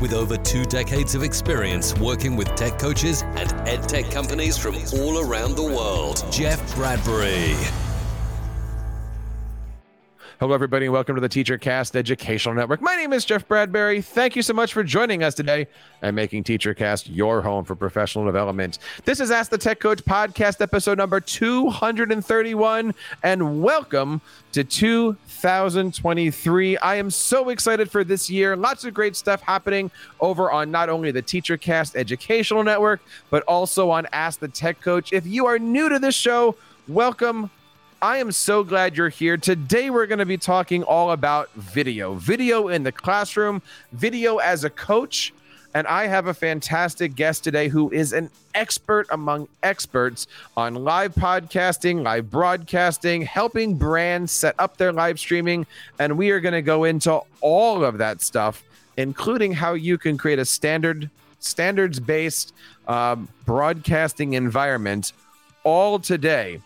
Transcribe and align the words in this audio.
with 0.00 0.12
over 0.12 0.36
two 0.36 0.64
decades 0.64 1.14
of 1.14 1.22
experience 1.22 1.94
working 1.98 2.36
with 2.36 2.48
tech 2.54 2.78
coaches 2.78 3.22
and 3.22 3.52
ed 3.68 3.88
tech 3.88 4.10
companies 4.10 4.56
from 4.56 4.76
all 4.94 5.20
around 5.20 5.56
the 5.56 5.62
world, 5.62 6.24
Jeff 6.30 6.74
Bradbury. 6.74 7.54
Hello, 10.40 10.52
everybody, 10.52 10.86
and 10.86 10.92
welcome 10.92 11.14
to 11.14 11.20
the 11.20 11.28
TeacherCast 11.28 11.94
Educational 11.94 12.56
Network. 12.56 12.82
My 12.82 12.96
name 12.96 13.12
is 13.12 13.24
Jeff 13.24 13.46
Bradbury. 13.46 14.02
Thank 14.02 14.34
you 14.34 14.42
so 14.42 14.52
much 14.52 14.72
for 14.72 14.82
joining 14.82 15.22
us 15.22 15.32
today 15.32 15.68
and 16.02 16.16
making 16.16 16.42
TeacherCast 16.42 17.06
your 17.08 17.40
home 17.40 17.64
for 17.64 17.76
professional 17.76 18.24
development. 18.24 18.80
This 19.04 19.20
is 19.20 19.30
Ask 19.30 19.52
the 19.52 19.58
Tech 19.58 19.78
Coach 19.78 20.04
podcast, 20.04 20.60
episode 20.60 20.98
number 20.98 21.20
231, 21.20 22.92
and 23.22 23.62
welcome 23.62 24.20
to 24.50 24.64
2023. 24.64 26.78
I 26.78 26.96
am 26.96 27.10
so 27.10 27.50
excited 27.50 27.88
for 27.88 28.02
this 28.02 28.28
year. 28.28 28.56
Lots 28.56 28.84
of 28.84 28.92
great 28.92 29.14
stuff 29.14 29.40
happening 29.40 29.88
over 30.18 30.50
on 30.50 30.68
not 30.68 30.88
only 30.88 31.12
the 31.12 31.22
TeacherCast 31.22 31.94
Educational 31.94 32.64
Network, 32.64 33.00
but 33.30 33.44
also 33.44 33.88
on 33.88 34.08
Ask 34.12 34.40
the 34.40 34.48
Tech 34.48 34.80
Coach. 34.80 35.12
If 35.12 35.28
you 35.28 35.46
are 35.46 35.60
new 35.60 35.88
to 35.88 36.00
this 36.00 36.16
show, 36.16 36.56
welcome. 36.88 37.52
I 38.04 38.18
am 38.18 38.32
so 38.32 38.62
glad 38.64 38.98
you're 38.98 39.08
here. 39.08 39.38
Today, 39.38 39.88
we're 39.88 40.04
going 40.04 40.18
to 40.18 40.26
be 40.26 40.36
talking 40.36 40.82
all 40.82 41.12
about 41.12 41.50
video, 41.54 42.12
video 42.12 42.68
in 42.68 42.82
the 42.82 42.92
classroom, 42.92 43.62
video 43.92 44.36
as 44.36 44.62
a 44.62 44.68
coach. 44.68 45.32
And 45.72 45.86
I 45.86 46.06
have 46.06 46.26
a 46.26 46.34
fantastic 46.34 47.14
guest 47.14 47.44
today 47.44 47.68
who 47.68 47.90
is 47.90 48.12
an 48.12 48.28
expert 48.54 49.06
among 49.10 49.48
experts 49.62 50.26
on 50.54 50.74
live 50.74 51.14
podcasting, 51.14 52.02
live 52.02 52.30
broadcasting, 52.30 53.22
helping 53.22 53.78
brands 53.78 54.32
set 54.32 54.54
up 54.58 54.76
their 54.76 54.92
live 54.92 55.18
streaming. 55.18 55.66
And 55.98 56.18
we 56.18 56.30
are 56.30 56.40
going 56.40 56.52
to 56.52 56.60
go 56.60 56.84
into 56.84 57.22
all 57.40 57.86
of 57.86 57.96
that 57.96 58.20
stuff, 58.20 58.62
including 58.98 59.54
how 59.54 59.72
you 59.72 59.96
can 59.96 60.18
create 60.18 60.38
a 60.38 60.44
standard, 60.44 61.08
standards 61.38 62.00
based 62.00 62.52
um, 62.86 63.30
broadcasting 63.46 64.34
environment 64.34 65.14
all 65.62 65.98
today 65.98 66.60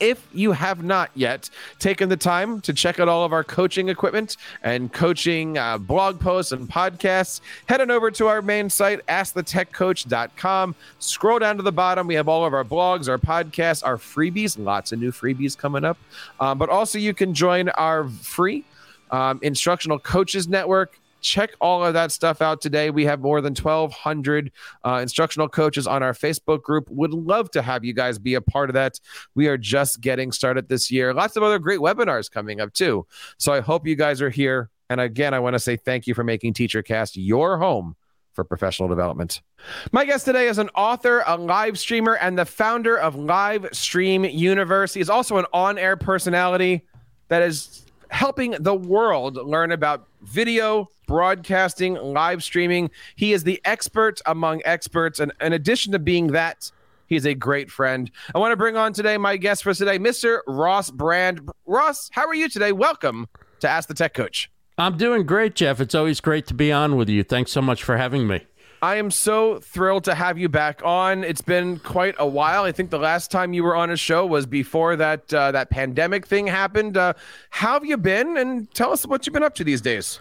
if 0.00 0.26
you 0.32 0.52
have 0.52 0.82
not 0.82 1.10
yet 1.14 1.48
taken 1.78 2.08
the 2.08 2.16
time 2.16 2.60
to 2.62 2.72
check 2.72 3.00
out 3.00 3.08
all 3.08 3.24
of 3.24 3.32
our 3.32 3.44
coaching 3.44 3.88
equipment 3.88 4.36
and 4.62 4.92
coaching 4.92 5.58
uh, 5.58 5.78
blog 5.78 6.20
posts 6.20 6.52
and 6.52 6.68
podcasts, 6.68 7.40
head 7.68 7.80
on 7.80 7.90
over 7.90 8.10
to 8.10 8.26
our 8.26 8.42
main 8.42 8.68
site, 8.70 9.04
askthetechcoach.com. 9.06 10.74
Scroll 10.98 11.38
down 11.38 11.56
to 11.56 11.62
the 11.62 11.72
bottom. 11.72 12.06
We 12.06 12.14
have 12.14 12.28
all 12.28 12.44
of 12.44 12.54
our 12.54 12.64
blogs, 12.64 13.08
our 13.08 13.18
podcasts, 13.18 13.84
our 13.84 13.96
freebies, 13.96 14.58
lots 14.58 14.92
of 14.92 14.98
new 14.98 15.12
freebies 15.12 15.56
coming 15.56 15.84
up. 15.84 15.98
Um, 16.40 16.58
but 16.58 16.68
also, 16.68 16.98
you 16.98 17.14
can 17.14 17.34
join 17.34 17.68
our 17.70 18.08
free 18.08 18.64
um, 19.10 19.38
instructional 19.42 19.98
coaches 19.98 20.48
network 20.48 20.98
check 21.26 21.54
all 21.60 21.84
of 21.84 21.92
that 21.94 22.12
stuff 22.12 22.40
out 22.40 22.60
today. 22.60 22.90
We 22.90 23.04
have 23.06 23.20
more 23.20 23.40
than 23.40 23.54
1,200 23.54 24.52
uh, 24.84 24.98
instructional 25.02 25.48
coaches 25.48 25.86
on 25.86 26.02
our 26.02 26.12
Facebook 26.12 26.62
group. 26.62 26.88
Would 26.88 27.12
love 27.12 27.50
to 27.50 27.62
have 27.62 27.84
you 27.84 27.92
guys 27.92 28.18
be 28.18 28.34
a 28.34 28.40
part 28.40 28.70
of 28.70 28.74
that. 28.74 29.00
We 29.34 29.48
are 29.48 29.58
just 29.58 30.00
getting 30.00 30.30
started 30.30 30.68
this 30.68 30.90
year. 30.90 31.12
Lots 31.12 31.36
of 31.36 31.42
other 31.42 31.58
great 31.58 31.80
webinars 31.80 32.30
coming 32.30 32.60
up 32.60 32.72
too. 32.72 33.06
So 33.38 33.52
I 33.52 33.60
hope 33.60 33.86
you 33.86 33.96
guys 33.96 34.22
are 34.22 34.30
here. 34.30 34.70
And 34.88 35.00
again, 35.00 35.34
I 35.34 35.40
want 35.40 35.54
to 35.54 35.58
say 35.58 35.76
thank 35.76 36.06
you 36.06 36.14
for 36.14 36.22
making 36.22 36.54
TeacherCast 36.54 37.12
your 37.14 37.58
home 37.58 37.96
for 38.32 38.44
professional 38.44 38.88
development. 38.88 39.42
My 39.90 40.04
guest 40.04 40.26
today 40.26 40.46
is 40.46 40.58
an 40.58 40.68
author, 40.76 41.24
a 41.26 41.36
live 41.36 41.76
streamer, 41.76 42.14
and 42.14 42.38
the 42.38 42.44
founder 42.44 42.96
of 42.96 43.16
Live 43.16 43.66
Stream 43.72 44.24
Universe. 44.24 44.94
He 44.94 45.00
is 45.00 45.10
also 45.10 45.38
an 45.38 45.46
on 45.52 45.76
air 45.76 45.96
personality 45.96 46.86
that 47.28 47.42
is 47.42 47.84
helping 48.10 48.52
the 48.60 48.74
world 48.74 49.36
learn 49.36 49.72
about 49.72 50.06
video, 50.26 50.88
broadcasting, 51.06 51.94
live 51.94 52.42
streaming. 52.42 52.90
He 53.14 53.32
is 53.32 53.44
the 53.44 53.60
expert 53.64 54.20
among 54.26 54.62
experts. 54.64 55.20
And 55.20 55.32
in 55.40 55.52
addition 55.52 55.92
to 55.92 55.98
being 55.98 56.28
that, 56.28 56.70
he's 57.06 57.26
a 57.26 57.34
great 57.34 57.70
friend. 57.70 58.10
I 58.34 58.38
want 58.38 58.52
to 58.52 58.56
bring 58.56 58.76
on 58.76 58.92
today 58.92 59.16
my 59.16 59.36
guest 59.36 59.62
for 59.62 59.72
today, 59.72 59.98
Mr. 59.98 60.40
Ross 60.46 60.90
Brand. 60.90 61.48
Ross, 61.64 62.10
how 62.12 62.26
are 62.26 62.34
you 62.34 62.48
today? 62.48 62.72
Welcome 62.72 63.28
to 63.60 63.68
Ask 63.68 63.88
the 63.88 63.94
Tech 63.94 64.14
Coach. 64.14 64.50
I'm 64.78 64.98
doing 64.98 65.24
great, 65.24 65.54
Jeff. 65.54 65.80
It's 65.80 65.94
always 65.94 66.20
great 66.20 66.46
to 66.48 66.54
be 66.54 66.70
on 66.70 66.96
with 66.96 67.08
you. 67.08 67.22
Thanks 67.24 67.50
so 67.50 67.62
much 67.62 67.82
for 67.82 67.96
having 67.96 68.26
me. 68.26 68.46
I 68.86 68.98
am 68.98 69.10
so 69.10 69.58
thrilled 69.58 70.04
to 70.04 70.14
have 70.14 70.38
you 70.38 70.48
back 70.48 70.80
on. 70.84 71.24
It's 71.24 71.40
been 71.40 71.80
quite 71.80 72.14
a 72.20 72.26
while. 72.26 72.62
I 72.62 72.70
think 72.70 72.90
the 72.90 73.00
last 73.00 73.32
time 73.32 73.52
you 73.52 73.64
were 73.64 73.74
on 73.74 73.90
a 73.90 73.96
show 73.96 74.24
was 74.24 74.46
before 74.46 74.94
that 74.94 75.34
uh, 75.34 75.50
that 75.50 75.70
pandemic 75.70 76.24
thing 76.24 76.46
happened. 76.46 76.96
Uh, 76.96 77.14
how 77.50 77.72
have 77.72 77.84
you 77.84 77.96
been? 77.96 78.36
And 78.36 78.72
tell 78.74 78.92
us 78.92 79.04
what 79.04 79.26
you've 79.26 79.34
been 79.34 79.42
up 79.42 79.56
to 79.56 79.64
these 79.64 79.80
days. 79.80 80.20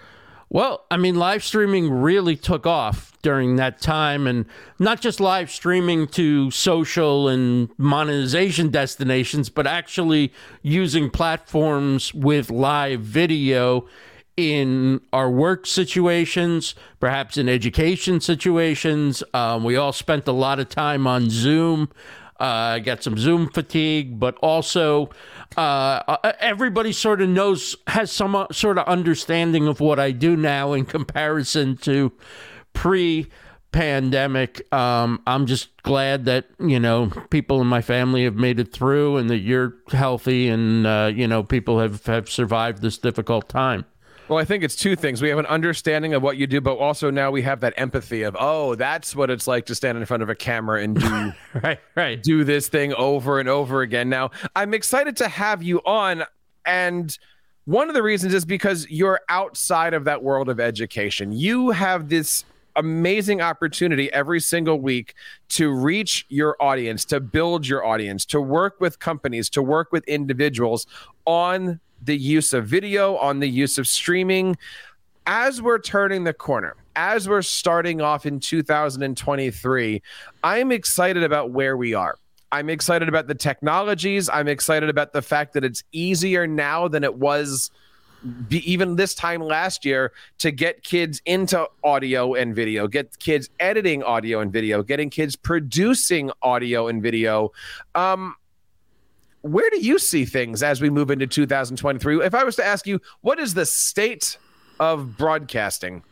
Well, 0.50 0.84
I 0.90 0.98
mean, 0.98 1.14
live 1.14 1.44
streaming 1.44 1.92
really 1.92 2.36
took 2.36 2.66
off 2.66 3.14
during 3.22 3.58
that 3.58 3.82
time, 3.82 4.26
and 4.26 4.48
not 4.80 5.00
just 5.00 5.20
live 5.20 5.52
streaming 5.52 6.08
to 6.08 6.50
social 6.50 7.28
and 7.28 7.70
monetization 7.78 8.72
destinations, 8.72 9.48
but 9.52 9.68
actually 9.68 10.34
using 10.64 11.12
platforms 11.12 12.16
with 12.16 12.50
live 12.50 13.02
video 13.02 13.88
in 14.38 15.02
our 15.14 15.30
work 15.30 15.66
situations, 15.66 16.76
perhaps 17.00 17.38
in 17.38 17.48
education 17.48 18.20
situations. 18.20 19.24
Um, 19.34 19.64
we 19.64 19.76
all 19.76 19.94
spent 19.94 20.28
a 20.28 20.32
lot 20.34 20.60
of 20.60 20.70
time 20.70 21.08
on 21.08 21.30
Zoom. 21.30 21.90
I 22.38 22.76
uh, 22.76 22.80
got 22.80 23.02
some 23.02 23.18
Zoom 23.18 23.50
fatigue, 23.50 24.20
but 24.20 24.36
also 24.40 25.10
uh, 25.56 26.02
uh 26.06 26.34
everybody 26.42 26.92
sort 26.92 27.22
of 27.22 27.30
knows, 27.30 27.78
has 27.88 28.12
some 28.12 28.36
uh, 28.36 28.48
sort 28.52 28.78
of 28.78 28.86
understanding 28.88 29.70
of 29.70 29.80
what 29.80 30.00
I 30.00 30.12
do 30.12 30.36
now 30.36 30.74
in 30.74 30.86
comparison 30.86 31.78
to 31.78 32.12
pre 32.74 33.28
pandemic. 33.72 34.74
Um, 34.74 35.22
I'm 35.28 35.46
just 35.46 35.82
glad 35.84 36.26
that, 36.26 36.46
you 36.60 36.80
know, 36.80 37.10
people 37.30 37.62
in 37.62 37.68
my 37.68 37.82
family 37.82 38.26
have 38.26 38.36
made 38.36 38.60
it 38.60 38.72
through 38.72 39.18
and 39.18 39.30
that 39.30 39.40
you're 39.40 39.76
healthy 39.92 40.50
and, 40.50 40.88
uh, 40.88 41.12
you 41.14 41.28
know, 41.28 41.44
people 41.44 41.80
have, 41.80 42.06
have 42.06 42.30
survived 42.30 42.82
this 42.82 42.98
difficult 42.98 43.50
time. 43.50 43.86
Well, 44.28 44.40
I 44.40 44.46
think 44.46 44.64
it's 44.64 44.76
two 44.76 44.96
things. 44.96 45.22
We 45.22 45.30
have 45.30 45.38
an 45.38 45.46
understanding 45.46 46.16
of 46.16 46.24
what 46.24 46.38
you 46.38 46.48
do, 46.48 46.60
but 46.60 46.78
also 46.78 47.12
now 47.12 47.30
we 47.30 47.44
have 47.44 47.60
that 47.60 47.76
empathy 47.78 48.24
of, 48.24 48.36
oh, 48.40 48.74
that's 48.74 49.16
what 49.16 49.30
it's 49.30 49.46
like 49.48 49.68
to 49.68 49.76
stand 49.76 50.00
in 50.00 50.06
front 50.06 50.24
of 50.24 50.30
a 50.30 50.36
camera 50.36 50.82
and 50.82 51.00
do 51.00 51.32
right, 51.64 51.80
right, 51.94 52.24
do 52.24 52.44
this 52.44 52.68
thing 52.68 52.92
over 52.96 53.40
and 53.40 53.48
over 53.48 53.82
again. 53.82 54.10
Now, 54.10 54.32
I'm 54.56 54.74
excited 54.74 55.16
to 55.18 55.28
have 55.28 55.62
you 55.62 55.80
on, 55.86 56.24
and 56.66 57.16
one 57.66 57.88
of 57.88 57.94
the 57.94 58.02
reasons 58.02 58.34
is 58.34 58.46
because 58.46 58.90
you're 58.90 59.22
outside 59.30 59.94
of 59.94 60.06
that 60.06 60.24
world 60.24 60.50
of 60.50 60.60
education. 60.60 61.32
You 61.32 61.70
have 61.70 62.10
this 62.10 62.46
amazing 62.76 63.42
opportunity 63.42 64.12
every 64.12 64.40
single 64.40 64.80
week 64.80 65.14
to 65.50 65.72
reach 65.72 66.26
your 66.30 66.58
audience, 66.60 67.06
to 67.06 67.20
build 67.20 67.68
your 67.68 67.86
audience, 67.86 68.26
to 68.26 68.42
work 68.42 68.82
with 68.82 68.98
companies, 68.98 69.52
to 69.52 69.62
work 69.62 69.92
with 69.92 70.04
individuals 70.08 70.88
on 71.26 71.80
the 72.02 72.18
use 72.18 72.54
of 72.54 72.66
video, 72.68 73.18
on 73.18 73.40
the 73.40 73.50
use 73.50 73.78
of 73.78 73.88
streaming. 73.88 74.58
As 75.28 75.62
we're 75.62 75.80
turning 75.80 76.24
the 76.24 76.34
corner, 76.34 76.76
as 76.96 77.28
we're 77.28 77.42
starting 77.42 78.02
off 78.02 78.26
in 78.26 78.40
2023, 78.40 80.02
I'm 80.44 80.72
excited 80.72 81.24
about 81.24 81.52
where 81.52 81.76
we 81.76 81.94
are. 81.94 82.18
I'm 82.52 82.70
excited 82.70 83.10
about 83.10 83.28
the 83.28 83.36
technologies. 83.36 84.30
I'm 84.30 84.48
excited 84.48 84.90
about 84.90 85.14
the 85.14 85.22
fact 85.22 85.54
that 85.54 85.64
it's 85.64 85.84
easier 85.92 86.48
now 86.48 86.88
than 86.88 87.04
it 87.04 87.16
was 87.16 87.72
even 88.50 88.96
this 88.96 89.14
time 89.14 89.42
last 89.42 89.86
year 89.86 90.12
to 90.40 90.52
get 90.52 90.84
kids 90.84 91.22
into 91.26 91.68
audio 91.84 92.34
and 92.34 92.56
video, 92.56 92.88
get 92.88 93.18
kids 93.20 93.50
editing 93.60 94.04
audio 94.04 94.40
and 94.40 94.52
video, 94.52 94.84
getting 94.84 95.10
kids 95.10 95.36
producing 95.36 96.32
audio 96.42 96.88
and 96.88 97.04
video. 97.04 97.52
Um, 97.94 98.36
where 99.46 99.70
do 99.70 99.80
you 99.80 100.00
see 100.00 100.26
things 100.26 100.64
as 100.64 100.82
we 100.82 100.90
move 100.90 101.12
into 101.12 101.28
2023? 101.28 102.26
If 102.26 102.34
I 102.34 102.44
was 102.44 102.56
to 102.56 102.66
ask 102.66 102.88
you, 102.88 103.00
what 103.22 103.40
is 103.40 103.54
the 103.54 103.66
state 103.66 104.38
of 104.80 105.18
broadcasting? 105.18 106.04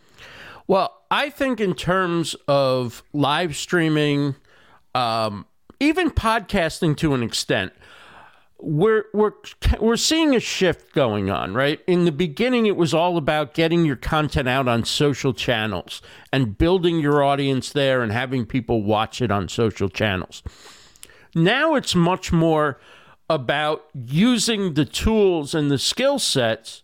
Well, 0.68 1.01
I 1.09 1.31
think 1.31 1.59
in 1.59 1.74
terms 1.74 2.35
of 2.47 3.01
live 3.12 3.56
streaming, 3.56 4.35
um, 4.94 5.47
even 5.80 6.12
podcasting 6.12 6.95
to 6.97 7.15
an 7.15 7.24
extent, 7.24 7.74
we're 8.59 9.06
we're 9.13 9.33
we're 9.79 9.97
seeing 9.97 10.36
a 10.36 10.39
shift 10.39 10.94
going 10.94 11.31
on, 11.31 11.56
right? 11.56 11.81
In 11.88 12.06
the 12.06 12.12
beginning, 12.12 12.68
it 12.68 12.77
was 12.77 12.94
all 12.94 13.18
about 13.18 13.56
getting 13.56 13.83
your 13.83 13.95
content 13.95 14.47
out 14.47 14.68
on 14.68 14.86
social 14.86 15.33
channels 15.33 16.03
and 16.31 16.56
building 16.56 17.00
your 17.00 17.24
audience 17.24 17.71
there 17.71 18.03
and 18.03 18.12
having 18.12 18.45
people 18.45 18.83
watch 18.83 19.24
it 19.24 19.31
on 19.31 19.50
social 19.50 19.89
channels 19.89 20.44
Now 21.36 21.74
it's 21.74 21.95
much 21.95 22.31
more 22.31 22.79
about 23.33 23.85
using 23.94 24.75
the 24.75 24.85
tools 24.85 25.56
and 25.56 25.71
the 25.71 25.77
skill 25.77 26.19
sets 26.19 26.83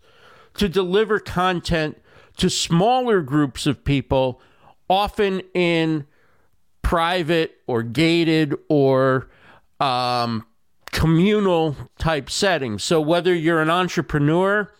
to 0.56 0.68
deliver 0.68 1.20
content 1.20 2.02
to 2.38 2.50
smaller 2.50 3.22
groups 3.22 3.66
of 3.68 3.84
people, 3.84 4.42
often 4.90 5.42
in 5.54 6.08
private 6.82 7.58
or 7.68 7.84
gated 7.84 8.56
or 8.68 9.30
um, 9.80 10.46
communal 10.92 11.76
type 12.00 12.30
settings. 12.30 12.84
So 12.84 13.00
whether 13.00 13.34
you're 13.34 13.62
an 13.62 13.70
entrepreneur 13.70 14.72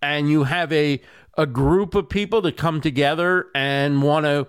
and 0.00 0.30
you 0.30 0.44
have 0.44 0.72
a 0.72 1.00
a 1.38 1.46
group 1.46 1.94
of 1.94 2.10
people 2.10 2.42
that 2.42 2.58
come 2.58 2.80
together 2.80 3.46
and 3.54 4.02
want 4.02 4.26
to 4.26 4.46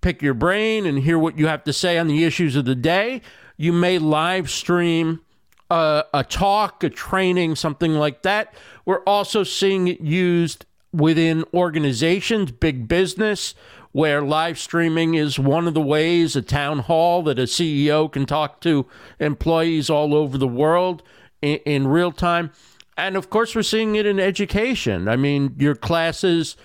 pick 0.00 0.22
your 0.22 0.34
brain 0.34 0.86
and 0.86 1.00
hear 1.00 1.18
what 1.18 1.36
you 1.36 1.48
have 1.48 1.64
to 1.64 1.72
say 1.72 1.98
on 1.98 2.06
the 2.06 2.22
issues 2.22 2.54
of 2.54 2.64
the 2.64 2.76
day, 2.76 3.20
you 3.56 3.72
may 3.72 3.98
live 3.98 4.48
stream 4.48 5.20
a, 5.70 6.04
a 6.14 6.24
talk, 6.24 6.82
a 6.82 6.90
training, 6.90 7.56
something 7.56 7.94
like 7.94 8.22
that. 8.22 8.54
We're 8.84 9.02
also 9.04 9.44
seeing 9.44 9.88
it 9.88 10.00
used 10.00 10.64
within 10.92 11.44
organizations, 11.52 12.50
big 12.50 12.88
business, 12.88 13.54
where 13.92 14.22
live 14.22 14.58
streaming 14.58 15.14
is 15.14 15.38
one 15.38 15.66
of 15.66 15.74
the 15.74 15.80
ways, 15.80 16.36
a 16.36 16.42
town 16.42 16.80
hall 16.80 17.22
that 17.22 17.38
a 17.38 17.42
CEO 17.42 18.10
can 18.10 18.26
talk 18.26 18.60
to 18.60 18.86
employees 19.18 19.90
all 19.90 20.14
over 20.14 20.38
the 20.38 20.48
world 20.48 21.02
in, 21.42 21.56
in 21.64 21.86
real 21.88 22.12
time. 22.12 22.50
And 22.96 23.16
of 23.16 23.30
course, 23.30 23.54
we're 23.54 23.62
seeing 23.62 23.94
it 23.96 24.06
in 24.06 24.18
education. 24.18 25.08
I 25.08 25.16
mean, 25.16 25.54
your 25.58 25.74
classes 25.74 26.56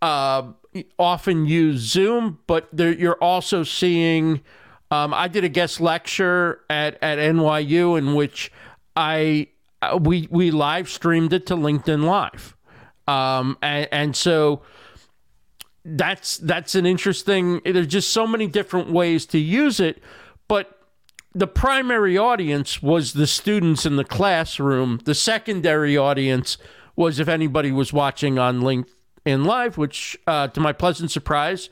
uh, 0.00 0.44
often 0.98 1.46
use 1.46 1.80
Zoom, 1.80 2.38
but 2.46 2.68
you're 2.78 3.22
also 3.22 3.62
seeing. 3.62 4.40
Um, 4.94 5.12
I 5.12 5.26
did 5.28 5.42
a 5.42 5.48
guest 5.48 5.80
lecture 5.80 6.60
at, 6.70 7.02
at 7.02 7.18
NYU 7.18 7.98
in 7.98 8.14
which 8.14 8.52
I 8.94 9.48
uh, 9.82 9.98
we 10.00 10.28
we 10.30 10.50
live 10.50 10.88
streamed 10.88 11.32
it 11.32 11.46
to 11.46 11.56
LinkedIn 11.56 12.04
Live, 12.04 12.56
um, 13.08 13.58
and, 13.60 13.88
and 13.90 14.16
so 14.16 14.62
that's 15.84 16.38
that's 16.38 16.76
an 16.76 16.86
interesting. 16.86 17.60
There's 17.64 17.88
just 17.88 18.10
so 18.10 18.26
many 18.26 18.46
different 18.46 18.90
ways 18.90 19.26
to 19.26 19.38
use 19.38 19.80
it, 19.80 20.00
but 20.46 20.78
the 21.34 21.48
primary 21.48 22.16
audience 22.16 22.80
was 22.80 23.14
the 23.14 23.26
students 23.26 23.84
in 23.84 23.96
the 23.96 24.04
classroom. 24.04 25.00
The 25.04 25.14
secondary 25.14 25.96
audience 25.96 26.56
was 26.94 27.18
if 27.18 27.26
anybody 27.26 27.72
was 27.72 27.92
watching 27.92 28.38
on 28.38 28.60
LinkedIn 28.60 29.44
Live, 29.44 29.76
which, 29.76 30.16
uh, 30.28 30.46
to 30.48 30.60
my 30.60 30.72
pleasant 30.72 31.10
surprise, 31.10 31.68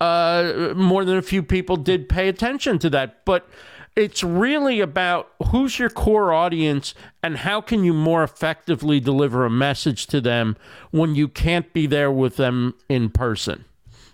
uh, 0.00 0.72
more 0.76 1.04
than 1.04 1.16
a 1.16 1.22
few 1.22 1.42
people 1.42 1.76
did 1.76 2.08
pay 2.08 2.28
attention 2.28 2.78
to 2.80 2.90
that. 2.90 3.24
But 3.24 3.48
it's 3.96 4.22
really 4.22 4.80
about 4.80 5.30
who's 5.50 5.78
your 5.78 5.90
core 5.90 6.32
audience 6.32 6.94
and 7.22 7.38
how 7.38 7.60
can 7.60 7.84
you 7.84 7.92
more 7.92 8.22
effectively 8.22 9.00
deliver 9.00 9.44
a 9.44 9.50
message 9.50 10.06
to 10.08 10.20
them 10.20 10.56
when 10.90 11.14
you 11.14 11.28
can't 11.28 11.72
be 11.72 11.86
there 11.86 12.10
with 12.10 12.36
them 12.36 12.74
in 12.88 13.10
person. 13.10 13.64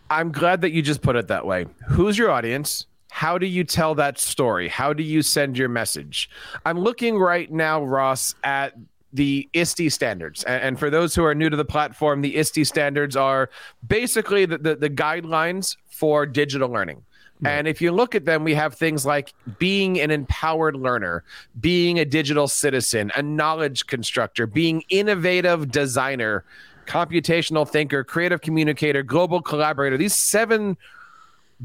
I'm 0.08 0.32
glad 0.32 0.60
that 0.60 0.70
you 0.70 0.82
just 0.82 1.02
put 1.02 1.16
it 1.16 1.28
that 1.28 1.46
way. 1.46 1.66
Who's 1.88 2.16
your 2.16 2.30
audience? 2.30 2.86
how 3.16 3.38
do 3.38 3.46
you 3.46 3.64
tell 3.64 3.94
that 3.94 4.18
story? 4.18 4.68
How 4.68 4.92
do 4.92 5.02
you 5.02 5.22
send 5.22 5.56
your 5.56 5.70
message? 5.70 6.28
I'm 6.66 6.78
looking 6.78 7.16
right 7.18 7.50
now, 7.50 7.82
Ross, 7.82 8.34
at 8.44 8.74
the 9.16 9.48
ISTE 9.54 9.90
standards. 9.90 10.44
And, 10.44 10.78
for 10.78 10.90
those 10.90 11.14
who 11.14 11.24
are 11.24 11.34
new 11.34 11.48
to 11.48 11.56
the 11.56 11.64
platform, 11.64 12.20
the 12.20 12.36
ISTE 12.36 12.64
standards 12.64 13.16
are 13.16 13.50
basically 13.86 14.46
the, 14.46 14.58
the, 14.58 14.76
the 14.76 14.90
guidelines 14.90 15.76
for 15.88 16.26
digital 16.26 16.68
learning. 16.68 17.02
And 17.44 17.68
if 17.68 17.82
you 17.82 17.92
look 17.92 18.14
at 18.14 18.24
them, 18.24 18.44
we 18.44 18.54
have 18.54 18.74
things 18.74 19.04
like 19.04 19.34
being 19.58 20.00
an 20.00 20.10
empowered 20.10 20.74
learner, 20.74 21.22
being 21.60 21.98
a 21.98 22.04
digital 22.04 22.48
citizen, 22.48 23.12
a 23.14 23.22
knowledge 23.22 23.86
constructor, 23.86 24.46
being 24.46 24.82
innovative 24.88 25.70
designer, 25.70 26.44
computational 26.86 27.68
thinker, 27.68 28.04
creative 28.04 28.40
communicator, 28.40 29.02
global 29.02 29.42
collaborator. 29.42 29.98
These 29.98 30.14
seven 30.14 30.78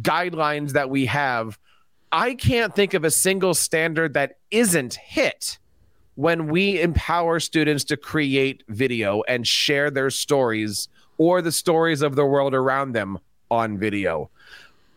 guidelines 0.01 0.71
that 0.71 0.89
we 0.89 1.05
have, 1.05 1.57
I 2.11 2.33
can't 2.33 2.75
think 2.75 2.93
of 2.93 3.05
a 3.05 3.11
single 3.11 3.53
standard 3.53 4.13
that 4.15 4.39
isn't 4.49 4.95
hit 4.95 5.57
when 6.15 6.47
we 6.47 6.81
empower 6.81 7.39
students 7.39 7.83
to 7.85 7.97
create 7.97 8.63
video 8.67 9.21
and 9.27 9.47
share 9.47 9.89
their 9.89 10.09
stories 10.09 10.87
or 11.17 11.41
the 11.41 11.51
stories 11.51 12.01
of 12.01 12.15
the 12.15 12.25
world 12.25 12.53
around 12.53 12.91
them 12.91 13.19
on 13.49 13.77
video. 13.77 14.29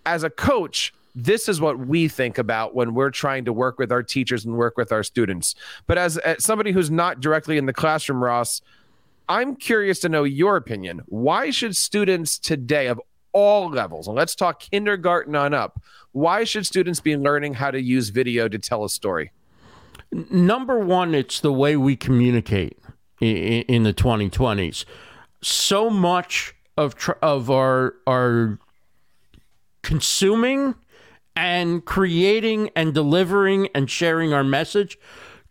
As 0.07 0.23
a 0.23 0.31
coach, 0.31 0.93
this 1.15 1.49
is 1.49 1.61
what 1.61 1.79
we 1.79 2.09
think 2.09 2.39
about 2.39 2.75
when 2.75 2.95
we're 2.95 3.11
trying 3.11 3.45
to 3.45 3.53
work 3.53 3.79
with 3.79 3.93
our 3.93 4.03
teachers 4.03 4.45
and 4.45 4.57
work 4.57 4.77
with 4.77 4.91
our 4.91 5.03
students. 5.03 5.55
But 5.87 5.99
as, 5.99 6.19
as 6.19 6.45
somebody 6.45 6.73
who's 6.73 6.91
not 6.91 7.21
directly 7.21 7.57
in 7.57 7.67
the 7.67 7.73
classroom, 7.73 8.23
Ross, 8.23 8.61
I'm 9.29 9.57
curious 9.57 10.01
to 10.01 10.09
know 10.09 10.25
your 10.25 10.57
opinion. 10.57 11.03
Why 11.07 11.51
should 11.51 11.77
students 11.77 12.39
today 12.39 12.89
of 12.89 13.01
all 13.35 13.69
levels, 13.69 14.07
and 14.07 14.17
let's 14.17 14.35
talk 14.35 14.61
kindergarten 14.61 15.37
on 15.37 15.53
up. 15.53 15.83
Why 16.13 16.45
should 16.45 16.65
students 16.65 17.01
be 17.01 17.17
learning 17.17 17.55
how 17.55 17.71
to 17.73 17.83
use 17.83 18.09
video 18.09 18.49
to 18.49 18.59
tell 18.59 18.85
a 18.85 18.89
story? 18.89 19.33
Number 20.15 20.79
one, 20.79 21.13
it's 21.13 21.41
the 21.41 21.53
way 21.53 21.77
we 21.77 21.97
communicate 21.97 22.79
in, 23.21 23.83
the 23.83 23.93
2020s. 23.93 24.85
So 25.43 25.91
much 25.91 26.55
of 26.77 26.95
of 27.21 27.51
our 27.51 27.95
our 28.07 28.61
consuming 29.83 30.77
and 31.35 31.85
creating 31.85 32.71
and 32.77 32.95
delivering 32.95 33.69
and 33.75 33.91
sharing 33.91 34.33
our 34.33 34.45
message 34.45 34.99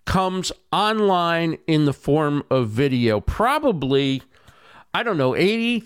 comes 0.05 0.53
online 0.71 1.57
in 1.67 1.83
the 1.83 1.93
form 1.93 2.43
of 2.49 2.69
video. 2.69 3.19
Probably, 3.19 4.23
I 4.93 5.03
don't 5.03 5.17
know, 5.17 5.35
80 5.35 5.83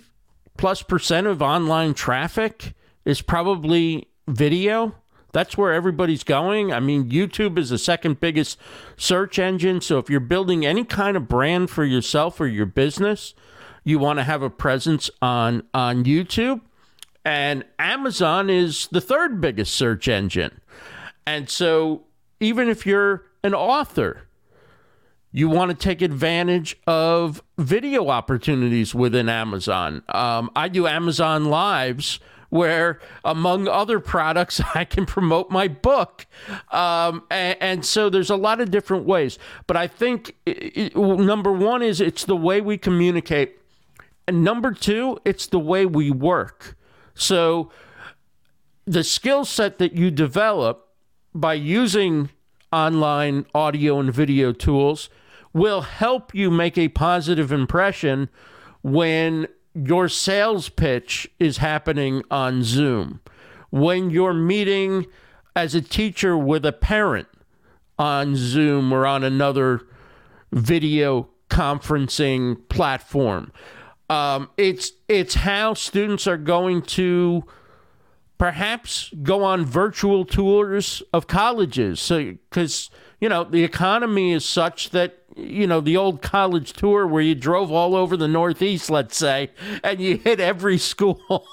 plus 0.56 0.84
percent 0.84 1.26
of 1.26 1.42
online 1.42 1.96
traffic 1.96 2.76
is 3.06 3.24
probably 3.24 4.08
video. 4.28 4.94
That's 5.38 5.56
where 5.56 5.72
everybody's 5.72 6.24
going. 6.24 6.74
I 6.74 6.80
mean, 6.80 7.12
YouTube 7.12 7.60
is 7.60 7.70
the 7.70 7.78
second 7.78 8.20
biggest 8.20 8.58
search 8.98 9.38
engine. 9.38 9.82
So 9.82 10.00
if 10.00 10.10
you're 10.10 10.20
building 10.20 10.66
any 10.66 10.84
kind 10.84 11.16
of 11.16 11.28
brand 11.28 11.70
for 11.70 11.86
yourself 11.86 12.42
or 12.42 12.48
your 12.48 12.66
business, 12.66 13.36
you 13.84 14.00
want 14.00 14.18
to 14.18 14.24
have 14.24 14.42
a 14.42 14.50
presence 14.50 15.12
on 15.22 15.62
on 15.76 16.06
YouTube. 16.06 16.62
And 17.24 17.66
Amazon 17.78 18.50
is 18.50 18.88
the 18.88 19.00
third 19.00 19.40
biggest 19.40 19.76
search 19.76 20.08
engine. 20.08 20.60
And 21.28 21.48
so 21.52 22.06
even 22.40 22.68
if 22.68 22.88
you're 22.88 23.24
an 23.44 23.54
author, 23.54 24.24
you 25.32 25.50
want 25.50 25.70
to 25.70 25.78
take 25.78 26.02
advantage 26.02 26.80
of 26.88 27.44
video 27.60 28.10
opportunities 28.10 28.96
within 28.96 29.30
Amazon. 29.30 30.02
Um, 30.10 30.50
I 30.56 30.68
do 30.68 30.88
Amazon 30.88 31.46
Lives 31.46 32.20
where, 32.50 33.00
among 33.24 33.68
other 33.68 34.00
products, 34.00 34.62
I 34.76 34.86
can 34.86 35.06
promote 35.06 35.50
my 35.50 35.68
book. 35.68 36.26
Um, 36.72 37.24
and, 37.30 37.58
and, 37.60 37.86
so 37.86 38.10
there's 38.10 38.30
a 38.30 38.36
lot 38.36 38.62
of 38.62 38.72
different 38.72 39.06
ways. 39.06 39.38
But 39.66 39.78
I 39.78 39.88
think 39.88 40.36
it, 40.46 40.96
number 40.96 41.52
one 41.52 41.82
is 41.82 42.02
it's 42.02 42.26
the 42.26 42.36
way 42.36 42.62
we 42.62 42.78
communicate. 42.78 43.58
And 44.28 44.44
number 44.44 44.74
two, 44.74 45.20
it's 45.26 45.46
the 45.46 45.60
way 45.60 45.86
we 45.86 46.12
work. 46.12 46.78
So 47.14 47.72
the 48.86 49.04
skill 49.04 49.46
set 49.46 49.78
that 49.80 49.94
you 49.94 50.12
develop 50.12 50.88
by 51.34 51.54
using 51.54 52.30
online 52.72 53.46
audio 53.54 54.00
and 54.00 54.14
video 54.14 54.52
tools 54.52 55.10
will 55.54 55.82
help 55.82 56.36
you 56.36 56.52
make 56.52 56.78
a 56.78 56.90
positive 56.90 57.52
impression 57.52 58.30
when 58.82 59.48
your 59.86 60.10
sales 60.10 60.70
pitch 60.70 61.30
is 61.40 61.58
happening 61.58 62.24
on 62.32 62.64
Zoom, 62.64 63.20
when 63.70 64.10
you're 64.10 64.34
meeting 64.34 65.06
as 65.56 65.76
a 65.76 65.82
teacher 65.82 66.38
with 66.38 66.66
a 66.66 66.72
parent 66.72 67.28
on 68.00 68.36
Zoom 68.36 68.94
or 68.94 69.06
on 69.06 69.24
another 69.24 69.82
video 70.52 71.30
conferencing 71.50 72.58
platform. 72.70 73.52
Um, 74.10 74.50
it's 74.58 74.92
it's 75.08 75.36
how 75.36 75.74
students 75.74 76.28
are 76.28 76.38
going 76.38 76.82
to 76.84 77.44
perhaps 78.38 79.12
go 79.24 79.44
on 79.44 79.66
virtual 79.66 80.24
tours 80.24 81.04
of 81.12 81.28
colleges. 81.28 82.00
So 82.00 82.34
because 82.50 82.90
you 83.20 83.28
know 83.28 83.44
the 83.44 83.64
economy 83.64 84.32
is 84.32 84.46
such 84.46 84.92
that 84.92 85.24
you 85.38 85.68
know, 85.68 85.80
the 85.80 85.98
old 85.98 86.22
college 86.22 86.74
tour 86.74 87.06
where 87.06 87.22
you 87.22 87.36
drove 87.36 87.72
all 87.72 87.96
over 87.96 88.18
the 88.18 88.28
Northeast, 88.28 88.90
let's 88.90 89.16
say, 89.16 89.52
and 89.84 90.00
you 90.00 90.18
hit 90.18 90.40
every 90.40 90.78
school. 90.78 91.46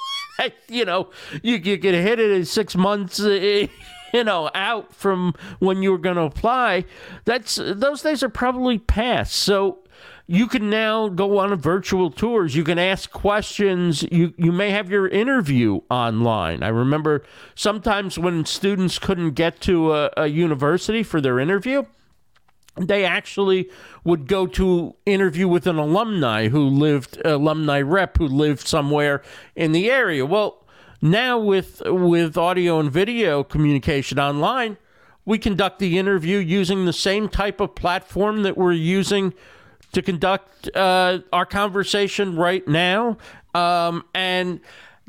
you 0.68 0.84
know, 0.84 1.10
you, 1.42 1.56
you 1.56 1.78
could 1.78 1.94
hit 1.94 2.18
it 2.18 2.30
in 2.30 2.44
six 2.44 2.74
months. 2.74 3.20
Uh, 3.20 3.66
you 4.14 4.22
know, 4.22 4.48
out 4.54 4.94
from 4.94 5.34
when 5.58 5.82
you 5.82 5.90
were 5.90 5.98
going 5.98 6.16
to 6.16 6.22
apply. 6.22 6.84
That's 7.24 7.56
those 7.56 8.02
days 8.02 8.22
are 8.22 8.28
probably 8.28 8.78
past. 8.78 9.34
So 9.34 9.80
you 10.26 10.46
can 10.46 10.70
now 10.70 11.08
go 11.08 11.38
on 11.38 11.54
virtual 11.56 12.10
tours. 12.10 12.54
You 12.54 12.62
can 12.62 12.78
ask 12.78 13.10
questions. 13.10 14.04
You 14.04 14.32
you 14.36 14.52
may 14.52 14.70
have 14.70 14.88
your 14.88 15.08
interview 15.08 15.80
online. 15.90 16.62
I 16.62 16.68
remember 16.68 17.24
sometimes 17.56 18.16
when 18.16 18.44
students 18.46 18.98
couldn't 19.00 19.32
get 19.32 19.60
to 19.62 19.92
a, 19.92 20.10
a 20.16 20.26
university 20.28 21.02
for 21.02 21.20
their 21.20 21.40
interview, 21.40 21.84
they 22.76 23.04
actually 23.04 23.70
would 24.02 24.26
go 24.26 24.46
to 24.46 24.94
interview 25.06 25.46
with 25.46 25.66
an 25.66 25.78
alumni 25.78 26.48
who 26.48 26.68
lived 26.68 27.20
alumni 27.24 27.80
rep 27.80 28.18
who 28.18 28.26
lived 28.26 28.66
somewhere 28.66 29.22
in 29.54 29.72
the 29.72 29.90
area. 29.90 30.26
Well, 30.26 30.64
now 31.00 31.38
with 31.38 31.82
with 31.86 32.36
audio 32.36 32.80
and 32.80 32.90
video 32.90 33.44
communication 33.44 34.18
online, 34.18 34.76
we 35.24 35.38
conduct 35.38 35.78
the 35.78 35.98
interview 35.98 36.38
using 36.38 36.84
the 36.84 36.92
same 36.92 37.28
type 37.28 37.60
of 37.60 37.74
platform 37.74 38.42
that 38.42 38.56
we're 38.56 38.72
using 38.72 39.34
to 39.92 40.02
conduct 40.02 40.74
uh, 40.76 41.20
our 41.32 41.46
conversation 41.46 42.36
right 42.36 42.66
now. 42.66 43.16
Um, 43.54 44.04
and 44.14 44.60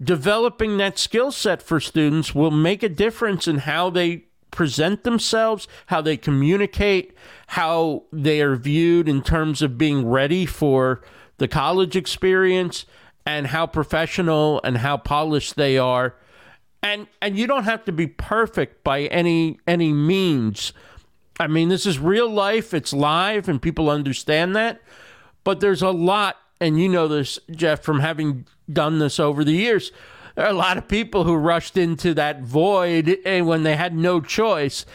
developing 0.01 0.77
that 0.77 0.99
skill 0.99 1.31
set 1.31 1.61
for 1.61 1.79
students 1.79 2.35
will 2.35 2.51
make 2.51 2.83
a 2.83 2.89
difference 2.89 3.47
in 3.47 3.59
how 3.59 3.89
they 3.89 4.25
present 4.55 5.03
themselves, 5.03 5.67
how 5.87 6.01
they 6.01 6.17
communicate, 6.17 7.13
how 7.47 8.03
they 8.11 8.41
are 8.41 8.55
viewed 8.55 9.07
in 9.07 9.21
terms 9.21 9.61
of 9.61 9.77
being 9.77 10.07
ready 10.07 10.45
for 10.45 11.03
the 11.37 11.47
college 11.47 11.95
experience, 11.95 12.85
and 13.25 13.47
how 13.47 13.67
professional 13.67 14.61
and 14.63 14.77
how 14.77 14.97
polished 14.97 15.55
they 15.55 15.77
are. 15.77 16.15
And 16.81 17.07
and 17.21 17.37
you 17.37 17.47
don't 17.47 17.63
have 17.65 17.83
to 17.85 17.91
be 17.91 18.07
perfect 18.07 18.83
by 18.83 19.01
any 19.03 19.59
any 19.67 19.91
means. 19.91 20.71
I 21.39 21.47
mean, 21.47 21.69
this 21.69 21.85
is 21.85 21.99
real 21.99 22.29
life, 22.29 22.73
it's 22.73 22.93
live 22.93 23.49
and 23.49 23.61
people 23.61 23.89
understand 23.89 24.55
that. 24.55 24.81
But 25.43 25.59
there's 25.59 25.81
a 25.81 25.91
lot 25.91 26.37
and 26.61 26.79
you 26.79 26.87
know 26.87 27.07
this 27.07 27.39
Jeff 27.51 27.81
from 27.81 27.99
having 27.99 28.45
done 28.71 28.99
this 28.99 29.19
over 29.19 29.43
the 29.43 29.53
years 29.53 29.91
there 30.35 30.45
are 30.45 30.51
a 30.51 30.53
lot 30.53 30.77
of 30.77 30.87
people 30.87 31.23
who 31.23 31.35
rushed 31.35 31.77
into 31.77 32.13
that 32.13 32.41
void 32.41 33.17
and 33.25 33.47
when 33.47 33.63
they 33.63 33.75
had 33.75 33.95
no 33.95 34.21
choice 34.21 34.85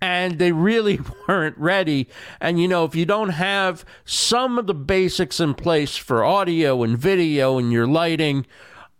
and 0.00 0.38
they 0.38 0.52
really 0.52 1.00
weren't 1.28 1.58
ready. 1.58 2.08
And 2.40 2.60
you 2.60 2.68
know, 2.68 2.84
if 2.84 2.94
you 2.94 3.04
don't 3.04 3.30
have 3.30 3.84
some 4.04 4.58
of 4.58 4.66
the 4.66 4.74
basics 4.74 5.40
in 5.40 5.54
place 5.54 5.96
for 5.96 6.24
audio 6.24 6.82
and 6.82 6.96
video 6.96 7.58
and 7.58 7.72
your 7.72 7.86
lighting, 7.86 8.46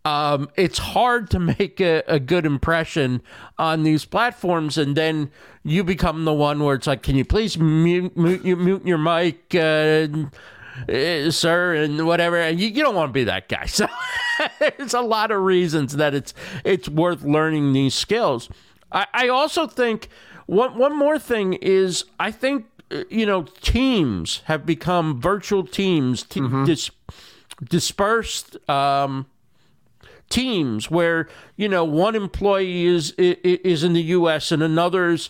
um, 0.05 0.49
it's 0.57 0.79
hard 0.79 1.31
to 1.31 1.39
make 1.61 1.81
a, 1.81 2.03
a, 2.07 2.19
good 2.19 2.47
impression 2.47 3.23
on 3.59 3.83
these 3.83 4.05
platforms, 4.05 4.79
and 4.79 4.97
then 4.97 5.31
you 5.63 5.85
become 5.85 6.25
the 6.25 6.33
one 6.33 6.63
where 6.63 6.75
it's 6.75 6.87
like, 6.87 7.03
"Can 7.03 7.17
you 7.17 7.25
please 7.25 7.59
mute, 7.59 8.17
mute, 8.17 8.45
mute 8.45 8.87
your 8.87 8.99
mic?" 8.99 9.55
Uh, 9.55 10.09
uh, 10.89 11.31
sir, 11.31 11.75
and 11.75 12.07
whatever. 12.07 12.37
And 12.37 12.61
you, 12.61 12.69
you 12.69 12.83
don't 12.83 12.95
want 12.95 13.09
to 13.09 13.13
be 13.13 13.25
that 13.25 13.49
guy. 13.49 13.67
So 13.71 13.87
there's 14.59 14.95
a 14.95 15.03
lot 15.03 15.31
of 15.31 15.43
reasons 15.43 15.97
that 15.97 16.15
it's 16.15 16.33
it's 16.65 16.89
worth 16.89 17.23
learning 17.23 17.75
these 17.75 17.95
skills. 17.95 18.49
I, 18.91 19.07
I 19.13 19.29
also 19.29 19.67
think 19.67 20.09
one 20.47 20.79
one 20.79 20.97
more 20.97 21.19
thing 21.19 21.55
is 21.55 22.05
I 22.19 22.31
think 22.31 22.67
uh, 22.91 23.05
you 23.11 23.27
know 23.27 23.43
teams 23.61 24.41
have 24.47 24.65
become 24.65 25.21
virtual 25.21 25.67
teams, 25.67 26.23
t- 26.23 26.41
mm-hmm. 26.41 26.65
dis- 26.65 26.91
dispersed. 27.63 28.57
Um, 28.69 29.27
teams 30.31 30.91
where 30.91 31.29
you 31.57 31.69
know 31.69 31.85
one 31.85 32.15
employee 32.15 32.87
is 32.87 33.11
is 33.19 33.85
in 33.85 33.93
the 33.93 34.03
U.S. 34.03 34.51
and 34.51 34.63
another's 34.63 35.29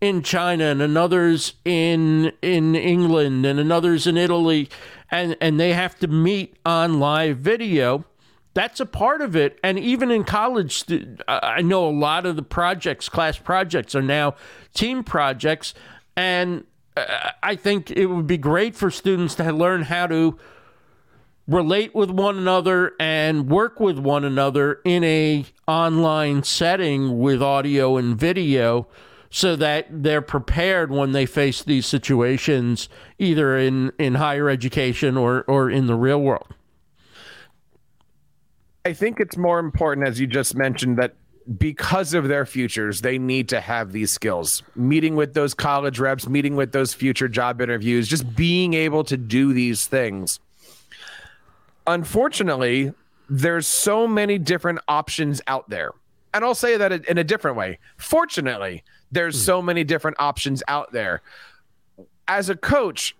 in 0.00 0.22
China 0.22 0.64
and 0.64 0.80
another's 0.80 1.54
in 1.64 2.32
in 2.42 2.74
England 2.74 3.44
and 3.44 3.58
another's 3.58 4.06
in 4.06 4.16
Italy 4.16 4.68
and 5.10 5.36
and 5.40 5.58
they 5.58 5.72
have 5.72 5.98
to 5.98 6.08
meet 6.08 6.56
on 6.64 7.00
live 7.00 7.38
video. 7.38 8.04
That's 8.54 8.80
a 8.80 8.86
part 8.86 9.20
of 9.20 9.36
it. 9.36 9.58
And 9.62 9.78
even 9.78 10.10
in 10.10 10.24
college 10.24 10.84
I 11.26 11.62
know 11.62 11.88
a 11.88 11.90
lot 11.90 12.26
of 12.26 12.36
the 12.36 12.42
projects 12.42 13.08
class 13.08 13.38
projects 13.38 13.94
are 13.94 14.02
now 14.02 14.34
team 14.74 15.02
projects. 15.02 15.74
And 16.16 16.64
uh, 16.96 17.30
I 17.42 17.56
think 17.56 17.90
it 17.90 18.06
would 18.06 18.26
be 18.26 18.38
great 18.38 18.76
for 18.76 18.90
students 18.90 19.34
to 19.36 19.52
learn 19.52 19.82
how 19.82 20.06
to 20.08 20.38
relate 21.48 21.94
with 21.94 22.10
one 22.10 22.36
another 22.36 22.92
and 23.00 23.48
work 23.48 23.80
with 23.80 23.98
one 23.98 24.24
another 24.24 24.80
in 24.84 25.02
a 25.02 25.46
online 25.66 26.42
setting 26.42 27.18
with 27.18 27.42
audio 27.42 27.96
and 27.96 28.18
video 28.18 28.86
so 29.30 29.56
that 29.56 29.86
they're 29.90 30.22
prepared 30.22 30.90
when 30.90 31.12
they 31.12 31.26
face 31.26 31.62
these 31.62 31.86
situations, 31.86 32.88
either 33.18 33.58
in, 33.58 33.92
in 33.98 34.14
higher 34.14 34.48
education 34.48 35.16
or, 35.16 35.42
or 35.42 35.70
in 35.70 35.86
the 35.86 35.94
real 35.94 36.20
world. 36.20 36.54
I 38.84 38.94
think 38.94 39.20
it's 39.20 39.36
more 39.36 39.58
important, 39.58 40.06
as 40.06 40.18
you 40.18 40.26
just 40.26 40.54
mentioned, 40.54 40.96
that 40.98 41.14
because 41.58 42.14
of 42.14 42.28
their 42.28 42.46
futures, 42.46 43.00
they 43.00 43.18
need 43.18 43.48
to 43.50 43.60
have 43.60 43.92
these 43.92 44.10
skills. 44.10 44.62
Meeting 44.74 45.14
with 45.14 45.34
those 45.34 45.54
college 45.54 45.98
reps, 45.98 46.28
meeting 46.28 46.56
with 46.56 46.72
those 46.72 46.94
future 46.94 47.28
job 47.28 47.60
interviews, 47.60 48.08
just 48.08 48.34
being 48.36 48.74
able 48.74 49.04
to 49.04 49.16
do 49.16 49.52
these 49.52 49.86
things. 49.86 50.40
Unfortunately, 51.86 52.92
there's 53.30 53.66
so 53.66 54.06
many 54.06 54.38
different 54.38 54.78
options 54.88 55.40
out 55.46 55.68
there. 55.68 55.92
And 56.34 56.44
I'll 56.44 56.54
say 56.54 56.76
that 56.76 56.92
in 57.06 57.18
a 57.18 57.24
different 57.24 57.56
way. 57.56 57.78
Fortunately, 57.96 58.84
there's 59.10 59.36
mm. 59.36 59.44
so 59.44 59.62
many 59.62 59.84
different 59.84 60.16
options 60.20 60.62
out 60.68 60.92
there. 60.92 61.22
As 62.26 62.50
a 62.50 62.56
coach, 62.56 63.16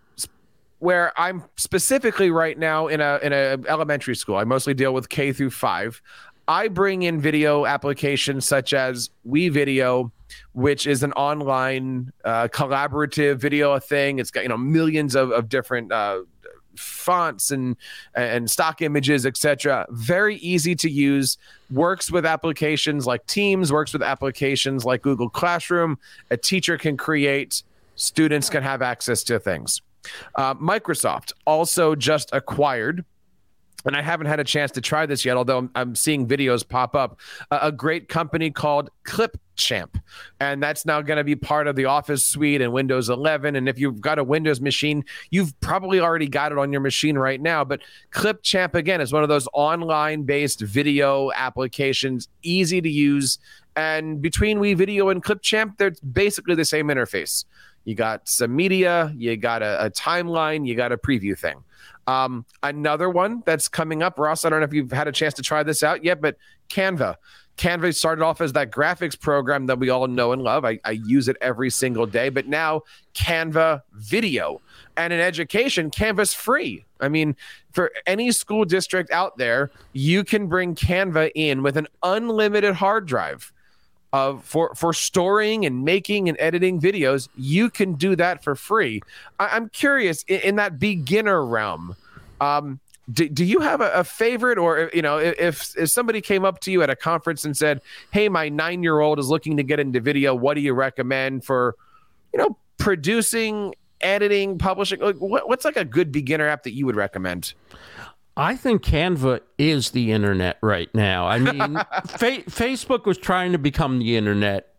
where 0.81 1.19
I'm 1.19 1.45
specifically 1.57 2.31
right 2.31 2.57
now 2.57 2.87
in 2.87 3.01
a 3.01 3.19
in 3.23 3.33
a 3.33 3.59
elementary 3.69 4.15
school, 4.15 4.37
I 4.37 4.45
mostly 4.45 4.75
deal 4.75 4.95
with 4.95 5.09
K 5.09 5.33
through 5.33 5.51
five. 5.51 6.01
I 6.47 6.69
bring 6.69 7.03
in 7.03 7.21
video 7.21 7.67
applications 7.67 8.47
such 8.47 8.73
as 8.73 9.11
WeVideo, 9.29 10.11
which 10.53 10.87
is 10.87 11.03
an 11.03 11.13
online 11.13 12.13
uh, 12.25 12.49
collaborative 12.49 13.37
video 13.37 13.79
thing. 13.79 14.19
It's 14.19 14.31
got 14.31 14.45
you 14.45 14.49
know 14.49 14.57
millions 14.57 15.15
of, 15.15 15.31
of 15.31 15.49
different 15.49 15.93
uh, 15.93 16.21
fonts 16.79 17.51
and 17.51 17.77
and 18.15 18.51
stock 18.51 18.83
images, 18.83 19.27
etc. 19.27 19.87
Very 19.91 20.37
easy 20.37 20.75
to 20.77 20.91
use. 20.91 21.39
Works 21.71 22.11
with 22.11 22.25
applications 22.25 23.07
like 23.07 23.27
Teams. 23.27 23.73
Works 23.73 23.93
with 23.93 24.03
applications 24.03 24.85
like 24.85 25.03
Google 25.03 25.29
Classroom. 25.29 25.99
A 26.31 26.37
teacher 26.37 26.79
can 26.79 26.97
create. 26.97 27.63
Students 27.97 28.49
can 28.49 28.63
have 28.63 28.81
access 28.81 29.23
to 29.25 29.39
things. 29.39 29.83
Uh, 30.37 30.55
Microsoft 30.55 31.33
also 31.45 31.95
just 31.95 32.31
acquired 32.33 33.05
and 33.85 33.97
I 33.97 34.03
haven't 34.03 34.27
had 34.27 34.41
a 34.41 34.45
chance 34.45 34.73
to 34.73 34.81
try 34.81 35.07
this 35.07 35.25
yet, 35.25 35.37
although 35.37 35.59
I'm, 35.59 35.71
I'm 35.75 35.95
seeing 35.95 36.27
videos 36.27 36.69
pop 36.69 36.95
up. 36.95 37.21
A 37.51 37.71
great 37.71 38.09
company 38.09 38.51
called 38.51 38.91
Clipchamp, 39.05 40.01
and 40.41 40.61
that's 40.61 40.85
now 40.85 41.01
going 41.01 41.17
to 41.17 41.25
be 41.25 41.37
part 41.37 41.69
of 41.69 41.77
the 41.77 41.85
Office 41.85 42.27
suite 42.27 42.61
and 42.61 42.73
Windows 42.73 43.09
11. 43.09 43.55
And 43.55 43.69
if 43.69 43.79
you've 43.79 44.01
got 44.01 44.19
a 44.19 44.25
Windows 44.25 44.61
machine, 44.61 45.05
you've 45.31 45.59
probably 45.61 46.01
already 46.01 46.29
got 46.29 46.51
it 46.51 46.59
on 46.59 46.73
your 46.73 46.81
machine 46.81 47.17
right 47.17 47.41
now. 47.41 47.65
But 47.65 47.81
Clipchamp 48.11 48.75
again 48.75 49.01
is 49.01 49.13
one 49.13 49.23
of 49.23 49.29
those 49.29 49.47
online-based 49.53 50.61
video 50.61 51.31
applications, 51.33 52.29
easy 52.43 52.81
to 52.81 52.91
use. 52.91 53.39
And 53.77 54.21
between 54.21 54.59
WeVideo 54.59 55.13
and 55.13 55.23
Clipchamp, 55.23 55.79
they're 55.79 55.95
basically 56.13 56.57
the 56.57 56.65
same 56.65 56.89
interface. 56.89 57.45
You 57.85 57.95
got 57.95 58.29
some 58.29 58.55
media, 58.55 59.15
you 59.17 59.37
got 59.37 59.63
a, 59.63 59.87
a 59.87 59.91
timeline, 59.91 60.67
you 60.67 60.75
got 60.75 60.91
a 60.91 60.99
preview 60.99 61.39
thing. 61.39 61.63
Um, 62.09 62.47
another 62.63 63.11
one 63.11 63.43
that's 63.45 63.69
coming 63.69 64.03
up, 64.03 64.19
Ross. 64.19 64.47
I 64.47 64.49
don't 64.49 64.61
know 64.61 64.65
if 64.65 64.73
you've 64.73 64.91
had 64.91 65.09
a 65.09 65.13
chance 65.13 65.35
to 65.35 65.43
try 65.43 65.63
this 65.63 65.83
out 65.83 66.03
yet, 66.03 66.23
but 66.23 66.37
Canva. 66.71 67.17
Canva 67.59 67.95
started 67.95 68.23
off 68.23 68.41
as 68.41 68.55
that 68.55 68.71
graphics 68.71 69.19
program 69.19 69.67
that 69.67 69.79
we 69.79 69.91
all 69.91 70.07
know 70.07 70.33
and 70.33 70.41
love. 70.41 70.65
I, 70.65 70.79
I 70.87 70.93
use 70.93 71.29
it 71.29 71.37
every 71.43 71.69
single 71.69 72.07
day, 72.07 72.31
but 72.31 72.47
now 72.47 72.83
Canva 73.15 73.83
video. 73.93 74.63
And 74.97 75.13
in 75.13 75.21
education, 75.21 75.91
Canva's 75.91 76.33
free. 76.33 76.87
I 76.99 77.11
mean, 77.11 77.37
for 77.73 77.93
any 78.07 78.33
school 78.33 78.65
district 78.65 79.11
out 79.11 79.37
there, 79.37 79.71
you 79.93 80.25
can 80.25 80.47
bring 80.47 80.75
Canva 80.75 81.33
in 81.35 81.63
with 81.63 81.77
an 81.77 81.89
unlimited 82.03 82.75
hard 82.75 83.05
drive 83.07 83.53
for 84.43 84.75
for 84.75 84.93
storing 84.93 85.67
and 85.67 85.85
making 85.85 86.29
and 86.29 86.39
editing 86.41 86.81
videos 86.81 87.29
you 87.37 87.69
can 87.69 87.95
do 87.95 88.17
that 88.17 88.43
for 88.43 88.55
free. 88.55 89.03
I, 89.39 89.57
am 89.57 89.69
curious 89.69 90.23
in, 90.25 90.41
in, 90.41 90.57
that 90.57 90.79
beginner 90.79 91.45
realm 91.45 91.95
um, 92.41 92.81
do, 93.13 93.29
do 93.29 93.45
you 93.45 93.61
have 93.61 93.81
a, 93.81 93.91
a, 93.93 94.05
favorite? 94.05 94.59
Or 94.59 94.91
you 94.93 95.03
know 95.03 95.19
if 95.19 95.77
if 95.77 95.91
somebody 95.91 96.21
came 96.21 96.45
up 96.45 96.61
to 96.61 96.73
you 96.73 96.83
at 96.83 96.91
a 96.91 96.97
conference 96.97 97.45
and 97.45 97.57
said 97.57 97.81
hey 98.11 98.29
my 98.29 98.49
nine 98.49 98.83
year 98.83 99.01
old 99.01 99.19
is 99.19 99.29
looking 99.29 99.57
to 99.57 99.63
get 99.63 99.81
into 99.81 100.01
video. 100.01 100.35
What 100.35 100.55
do 100.55 100.61
you 100.61 100.75
recommend 100.75 101.45
for 101.45 101.75
you 102.33 102.39
know 102.39 102.59
producing 102.79 103.75
editing 104.01 104.59
publishing? 104.59 105.01
Like 105.01 105.17
what, 105.17 105.49
what's 105.49 105.65
like 105.65 105.77
a 105.77 105.85
good 105.85 106.13
beginner 106.13 106.49
app 106.49 106.63
that 106.65 106.73
you 106.73 106.87
would 106.87 106.97
recommend 106.97 107.55
I 108.39 108.55
think 108.55 108.83
Canva 108.83 109.41
is 109.59 109.91
the 109.91 110.13
internet 110.13 110.59
right 110.63 110.89
now. 110.95 111.27
I 111.27 111.39
mean, 111.41 111.75
fa- 112.07 112.45
Facebook 112.49 113.05
was 113.05 113.19
trying 113.19 113.53
to 113.53 113.59
become 113.59 113.99
the 113.99 114.17
internet 114.17 114.73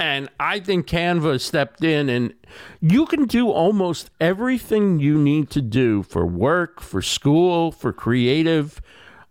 And 0.00 0.28
I 0.40 0.60
think 0.60 0.86
Canva 0.86 1.40
stepped 1.40 1.84
in 1.84 2.08
and 2.08 2.34
you 2.80 3.06
can 3.06 3.26
do 3.26 3.50
almost 3.50 4.10
everything 4.20 4.98
you 4.98 5.16
need 5.18 5.50
to 5.50 5.62
do 5.62 6.02
for 6.02 6.26
work, 6.26 6.80
for 6.80 7.00
school, 7.00 7.70
for 7.70 7.92
creative 7.92 8.80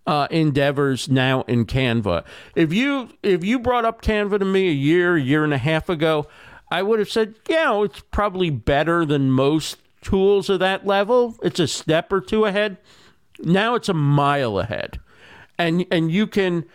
uh, 0.07 0.27
endeavors 0.31 1.09
now 1.09 1.41
in 1.43 1.65
Canva. 1.65 2.25
If 2.55 2.73
you 2.73 3.09
if 3.23 3.43
you 3.43 3.59
brought 3.59 3.85
up 3.85 4.01
Canva 4.01 4.39
to 4.39 4.45
me 4.45 4.69
a 4.69 4.73
year, 4.73 5.17
year 5.17 5.43
and 5.43 5.53
a 5.53 5.57
half 5.57 5.89
ago, 5.89 6.27
I 6.71 6.81
would 6.81 6.99
have 6.99 7.11
said, 7.11 7.35
yeah, 7.47 7.81
it's 7.83 8.01
probably 8.11 8.49
better 8.49 9.05
than 9.05 9.31
most 9.31 9.77
tools 10.01 10.49
of 10.49 10.59
that 10.59 10.85
level. 10.85 11.35
It's 11.43 11.59
a 11.59 11.67
step 11.67 12.11
or 12.11 12.19
two 12.19 12.45
ahead. 12.45 12.77
Now 13.43 13.75
it's 13.75 13.89
a 13.89 13.93
mile 13.93 14.59
ahead. 14.59 14.99
And 15.57 15.85
and 15.91 16.11
you 16.11 16.27
can 16.27 16.65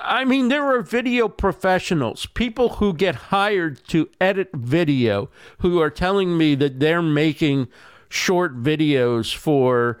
I 0.00 0.24
mean, 0.24 0.48
there 0.48 0.64
are 0.64 0.82
video 0.82 1.28
professionals, 1.28 2.26
people 2.26 2.74
who 2.74 2.92
get 2.92 3.14
hired 3.14 3.86
to 3.88 4.08
edit 4.20 4.50
video, 4.52 5.30
who 5.58 5.80
are 5.80 5.90
telling 5.90 6.36
me 6.36 6.54
that 6.56 6.80
they're 6.80 7.02
making 7.02 7.68
short 8.08 8.60
videos 8.62 9.34
for 9.34 10.00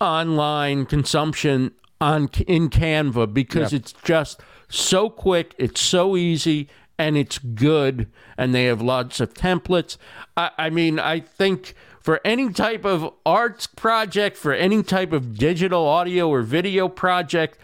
online 0.00 0.86
consumption 0.86 1.72
on 2.00 2.28
in 2.46 2.68
Canva 2.68 3.32
because 3.32 3.72
it's 3.72 3.92
just 4.04 4.40
so 4.68 5.08
quick, 5.10 5.54
it's 5.58 5.80
so 5.80 6.16
easy, 6.16 6.68
and 6.98 7.16
it's 7.16 7.38
good, 7.38 8.08
and 8.36 8.54
they 8.54 8.64
have 8.64 8.82
lots 8.82 9.20
of 9.20 9.34
templates. 9.34 9.96
I, 10.36 10.50
I 10.58 10.70
mean, 10.70 10.98
I 10.98 11.20
think 11.20 11.74
for 12.04 12.20
any 12.24 12.52
type 12.52 12.84
of 12.84 13.12
arts 13.26 13.66
project, 13.66 14.36
for 14.36 14.52
any 14.52 14.82
type 14.82 15.12
of 15.12 15.36
digital 15.36 15.86
audio 15.86 16.28
or 16.28 16.42
video 16.42 16.88
project 16.88 17.58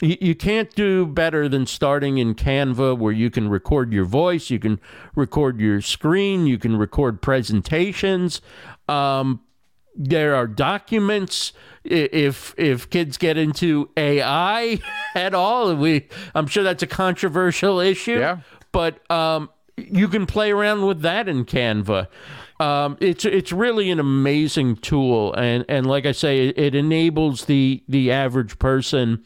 you, 0.00 0.34
can't 0.34 0.72
do 0.74 1.06
better 1.06 1.48
than 1.48 1.66
starting 1.66 2.18
in 2.18 2.34
Canva 2.34 2.96
where 2.96 3.12
you 3.12 3.30
can 3.30 3.48
record 3.48 3.92
your 3.92 4.04
voice, 4.04 4.48
you 4.48 4.58
can 4.58 4.80
record 5.16 5.60
your 5.60 5.80
screen, 5.80 6.46
you 6.46 6.58
can 6.58 6.76
record 6.76 7.20
presentations. 7.20 8.40
Um, 8.88 9.40
there 9.96 10.36
are 10.36 10.46
documents. 10.46 11.52
If 11.82 12.54
if 12.56 12.88
kids 12.90 13.16
get 13.16 13.36
into 13.36 13.90
AI 13.96 14.80
at 15.16 15.34
all, 15.34 15.74
we 15.74 16.06
I'm 16.34 16.46
sure 16.46 16.62
that's 16.62 16.82
a 16.82 16.86
controversial 16.86 17.80
issue. 17.80 18.20
Yeah. 18.20 18.38
But 18.70 19.10
um, 19.10 19.50
you 19.76 20.06
can 20.06 20.26
play 20.26 20.52
around 20.52 20.86
with 20.86 21.00
that 21.00 21.28
in 21.28 21.44
Canva. 21.44 22.06
Um, 22.60 22.96
it's 23.00 23.24
it's 23.24 23.52
really 23.52 23.90
an 23.90 24.00
amazing 24.00 24.76
tool, 24.76 25.32
and 25.34 25.64
and 25.68 25.86
like 25.86 26.06
I 26.06 26.12
say, 26.12 26.48
it, 26.48 26.58
it 26.58 26.74
enables 26.74 27.44
the 27.44 27.82
the 27.88 28.10
average 28.10 28.58
person 28.58 29.24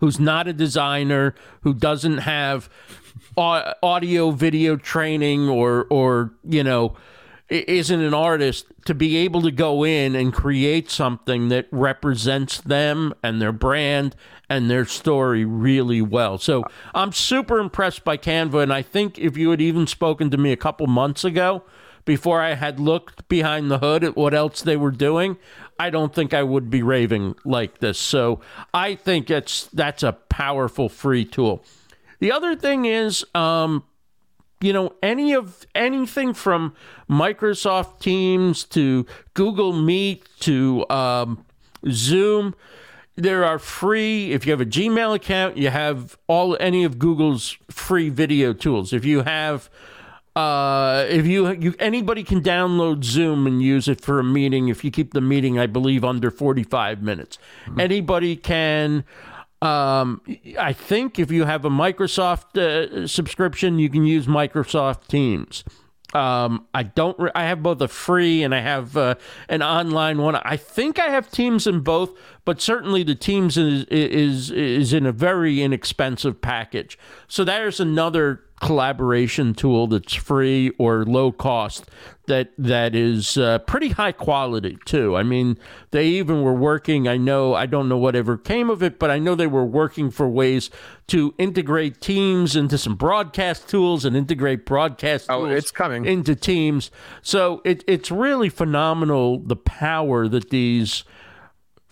who's 0.00 0.18
not 0.18 0.48
a 0.48 0.52
designer, 0.52 1.34
who 1.62 1.74
doesn't 1.74 2.18
have 2.18 2.70
audio 3.36 4.30
video 4.30 4.76
training 4.76 5.48
or 5.48 5.86
or 5.90 6.32
you 6.44 6.64
know 6.64 6.96
isn't 7.48 8.00
an 8.00 8.14
artist 8.14 8.66
to 8.84 8.94
be 8.94 9.16
able 9.16 9.42
to 9.42 9.50
go 9.50 9.84
in 9.84 10.14
and 10.14 10.32
create 10.32 10.88
something 10.88 11.48
that 11.48 11.66
represents 11.72 12.60
them 12.60 13.12
and 13.24 13.42
their 13.42 13.52
brand 13.52 14.14
and 14.48 14.70
their 14.70 14.84
story 14.84 15.44
really 15.44 16.00
well. 16.00 16.38
So 16.38 16.62
I'm 16.94 17.12
super 17.12 17.58
impressed 17.58 18.04
by 18.04 18.16
Canva 18.16 18.62
and 18.62 18.72
I 18.72 18.82
think 18.82 19.18
if 19.18 19.36
you 19.36 19.50
had 19.50 19.60
even 19.60 19.88
spoken 19.88 20.30
to 20.30 20.36
me 20.36 20.52
a 20.52 20.56
couple 20.56 20.86
months 20.86 21.24
ago 21.24 21.64
before 22.04 22.40
I 22.40 22.54
had 22.54 22.80
looked 22.80 23.28
behind 23.28 23.70
the 23.70 23.78
hood 23.78 24.04
at 24.04 24.16
what 24.16 24.34
else 24.34 24.62
they 24.62 24.76
were 24.76 24.90
doing, 24.90 25.36
I 25.78 25.90
don't 25.90 26.14
think 26.14 26.34
I 26.34 26.42
would 26.42 26.70
be 26.70 26.82
raving 26.82 27.36
like 27.44 27.78
this. 27.78 27.98
So 27.98 28.40
I 28.74 28.94
think 28.94 29.30
it's 29.30 29.66
that's 29.66 30.02
a 30.02 30.12
powerful 30.12 30.88
free 30.88 31.24
tool. 31.24 31.64
The 32.18 32.32
other 32.32 32.54
thing 32.54 32.84
is, 32.84 33.24
um, 33.34 33.84
you 34.60 34.74
know, 34.74 34.94
any 35.02 35.32
of 35.32 35.66
anything 35.74 36.34
from 36.34 36.74
Microsoft 37.08 38.00
Teams 38.00 38.64
to 38.64 39.06
Google 39.32 39.72
Meet 39.72 40.28
to 40.40 40.84
um, 40.90 41.46
Zoom. 41.88 42.54
There 43.16 43.44
are 43.44 43.58
free. 43.58 44.32
If 44.32 44.46
you 44.46 44.52
have 44.52 44.60
a 44.60 44.66
Gmail 44.66 45.14
account, 45.14 45.56
you 45.56 45.70
have 45.70 46.16
all 46.26 46.56
any 46.60 46.84
of 46.84 46.98
Google's 46.98 47.56
free 47.70 48.08
video 48.08 48.52
tools. 48.52 48.92
If 48.92 49.04
you 49.04 49.22
have 49.22 49.68
uh, 50.36 51.06
if 51.08 51.26
you, 51.26 51.50
you 51.52 51.74
anybody 51.78 52.22
can 52.22 52.40
download 52.40 53.02
Zoom 53.02 53.46
and 53.46 53.60
use 53.60 53.88
it 53.88 54.00
for 54.00 54.20
a 54.20 54.24
meeting 54.24 54.68
if 54.68 54.84
you 54.84 54.90
keep 54.90 55.12
the 55.12 55.20
meeting, 55.20 55.58
I 55.58 55.66
believe, 55.66 56.04
under 56.04 56.30
45 56.30 57.02
minutes. 57.02 57.38
Mm-hmm. 57.66 57.80
Anybody 57.80 58.36
can. 58.36 59.04
Um, 59.62 60.22
I 60.58 60.72
think 60.72 61.18
if 61.18 61.30
you 61.30 61.44
have 61.44 61.64
a 61.64 61.70
Microsoft 61.70 62.56
uh, 62.56 63.06
subscription, 63.06 63.78
you 63.78 63.90
can 63.90 64.04
use 64.04 64.26
Microsoft 64.26 65.08
Teams. 65.08 65.64
Um, 66.14 66.66
I 66.74 66.84
don't. 66.84 67.18
Re- 67.18 67.30
I 67.34 67.44
have 67.44 67.62
both 67.62 67.80
a 67.80 67.88
free 67.88 68.42
and 68.42 68.54
I 68.54 68.60
have 68.60 68.96
uh, 68.96 69.16
an 69.48 69.62
online 69.62 70.18
one. 70.18 70.36
I 70.36 70.56
think 70.56 70.98
I 70.98 71.08
have 71.08 71.30
Teams 71.30 71.66
in 71.66 71.80
both, 71.80 72.18
but 72.44 72.60
certainly 72.60 73.02
the 73.02 73.14
Teams 73.14 73.56
is 73.56 73.84
is 73.84 74.50
is 74.50 74.92
in 74.92 75.06
a 75.06 75.12
very 75.12 75.62
inexpensive 75.62 76.40
package. 76.40 76.98
So 77.28 77.44
there's 77.44 77.80
another 77.80 78.42
collaboration 78.60 79.54
tool 79.54 79.86
that's 79.86 80.14
free 80.14 80.70
or 80.78 81.04
low 81.04 81.32
cost 81.32 81.86
that 82.26 82.50
that 82.58 82.94
is 82.94 83.36
uh, 83.36 83.58
pretty 83.60 83.88
high 83.88 84.12
quality 84.12 84.78
too. 84.84 85.16
I 85.16 85.22
mean, 85.22 85.58
they 85.90 86.06
even 86.06 86.42
were 86.42 86.54
working. 86.54 87.08
I 87.08 87.16
know 87.16 87.54
I 87.54 87.66
don't 87.66 87.88
know 87.88 87.96
whatever 87.96 88.36
came 88.36 88.70
of 88.70 88.82
it, 88.82 88.98
but 88.98 89.10
I 89.10 89.18
know 89.18 89.34
they 89.34 89.46
were 89.46 89.64
working 89.64 90.10
for 90.10 90.28
ways 90.28 90.70
to 91.08 91.34
integrate 91.38 92.00
Teams 92.00 92.54
into 92.54 92.78
some 92.78 92.94
broadcast 92.94 93.68
tools 93.68 94.04
and 94.04 94.14
integrate 94.14 94.64
broadcast 94.64 95.26
oh, 95.28 95.46
it's 95.46 95.70
coming 95.70 96.04
into 96.04 96.36
Teams. 96.36 96.90
So 97.22 97.62
it, 97.64 97.82
it's 97.86 98.10
really 98.10 98.48
phenomenal 98.48 99.38
the 99.38 99.56
power 99.56 100.28
that 100.28 100.50
these 100.50 101.02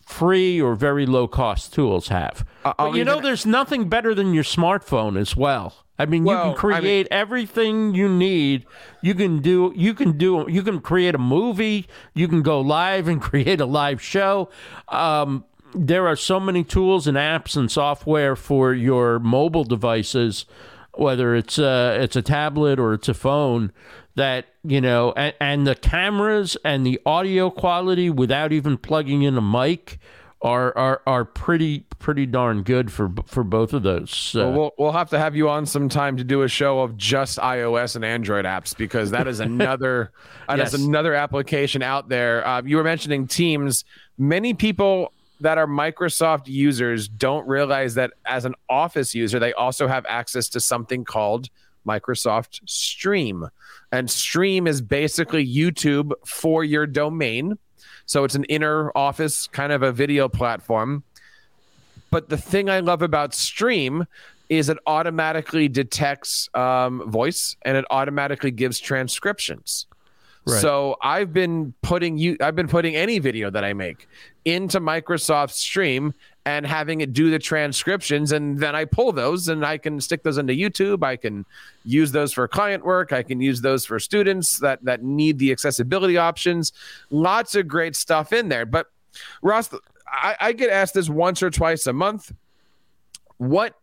free 0.06 0.60
or 0.60 0.74
very 0.74 1.04
low 1.04 1.26
cost 1.26 1.74
tools 1.74 2.08
have. 2.08 2.44
Uh, 2.64 2.92
you 2.94 3.04
know, 3.04 3.20
there's 3.20 3.44
nothing 3.44 3.88
better 3.88 4.14
than 4.14 4.32
your 4.32 4.44
smartphone 4.44 5.18
as 5.18 5.36
well. 5.36 5.84
I 5.98 6.06
mean, 6.06 6.24
well, 6.24 6.48
you 6.48 6.52
can 6.52 6.58
create 6.58 6.76
I 6.76 6.80
mean, 6.80 7.06
everything 7.10 7.94
you 7.94 8.08
need. 8.08 8.66
You 9.02 9.14
can 9.14 9.40
do. 9.40 9.72
You 9.74 9.94
can 9.94 10.16
do. 10.16 10.46
You 10.48 10.62
can 10.62 10.80
create 10.80 11.14
a 11.14 11.18
movie. 11.18 11.86
You 12.14 12.28
can 12.28 12.42
go 12.42 12.60
live 12.60 13.08
and 13.08 13.20
create 13.30 13.60
a 13.60 13.66
live 13.66 14.00
show. 14.00 14.48
Um, 14.88 15.44
there 15.74 16.06
are 16.06 16.16
so 16.16 16.40
many 16.40 16.64
tools 16.64 17.06
and 17.06 17.16
apps 17.16 17.56
and 17.56 17.70
software 17.70 18.36
for 18.36 18.72
your 18.72 19.18
mobile 19.18 19.64
devices, 19.64 20.46
whether 20.94 21.34
it's 21.34 21.58
a, 21.58 21.98
it's 22.00 22.16
a 22.16 22.22
tablet 22.22 22.78
or 22.78 22.94
it's 22.94 23.08
a 23.08 23.14
phone, 23.14 23.72
that 24.14 24.46
you 24.64 24.80
know, 24.80 25.12
and, 25.16 25.34
and 25.40 25.66
the 25.66 25.74
cameras 25.74 26.56
and 26.64 26.86
the 26.86 27.00
audio 27.04 27.50
quality 27.50 28.08
without 28.08 28.52
even 28.52 28.76
plugging 28.78 29.22
in 29.22 29.36
a 29.36 29.42
mic 29.42 29.98
are 30.40 30.76
are 30.76 31.02
are 31.06 31.24
pretty 31.24 31.80
pretty 31.98 32.24
darn 32.24 32.62
good 32.62 32.92
for 32.92 33.12
for 33.26 33.42
both 33.42 33.72
of 33.72 33.82
those. 33.82 34.34
Uh, 34.34 34.40
well, 34.40 34.52
we'll 34.52 34.72
we'll 34.78 34.92
have 34.92 35.10
to 35.10 35.18
have 35.18 35.34
you 35.34 35.48
on 35.48 35.66
sometime 35.66 36.16
to 36.16 36.24
do 36.24 36.42
a 36.42 36.48
show 36.48 36.80
of 36.80 36.96
just 36.96 37.38
iOS 37.38 37.96
and 37.96 38.04
Android 38.04 38.44
apps 38.44 38.76
because 38.76 39.10
that 39.10 39.26
is 39.26 39.40
another 39.40 40.12
that 40.48 40.58
yes. 40.58 40.74
is 40.74 40.84
another 40.84 41.14
application 41.14 41.82
out 41.82 42.08
there. 42.08 42.46
Uh, 42.46 42.62
you 42.62 42.76
were 42.76 42.84
mentioning 42.84 43.26
Teams. 43.26 43.84
Many 44.16 44.54
people 44.54 45.12
that 45.40 45.58
are 45.58 45.66
Microsoft 45.66 46.46
users 46.46 47.08
don't 47.08 47.46
realize 47.46 47.94
that 47.94 48.12
as 48.26 48.44
an 48.44 48.54
Office 48.68 49.14
user, 49.14 49.38
they 49.38 49.52
also 49.52 49.86
have 49.86 50.04
access 50.06 50.48
to 50.50 50.60
something 50.60 51.04
called 51.04 51.48
Microsoft 51.86 52.60
Stream. 52.68 53.48
And 53.90 54.10
Stream 54.10 54.66
is 54.66 54.80
basically 54.80 55.46
YouTube 55.46 56.12
for 56.26 56.64
your 56.64 56.86
domain. 56.86 57.58
So 58.06 58.24
it's 58.24 58.34
an 58.34 58.44
inner 58.44 58.90
office 58.96 59.46
kind 59.46 59.72
of 59.72 59.82
a 59.82 59.92
video 59.92 60.28
platform. 60.28 61.04
But 62.10 62.28
the 62.28 62.38
thing 62.38 62.70
I 62.70 62.80
love 62.80 63.02
about 63.02 63.34
Stream 63.34 64.06
is 64.48 64.68
it 64.68 64.78
automatically 64.86 65.68
detects 65.68 66.48
um, 66.54 67.10
voice 67.10 67.56
and 67.62 67.76
it 67.76 67.84
automatically 67.90 68.50
gives 68.50 68.78
transcriptions. 68.78 69.86
Right. 70.46 70.60
So 70.60 70.96
I've 71.02 71.34
been 71.34 71.74
putting 71.82 72.16
you 72.16 72.38
I've 72.40 72.56
been 72.56 72.68
putting 72.68 72.96
any 72.96 73.18
video 73.18 73.50
that 73.50 73.64
I 73.64 73.74
make 73.74 74.08
into 74.46 74.80
Microsoft 74.80 75.50
Stream 75.50 76.14
and 76.48 76.64
having 76.66 77.02
it 77.02 77.12
do 77.12 77.30
the 77.30 77.38
transcriptions 77.38 78.32
and 78.32 78.58
then 78.58 78.74
I 78.74 78.86
pull 78.86 79.12
those 79.12 79.48
and 79.48 79.66
I 79.66 79.76
can 79.76 80.00
stick 80.00 80.22
those 80.22 80.38
into 80.38 80.54
YouTube. 80.54 81.04
I 81.04 81.16
can 81.16 81.44
use 81.84 82.10
those 82.10 82.32
for 82.32 82.48
client 82.48 82.86
work. 82.86 83.12
I 83.12 83.22
can 83.22 83.38
use 83.38 83.60
those 83.60 83.84
for 83.84 84.00
students 84.00 84.58
that 84.60 84.82
that 84.84 85.02
need 85.02 85.38
the 85.38 85.52
accessibility 85.52 86.16
options. 86.16 86.72
Lots 87.10 87.54
of 87.54 87.68
great 87.68 87.94
stuff 87.94 88.32
in 88.32 88.48
there. 88.48 88.64
But 88.64 88.86
Ross, 89.42 89.68
I, 90.10 90.36
I 90.40 90.52
get 90.52 90.70
asked 90.70 90.94
this 90.94 91.10
once 91.10 91.42
or 91.42 91.50
twice 91.50 91.86
a 91.86 91.92
month. 91.92 92.32
What 93.36 93.74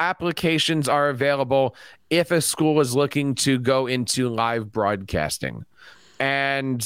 applications 0.00 0.88
are 0.88 1.10
available 1.10 1.76
if 2.10 2.32
a 2.32 2.40
school 2.40 2.80
is 2.80 2.96
looking 2.96 3.36
to 3.46 3.60
go 3.60 3.86
into 3.86 4.28
live 4.28 4.72
broadcasting? 4.72 5.64
And 6.18 6.82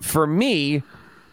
for 0.00 0.28
me, 0.28 0.84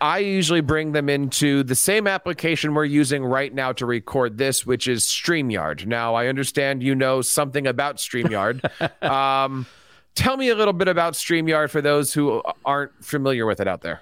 I 0.01 0.17
usually 0.17 0.61
bring 0.61 0.93
them 0.93 1.09
into 1.09 1.61
the 1.61 1.75
same 1.75 2.07
application 2.07 2.73
we're 2.73 2.85
using 2.85 3.23
right 3.23 3.53
now 3.53 3.71
to 3.73 3.85
record 3.85 4.39
this, 4.39 4.65
which 4.65 4.87
is 4.87 5.05
StreamYard. 5.05 5.85
Now, 5.85 6.15
I 6.15 6.25
understand 6.25 6.81
you 6.81 6.95
know 6.95 7.21
something 7.21 7.67
about 7.67 7.97
StreamYard. 7.97 9.03
um, 9.03 9.67
tell 10.15 10.37
me 10.37 10.49
a 10.49 10.55
little 10.55 10.73
bit 10.73 10.87
about 10.87 11.13
StreamYard 11.13 11.69
for 11.69 11.81
those 11.81 12.13
who 12.13 12.41
aren't 12.65 13.05
familiar 13.05 13.45
with 13.45 13.59
it 13.59 13.67
out 13.67 13.81
there. 13.81 14.01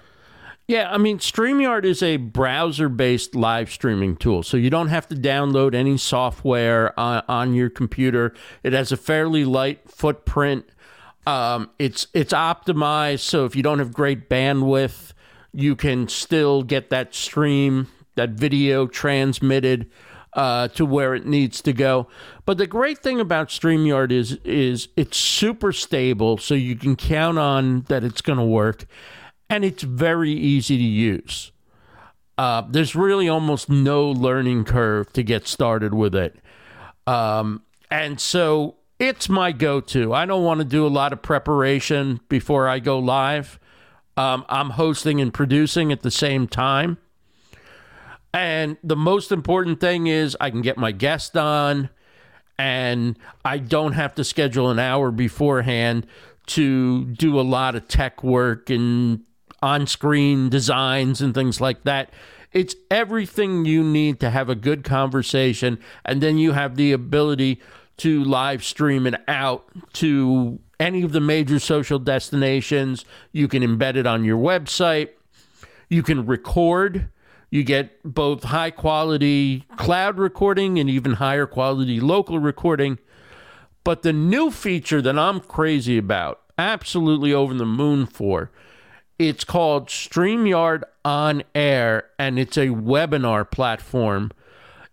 Yeah, 0.66 0.90
I 0.90 0.98
mean, 0.98 1.18
StreamYard 1.18 1.84
is 1.84 2.02
a 2.02 2.16
browser 2.16 2.88
based 2.88 3.34
live 3.34 3.70
streaming 3.70 4.16
tool. 4.16 4.42
So 4.42 4.56
you 4.56 4.70
don't 4.70 4.88
have 4.88 5.06
to 5.08 5.16
download 5.16 5.74
any 5.74 5.98
software 5.98 6.98
on, 6.98 7.24
on 7.28 7.54
your 7.54 7.68
computer. 7.68 8.32
It 8.62 8.72
has 8.72 8.90
a 8.90 8.96
fairly 8.96 9.44
light 9.44 9.90
footprint. 9.90 10.64
Um, 11.26 11.70
it's 11.78 12.06
it's 12.14 12.32
optimized 12.32 13.20
so 13.20 13.44
if 13.44 13.54
you 13.54 13.62
don't 13.62 13.78
have 13.78 13.92
great 13.92 14.30
bandwidth, 14.30 15.12
you 15.52 15.76
can 15.76 16.08
still 16.08 16.62
get 16.62 16.90
that 16.90 17.14
stream, 17.14 17.88
that 18.14 18.30
video 18.30 18.86
transmitted 18.86 19.90
uh, 20.32 20.68
to 20.68 20.86
where 20.86 21.14
it 21.14 21.26
needs 21.26 21.60
to 21.62 21.72
go. 21.72 22.06
But 22.44 22.58
the 22.58 22.66
great 22.66 22.98
thing 22.98 23.20
about 23.20 23.48
StreamYard 23.48 24.12
is 24.12 24.32
is 24.44 24.88
it's 24.96 25.16
super 25.16 25.72
stable, 25.72 26.38
so 26.38 26.54
you 26.54 26.76
can 26.76 26.96
count 26.96 27.38
on 27.38 27.82
that 27.82 28.04
it's 28.04 28.20
going 28.20 28.38
to 28.38 28.44
work, 28.44 28.86
and 29.48 29.64
it's 29.64 29.82
very 29.82 30.32
easy 30.32 30.76
to 30.76 30.82
use. 30.82 31.52
Uh, 32.38 32.62
there's 32.68 32.96
really 32.96 33.28
almost 33.28 33.68
no 33.68 34.10
learning 34.10 34.64
curve 34.64 35.12
to 35.12 35.22
get 35.22 35.46
started 35.46 35.92
with 35.92 36.14
it, 36.14 36.36
um, 37.06 37.62
and 37.90 38.20
so 38.20 38.76
it's 38.98 39.28
my 39.28 39.52
go-to. 39.52 40.14
I 40.14 40.26
don't 40.26 40.44
want 40.44 40.58
to 40.60 40.64
do 40.64 40.86
a 40.86 40.88
lot 40.88 41.12
of 41.12 41.22
preparation 41.22 42.20
before 42.28 42.68
I 42.68 42.78
go 42.78 42.98
live. 42.98 43.59
Um, 44.20 44.44
I'm 44.50 44.68
hosting 44.68 45.18
and 45.18 45.32
producing 45.32 45.90
at 45.92 46.02
the 46.02 46.10
same 46.10 46.46
time. 46.46 46.98
And 48.34 48.76
the 48.84 48.94
most 48.94 49.32
important 49.32 49.80
thing 49.80 50.08
is 50.08 50.36
I 50.38 50.50
can 50.50 50.60
get 50.60 50.76
my 50.76 50.92
guest 50.92 51.38
on 51.38 51.88
and 52.58 53.18
I 53.46 53.56
don't 53.56 53.94
have 53.94 54.14
to 54.16 54.24
schedule 54.24 54.68
an 54.68 54.78
hour 54.78 55.10
beforehand 55.10 56.06
to 56.48 57.06
do 57.06 57.40
a 57.40 57.48
lot 57.56 57.74
of 57.74 57.88
tech 57.88 58.22
work 58.22 58.68
and 58.68 59.20
on 59.62 59.86
screen 59.86 60.50
designs 60.50 61.22
and 61.22 61.32
things 61.32 61.58
like 61.58 61.84
that. 61.84 62.10
It's 62.52 62.74
everything 62.90 63.64
you 63.64 63.82
need 63.82 64.20
to 64.20 64.28
have 64.28 64.50
a 64.50 64.54
good 64.54 64.84
conversation. 64.84 65.78
And 66.04 66.20
then 66.20 66.36
you 66.36 66.52
have 66.52 66.76
the 66.76 66.92
ability 66.92 67.58
to 67.98 68.22
live 68.22 68.62
stream 68.64 69.06
it 69.06 69.14
out 69.26 69.66
to 69.94 70.60
any 70.80 71.02
of 71.02 71.12
the 71.12 71.20
major 71.20 71.60
social 71.60 71.98
destinations. 71.98 73.04
You 73.30 73.46
can 73.46 73.62
embed 73.62 73.96
it 73.96 74.06
on 74.06 74.24
your 74.24 74.38
website. 74.38 75.10
You 75.88 76.02
can 76.02 76.26
record. 76.26 77.10
You 77.50 77.62
get 77.62 78.02
both 78.02 78.44
high 78.44 78.70
quality 78.70 79.66
cloud 79.76 80.18
recording 80.18 80.78
and 80.78 80.88
even 80.88 81.14
higher 81.14 81.46
quality 81.46 82.00
local 82.00 82.38
recording. 82.38 82.98
But 83.84 84.02
the 84.02 84.12
new 84.12 84.50
feature 84.50 85.02
that 85.02 85.18
I'm 85.18 85.40
crazy 85.40 85.98
about, 85.98 86.40
absolutely 86.56 87.34
over 87.34 87.54
the 87.54 87.66
moon 87.66 88.06
for, 88.06 88.50
it's 89.18 89.44
called 89.44 89.88
StreamYard 89.88 90.84
On 91.04 91.42
Air 91.54 92.06
and 92.18 92.38
it's 92.38 92.56
a 92.56 92.68
webinar 92.68 93.50
platform. 93.50 94.30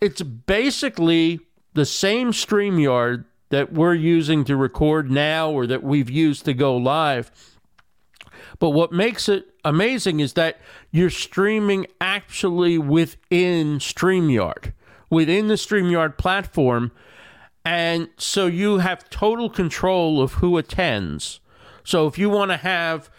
It's 0.01 0.21
basically 0.21 1.39
the 1.73 1.85
same 1.85 2.31
StreamYard 2.31 3.25
that 3.49 3.73
we're 3.73 3.93
using 3.93 4.43
to 4.45 4.55
record 4.55 5.09
now 5.09 5.49
or 5.49 5.67
that 5.67 5.83
we've 5.83 6.09
used 6.09 6.45
to 6.45 6.53
go 6.53 6.75
live. 6.75 7.31
But 8.59 8.71
what 8.71 8.91
makes 8.91 9.29
it 9.29 9.45
amazing 9.63 10.19
is 10.19 10.33
that 10.33 10.59
you're 10.91 11.09
streaming 11.09 11.87
actually 12.01 12.77
within 12.77 13.79
StreamYard, 13.79 14.73
within 15.09 15.47
the 15.47 15.55
StreamYard 15.55 16.17
platform. 16.17 16.91
And 17.63 18.09
so 18.17 18.47
you 18.47 18.77
have 18.77 19.09
total 19.09 19.49
control 19.49 20.21
of 20.21 20.33
who 20.33 20.57
attends. 20.57 21.39
So 21.83 22.07
if 22.07 22.17
you 22.17 22.29
want 22.29 22.51
to 22.51 22.57
have 22.57 23.09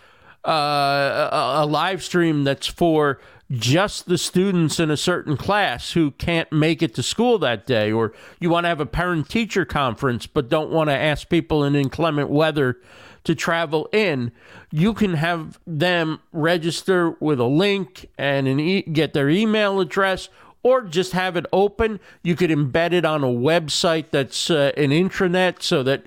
uh, 0.47 1.29
a, 1.33 1.65
a 1.65 1.67
live 1.67 2.03
stream 2.03 2.45
that's 2.45 2.67
for 2.67 3.21
just 3.51 4.07
the 4.07 4.19
students 4.19 4.79
in 4.79 4.91
a 4.91 4.97
certain 4.97 5.37
class 5.37 5.93
who 5.93 6.11
can't 6.13 6.53
make 6.53 6.83
it 6.83 6.95
to 6.95 7.03
school 7.03 7.39
that 7.39 7.67
day, 7.67 7.91
or 7.91 8.13
you 8.39 8.51
want 8.51 8.65
to 8.65 8.69
have 8.69 8.81
a 8.81 8.87
parent 8.87 9.29
teacher 9.29 9.65
conference 9.65 10.27
but 10.27 10.49
don't 10.49 10.71
want 10.71 10.91
to 10.91 10.95
ask 10.95 11.29
people 11.29 11.65
in 11.65 11.75
inclement 11.75 12.29
weather 12.29 12.79
to 13.25 13.35
travel 13.35 13.89
in, 13.93 14.33
you 14.71 14.93
can 14.95 15.15
have 15.15 15.59
them 15.67 16.21
register 16.33 17.11
with 17.21 17.41
a 17.41 17.45
link 17.45 18.07
and 18.19 18.47
an 18.47 18.61
e- 18.61 18.83
get 18.83 19.13
their 19.13 19.29
email 19.29 19.81
address 19.81 20.29
or 20.63 20.83
just 20.83 21.13
have 21.13 21.37
it 21.37 21.47
open. 21.53 22.01
You 22.23 22.37
could 22.37 22.51
embed 22.51 22.93
it 22.93 23.05
on 23.05 23.25
a 23.25 23.29
website 23.29 24.11
that's 24.11 24.51
uh, 24.51 24.73
an 24.77 24.91
intranet 24.91 25.63
so 25.63 25.83
that 25.83 26.05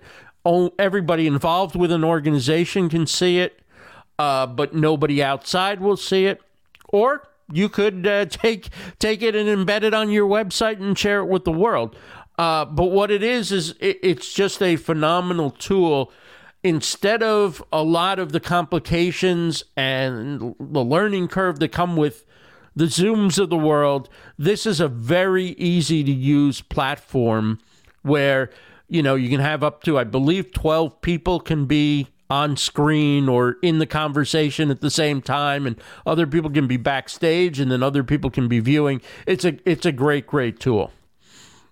everybody 0.79 1.27
involved 1.27 1.75
with 1.75 1.91
an 1.91 2.03
organization 2.03 2.89
can 2.89 3.07
see 3.07 3.39
it, 3.39 3.61
uh, 4.19 4.47
but 4.47 4.73
nobody 4.73 5.23
outside 5.23 5.79
will 5.79 5.97
see 5.97 6.25
it. 6.25 6.41
Or 6.89 7.27
you 7.51 7.69
could 7.69 8.07
uh, 8.07 8.25
take 8.29 8.69
take 8.99 9.21
it 9.21 9.35
and 9.35 9.47
embed 9.49 9.83
it 9.83 9.93
on 9.93 10.09
your 10.09 10.27
website 10.27 10.81
and 10.81 10.97
share 10.97 11.19
it 11.19 11.27
with 11.27 11.43
the 11.43 11.51
world. 11.51 11.95
Uh, 12.37 12.65
but 12.65 12.85
what 12.85 13.11
it 13.11 13.21
is 13.21 13.51
is 13.51 13.75
it, 13.79 13.99
it's 14.01 14.33
just 14.33 14.61
a 14.61 14.75
phenomenal 14.75 15.51
tool. 15.51 16.11
Instead 16.63 17.23
of 17.23 17.63
a 17.71 17.83
lot 17.83 18.19
of 18.19 18.31
the 18.31 18.39
complications 18.39 19.63
and 19.75 20.55
the 20.59 20.83
learning 20.83 21.27
curve 21.27 21.59
that 21.59 21.69
come 21.69 21.95
with 21.95 22.25
the 22.75 22.85
Zooms 22.85 23.37
of 23.37 23.49
the 23.49 23.57
world, 23.57 24.09
this 24.37 24.65
is 24.65 24.79
a 24.79 24.87
very 24.87 25.47
easy 25.49 26.03
to 26.03 26.11
use 26.11 26.61
platform 26.61 27.59
where 28.03 28.49
you 28.87 29.03
know 29.03 29.15
you 29.15 29.29
can 29.29 29.39
have 29.39 29.63
up 29.63 29.83
to 29.83 29.97
I 29.97 30.03
believe 30.03 30.51
12 30.53 31.01
people 31.01 31.39
can 31.39 31.65
be 31.65 32.07
on 32.31 32.55
screen 32.55 33.27
or 33.27 33.57
in 33.61 33.79
the 33.79 33.85
conversation 33.85 34.71
at 34.71 34.79
the 34.79 34.89
same 34.89 35.21
time 35.21 35.67
and 35.67 35.75
other 36.05 36.25
people 36.25 36.49
can 36.49 36.65
be 36.65 36.77
backstage 36.77 37.59
and 37.59 37.69
then 37.69 37.83
other 37.83 38.05
people 38.05 38.29
can 38.29 38.47
be 38.47 38.61
viewing 38.61 39.01
it's 39.27 39.43
a 39.43 39.57
it's 39.69 39.85
a 39.85 39.91
great 39.91 40.25
great 40.25 40.57
tool 40.57 40.91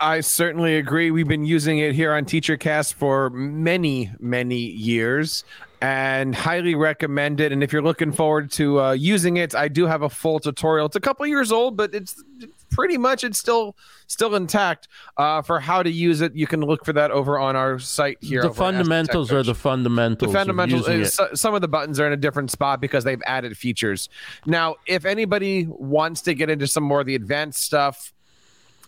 I 0.02 0.22
certainly 0.22 0.78
agree. 0.78 1.12
We've 1.12 1.28
been 1.28 1.44
using 1.44 1.80
it 1.80 1.94
here 1.94 2.14
on 2.14 2.24
TeacherCast 2.24 2.94
for 2.94 3.30
many, 3.32 4.10
many 4.18 4.56
years 4.56 5.44
and 5.82 6.34
highly 6.34 6.74
recommend 6.74 7.42
it. 7.42 7.52
And 7.52 7.62
if 7.62 7.74
you're 7.74 7.82
looking 7.82 8.14
forward 8.14 8.50
to 8.52 8.80
uh, 8.80 8.92
using 8.94 9.36
it, 9.36 9.54
I 9.54 9.68
do 9.68 9.88
have 9.88 10.02
a 10.02 10.10
full 10.10 10.40
tutorial. 10.40 10.86
It's 10.86 10.96
a 10.96 11.02
couple 11.02 11.28
years 11.28 11.52
old, 11.52 11.76
but 11.76 11.94
it's 11.94 12.24
pretty 12.70 12.98
much 12.98 13.24
it's 13.24 13.40
still 13.40 13.76
still 14.08 14.36
intact 14.36 14.88
uh, 15.18 15.42
for 15.42 15.60
how 15.60 15.84
to 15.84 15.90
use 15.90 16.22
it. 16.22 16.36
You 16.36 16.48
can 16.48 16.62
look 16.62 16.86
for 16.86 16.94
that 16.94 17.12
over 17.12 17.40
on 17.40 17.56
our 17.56 17.80
site 17.80 18.18
here. 18.22 18.42
The 18.42 18.54
fundamentals 18.54 19.32
are 19.32 19.44
the 19.44 19.56
fundamentals. 19.56 20.32
The 20.32 20.38
fundamentals. 20.38 21.20
Of 21.20 21.38
some 21.40 21.56
of 21.56 21.62
the 21.62 21.68
buttons 21.68 22.00
are 22.00 22.08
in 22.08 22.14
a 22.14 22.18
different 22.18 22.52
spot 22.52 22.82
because 22.82 23.04
they've 23.04 23.22
added 23.26 23.58
features. 23.58 24.10
Now, 24.46 24.76
if 24.86 25.06
anybody 25.06 25.68
wants 25.70 26.22
to 26.22 26.34
get 26.34 26.50
into 26.50 26.68
some 26.68 26.84
more 26.84 27.02
of 27.02 27.06
the 27.06 27.16
advanced 27.16 27.62
stuff, 27.64 28.14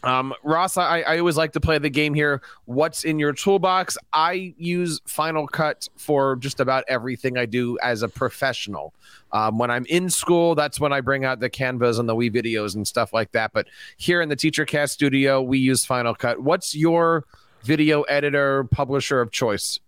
um, 0.03 0.33
Ross, 0.43 0.77
I, 0.77 1.01
I 1.01 1.19
always 1.19 1.37
like 1.37 1.53
to 1.53 1.59
play 1.59 1.77
the 1.77 1.89
game 1.89 2.13
here. 2.13 2.41
What's 2.65 3.03
in 3.03 3.19
your 3.19 3.33
toolbox? 3.33 3.97
I 4.13 4.53
use 4.57 4.99
Final 5.05 5.47
Cut 5.47 5.87
for 5.95 6.35
just 6.37 6.59
about 6.59 6.83
everything 6.87 7.37
I 7.37 7.45
do 7.45 7.77
as 7.83 8.01
a 8.01 8.07
professional. 8.07 8.93
Um, 9.31 9.57
when 9.57 9.69
I'm 9.69 9.85
in 9.85 10.09
school, 10.09 10.55
that's 10.55 10.79
when 10.79 10.91
I 10.91 11.01
bring 11.01 11.23
out 11.23 11.39
the 11.39 11.49
canvas 11.49 11.99
and 11.99 12.09
the 12.09 12.15
WeVideos 12.15 12.75
and 12.75 12.87
stuff 12.87 13.13
like 13.13 13.31
that. 13.33 13.53
But 13.53 13.67
here 13.97 14.21
in 14.21 14.29
the 14.29 14.35
TeacherCast 14.35 14.89
studio, 14.89 15.41
we 15.41 15.59
use 15.59 15.85
Final 15.85 16.15
Cut. 16.15 16.41
What's 16.41 16.75
your 16.75 17.25
video 17.63 18.01
editor 18.03 18.63
publisher 18.65 19.21
of 19.21 19.31
choice? 19.31 19.79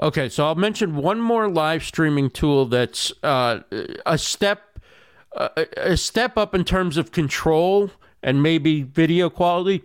Okay, 0.00 0.28
so 0.28 0.46
I'll 0.46 0.56
mention 0.56 0.96
one 0.96 1.20
more 1.20 1.48
live 1.48 1.84
streaming 1.84 2.28
tool 2.28 2.66
that's 2.66 3.12
uh, 3.22 3.60
a 4.04 4.18
step 4.18 4.62
uh, 5.36 5.48
a 5.76 5.96
step 5.96 6.36
up 6.36 6.54
in 6.54 6.64
terms 6.64 6.96
of 6.96 7.12
control 7.12 7.90
and 8.22 8.42
maybe 8.42 8.82
video 8.82 9.28
quality. 9.30 9.82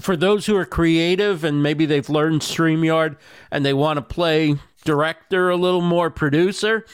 For 0.00 0.16
those 0.16 0.46
who 0.46 0.56
are 0.56 0.64
creative 0.64 1.44
and 1.44 1.62
maybe 1.62 1.86
they've 1.86 2.08
learned 2.08 2.40
StreamYard 2.40 3.16
and 3.50 3.64
they 3.64 3.74
want 3.74 3.96
to 3.96 4.02
play 4.02 4.56
director 4.84 5.50
a 5.50 5.56
little 5.56 5.80
more, 5.80 6.10
producer, 6.10 6.84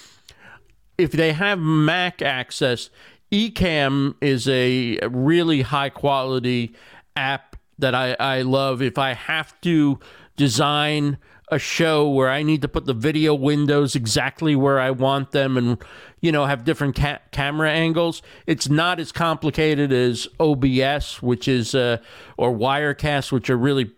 if 0.99 1.13
they 1.13 1.33
have 1.33 1.59
Mac 1.59 2.21
access, 2.21 2.91
Ecamm 3.33 4.15
is 4.21 4.49
a 4.49 4.99
really 5.09 5.63
high 5.63 5.89
quality 5.89 6.75
app 7.17 7.57
that 7.79 7.95
I, 7.95 8.17
I 8.21 8.43
love. 8.43 8.83
If 8.83 8.99
I 8.99 9.15
have 9.15 9.59
to 9.63 9.99
design 10.37 11.19
a 11.51 11.59
show 11.59 12.09
where 12.09 12.31
I 12.31 12.43
need 12.43 12.63
to 12.63 12.69
put 12.69 12.87
the 12.87 12.95
video 12.95 13.35
windows 13.35 13.95
exactly 13.97 14.55
where 14.55 14.79
I 14.79 14.91
want 14.91 15.33
them 15.33 15.57
and 15.57 15.79
you 16.21 16.31
know 16.33 16.47
have 16.47 16.65
different 16.65 16.97
ca- 16.97 17.19
camera 17.33 17.71
angles. 17.71 18.23
It's 18.47 18.69
not 18.69 19.01
as 19.01 19.13
complicated 19.13 19.93
as 19.93 20.29
OBS, 20.39 21.21
which 21.23 21.49
is 21.49 21.75
uh, 21.75 21.99
or 22.37 22.53
Wirecast, 22.53 23.33
which 23.33 23.51
are 23.51 23.57
really 23.59 23.91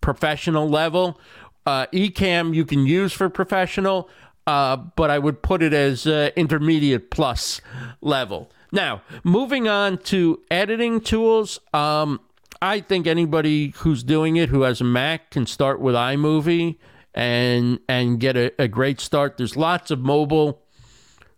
professional 0.00 0.68
level. 0.68 1.18
Uh, 1.64 1.86
Ecamm 1.92 2.54
you 2.54 2.64
can 2.64 2.86
use 2.86 3.12
for 3.12 3.28
professional. 3.28 4.08
uh, 4.46 4.76
but 4.76 5.08
I 5.10 5.18
would 5.20 5.40
put 5.42 5.62
it 5.62 5.72
as 5.72 6.04
uh, 6.06 6.30
intermediate 6.34 7.10
plus 7.12 7.60
level. 8.00 8.50
Now, 8.72 9.02
moving 9.22 9.68
on 9.68 9.98
to 9.98 10.40
editing 10.50 11.00
tools, 11.00 11.60
um, 11.72 12.18
I 12.62 12.78
think 12.80 13.08
anybody 13.08 13.70
who's 13.78 14.04
doing 14.04 14.36
it 14.36 14.48
who 14.48 14.62
has 14.62 14.80
a 14.80 14.84
Mac 14.84 15.32
can 15.32 15.46
start 15.46 15.80
with 15.80 15.96
iMovie 15.96 16.78
and 17.12 17.80
and 17.88 18.20
get 18.20 18.36
a, 18.36 18.52
a 18.56 18.68
great 18.68 19.00
start. 19.00 19.36
There's 19.36 19.56
lots 19.56 19.90
of 19.90 19.98
mobile 19.98 20.62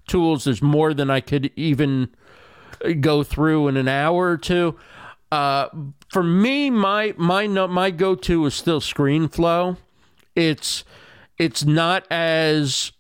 tools. 0.07 0.45
There's 0.45 0.61
more 0.61 0.93
than 0.93 1.09
I 1.09 1.21
could 1.21 1.51
even 1.57 2.11
go 3.01 3.23
through 3.23 3.69
in 3.69 3.79
an 3.79 3.89
hour 3.89 4.33
or 4.33 4.37
two. 4.37 4.77
Uh, 5.33 5.69
for 6.13 6.23
me, 6.23 6.69
my 6.69 7.15
my 7.17 7.47
my 7.47 7.91
go 7.91 8.15
to 8.15 8.45
is 8.45 8.55
still 8.55 8.81
ScreenFlow. 8.81 9.79
It's 10.37 10.85
it's 11.39 11.65
not 11.65 12.07
as 12.11 12.93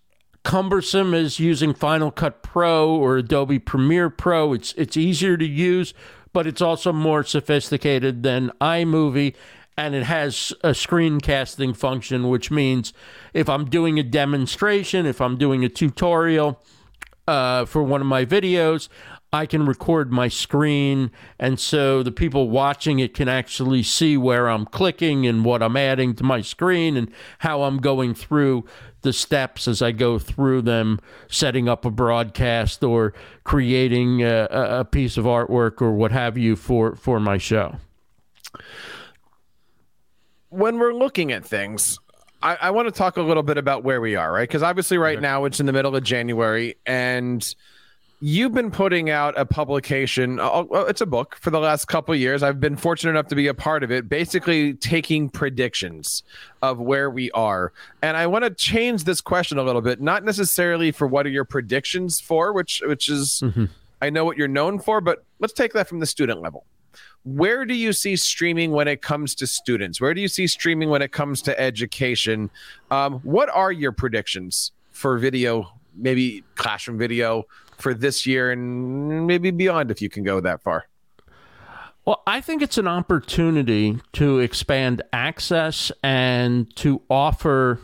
cumbersome 0.45 1.13
as 1.13 1.39
using 1.39 1.75
Final 1.75 2.11
Cut 2.11 2.43
Pro 2.43 2.89
or 2.89 3.19
Adobe 3.19 3.59
Premiere 3.59 4.09
Pro. 4.09 4.55
It's 4.55 4.73
it's 4.79 4.97
easier 4.97 5.37
to 5.37 5.47
use, 5.47 5.93
but 6.35 6.47
it's 6.47 6.61
also 6.61 6.93
more 6.93 7.25
sophisticated 7.25 8.23
than 8.23 8.51
iMovie 8.61 9.35
and 9.79 9.95
it 9.95 10.05
has 10.05 10.53
a 10.63 10.71
screencasting 10.71 11.75
function 11.75 12.29
which 12.29 12.51
means 12.51 12.93
if 13.33 13.49
I'm 13.49 13.65
doing 13.65 13.99
a 13.99 14.03
demonstration, 14.03 15.07
if 15.07 15.21
I'm 15.21 15.39
doing 15.39 15.65
a 15.65 15.69
tutorial 15.71 16.63
uh, 17.27 17.65
for 17.65 17.83
one 17.83 18.03
of 18.03 18.07
my 18.07 18.27
videos, 18.27 18.89
I 19.33 19.47
can 19.47 19.67
record 19.67 20.13
my 20.13 20.29
screen, 20.29 21.11
and 21.41 21.59
so 21.59 22.05
the 22.05 22.13
people 22.13 22.51
watching 22.51 23.01
it 23.01 23.15
can 23.15 23.29
actually 23.29 23.83
see 23.83 24.17
where 24.17 24.49
I'm 24.49 24.65
clicking 24.65 25.27
and 25.27 25.45
what 25.45 25.61
I'm 25.61 25.77
adding 25.77 26.15
to 26.17 26.25
my 26.25 26.41
screen 26.41 26.97
and 26.97 27.11
how 27.39 27.65
I'm 27.65 27.79
going 27.79 28.15
through 28.15 28.65
the 29.05 29.13
steps 29.13 29.69
as 29.69 29.81
I 29.81 29.93
go 29.93 30.19
through 30.19 30.63
them, 30.63 30.99
setting 31.29 31.69
up 31.69 31.85
a 31.85 31.91
broadcast 31.91 32.83
or 32.83 33.15
creating 33.45 34.23
a, 34.23 34.49
a 34.51 34.85
piece 34.85 35.17
of 35.17 35.25
artwork 35.25 35.81
or 35.81 35.93
what 35.93 36.11
have 36.11 36.37
you 36.37 36.57
for, 36.57 36.97
for 36.97 37.21
my 37.21 37.39
show. 37.39 37.77
When 40.49 40.79
we're 40.79 40.95
looking 40.95 41.31
at 41.31 41.45
things, 41.45 42.01
I, 42.43 42.57
I 42.61 42.71
want 42.71 42.89
to 42.89 42.93
talk 42.93 43.17
a 43.17 43.23
little 43.23 43.43
bit 43.43 43.59
about 43.59 43.85
where 43.85 44.01
we 44.01 44.17
are, 44.17 44.33
right? 44.33 44.49
Because 44.49 44.63
obviously, 44.63 44.99
right 44.99 45.21
now 45.21 45.45
it's 45.45 45.61
in 45.61 45.67
the 45.67 45.73
middle 45.73 45.95
of 45.95 46.03
January, 46.03 46.77
and 46.85 47.55
you've 48.21 48.55
been 48.55 48.71
putting 48.71 49.11
out 49.11 49.39
a 49.39 49.45
publication 49.45 50.39
it's 50.43 51.01
a 51.01 51.07
book 51.07 51.37
for 51.41 51.51
the 51.51 51.61
last 51.61 51.87
couple 51.87 52.15
years. 52.15 52.43
I've 52.43 52.61
been 52.61 52.77
fortunate 52.77 53.11
enough 53.11 53.29
to 53.29 53.35
be 53.35 53.47
a 53.47 53.55
part 53.55 53.83
of 53.83 53.91
it 53.91 54.09
basically 54.09 54.75
taking 54.75 55.29
predictions 55.29 56.23
of 56.63 56.79
where 56.79 57.11
we 57.11 57.31
are. 57.33 57.73
And 58.03 58.17
i 58.17 58.27
want 58.27 58.45
to 58.45 58.51
change 58.51 59.05
this 59.05 59.21
question 59.21 59.59
a 59.59 59.63
little 59.63 59.83
bit 59.83 60.01
not 60.01 60.25
necessarily 60.25 60.93
for 60.93 61.07
what 61.07 61.27
are 61.27 61.31
your 61.31 61.45
predictions 61.45 62.21
for 62.21 62.53
which 62.53 62.83
which 62.87 63.09
is 63.09 63.43
mm-hmm. 63.45 63.65
i 64.01 64.11
know 64.11 64.25
what 64.25 64.37
you're 64.37 64.49
known 64.49 64.79
for 64.79 65.01
but 65.01 65.25
let's 65.41 65.53
take 65.53 65.73
that 65.75 65.89
from 65.89 66.01
the 66.01 66.07
student 66.07 66.41
level. 66.41 66.65
Where 67.25 67.65
do 67.65 67.75
you 67.75 67.93
see 67.93 68.17
streaming 68.17 68.73
when 68.73 68.87
it 68.87 69.03
comes 69.03 69.35
to 69.37 69.47
students? 69.47 70.01
Where 70.01 70.15
do 70.15 70.21
you 70.21 70.29
see 70.29 70.47
streaming 70.47 70.91
when 70.91 71.03
it 71.03 71.11
comes 71.11 71.43
to 71.43 71.59
education? 71.59 72.51
Um, 72.91 73.15
what 73.21 73.49
are 73.49 73.73
your 73.73 73.93
predictions 73.93 74.73
for 74.91 75.19
video 75.19 75.73
maybe 75.97 76.43
classroom 76.57 76.99
video 76.99 77.45
for 77.77 77.95
this 77.95 78.27
year 78.27 78.51
and 78.51 79.27
maybe 79.27 79.51
beyond 79.51 79.91
if 79.91 80.01
you 80.01 80.09
can 80.09 80.23
go 80.25 80.41
that 80.41 80.63
far? 80.63 80.87
Well, 82.05 82.23
I 82.27 82.41
think 82.41 82.61
it's 82.61 82.77
an 82.77 82.87
opportunity 82.87 83.99
to 84.13 84.39
expand 84.39 85.03
access 85.13 85.91
and 86.03 86.75
to 86.77 87.01
offer, 87.09 87.81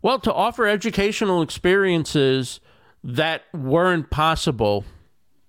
well, 0.00 0.18
to 0.20 0.32
offer 0.32 0.66
educational 0.66 1.42
experiences 1.42 2.60
that 3.04 3.42
weren't 3.52 4.10
possible 4.10 4.84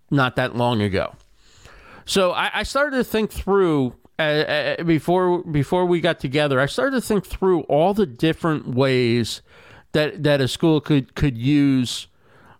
not 0.09 0.35
that 0.35 0.55
long 0.55 0.81
ago. 0.81 1.15
So 2.05 2.31
I, 2.31 2.51
I 2.55 2.63
started 2.63 2.97
to 2.97 3.03
think 3.05 3.31
through 3.31 3.95
uh, 4.19 4.21
uh, 4.21 4.83
before 4.83 5.43
before 5.43 5.85
we 5.85 6.01
got 6.01 6.19
together. 6.19 6.59
I 6.59 6.65
started 6.65 6.97
to 6.97 7.01
think 7.01 7.25
through 7.25 7.61
all 7.61 7.93
the 7.93 8.05
different 8.05 8.67
ways 8.67 9.41
that 9.93 10.23
that 10.23 10.41
a 10.41 10.47
school 10.47 10.81
could 10.81 11.15
could 11.15 11.37
use 11.37 12.07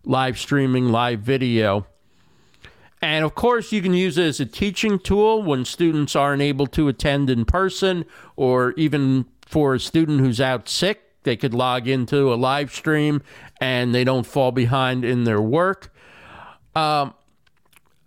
live 0.04 0.38
streaming, 0.38 0.90
live 0.90 1.20
video. 1.22 1.86
And 3.02 3.26
of 3.26 3.34
course, 3.34 3.72
you 3.72 3.82
can 3.82 3.94
use 3.94 4.18
it 4.18 4.26
as 4.26 4.40
a 4.40 4.46
teaching 4.46 5.00
tool 5.00 5.42
when 5.42 5.66
students 5.66 6.16
aren't 6.16 6.42
able 6.42 6.68
to 6.68 6.88
attend 6.88 7.30
in 7.30 7.46
person, 7.46 8.06
or 8.36 8.74
even 8.78 9.26
for 9.46 9.74
a 9.74 9.80
student 9.80 10.20
who's 10.20 10.40
out 10.40 10.70
sick, 10.70 11.02
they 11.24 11.36
could 11.36 11.54
log 11.54 11.88
into 11.88 12.34
a 12.34 12.36
live 12.36 12.74
stream 12.74 13.22
and 13.60 13.94
they 13.94 14.04
don't 14.04 14.26
fall 14.26 14.52
behind 14.52 15.04
in 15.04 15.24
their 15.24 15.42
work. 15.42 15.94
Um, 16.76 17.14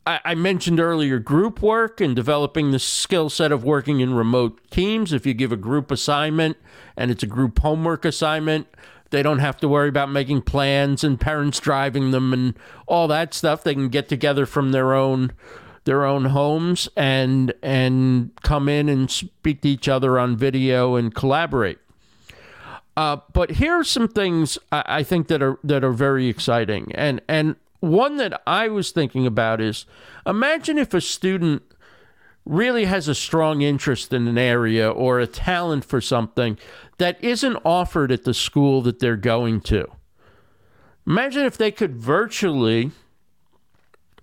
I, 0.06 0.20
I 0.24 0.34
mentioned 0.34 0.80
earlier 0.80 1.18
group 1.18 1.62
work 1.62 2.00
and 2.00 2.16
developing 2.16 2.70
the 2.70 2.78
skill 2.78 3.30
set 3.30 3.52
of 3.52 3.64
working 3.64 4.00
in 4.00 4.14
remote 4.14 4.60
teams. 4.70 5.12
If 5.12 5.26
you 5.26 5.34
give 5.34 5.52
a 5.52 5.56
group 5.56 5.90
assignment 5.90 6.56
and 6.96 7.10
it's 7.10 7.22
a 7.22 7.26
group 7.26 7.58
homework 7.60 8.04
assignment, 8.04 8.66
they 9.14 9.22
don't 9.22 9.38
have 9.38 9.56
to 9.58 9.68
worry 9.68 9.88
about 9.88 10.10
making 10.10 10.42
plans 10.42 11.04
and 11.04 11.20
parents 11.20 11.60
driving 11.60 12.10
them 12.10 12.32
and 12.32 12.58
all 12.88 13.06
that 13.06 13.32
stuff. 13.32 13.62
They 13.62 13.72
can 13.72 13.88
get 13.88 14.08
together 14.08 14.44
from 14.44 14.72
their 14.72 14.92
own 14.92 15.32
their 15.84 16.04
own 16.04 16.26
homes 16.26 16.88
and 16.96 17.54
and 17.62 18.32
come 18.42 18.68
in 18.68 18.88
and 18.88 19.08
speak 19.08 19.60
to 19.60 19.68
each 19.68 19.86
other 19.86 20.18
on 20.18 20.36
video 20.36 20.96
and 20.96 21.14
collaborate. 21.14 21.78
Uh, 22.96 23.18
but 23.32 23.52
here 23.52 23.74
are 23.74 23.84
some 23.84 24.08
things 24.08 24.58
I, 24.72 24.82
I 24.86 25.02
think 25.04 25.28
that 25.28 25.40
are 25.40 25.60
that 25.62 25.84
are 25.84 25.92
very 25.92 26.26
exciting, 26.26 26.90
and 26.96 27.20
and 27.28 27.54
one 27.78 28.16
that 28.16 28.42
I 28.48 28.66
was 28.66 28.90
thinking 28.90 29.28
about 29.28 29.60
is 29.60 29.86
imagine 30.26 30.76
if 30.76 30.92
a 30.92 31.00
student 31.00 31.62
really 32.46 32.84
has 32.84 33.08
a 33.08 33.14
strong 33.14 33.62
interest 33.62 34.12
in 34.12 34.28
an 34.28 34.38
area 34.38 34.90
or 34.90 35.18
a 35.18 35.26
talent 35.26 35.84
for 35.84 36.00
something 36.00 36.58
that 36.98 37.22
isn't 37.24 37.56
offered 37.64 38.12
at 38.12 38.24
the 38.24 38.34
school 38.34 38.82
that 38.82 38.98
they're 38.98 39.16
going 39.16 39.60
to. 39.60 39.86
Imagine 41.06 41.44
if 41.44 41.56
they 41.56 41.70
could 41.70 41.96
virtually 41.96 42.90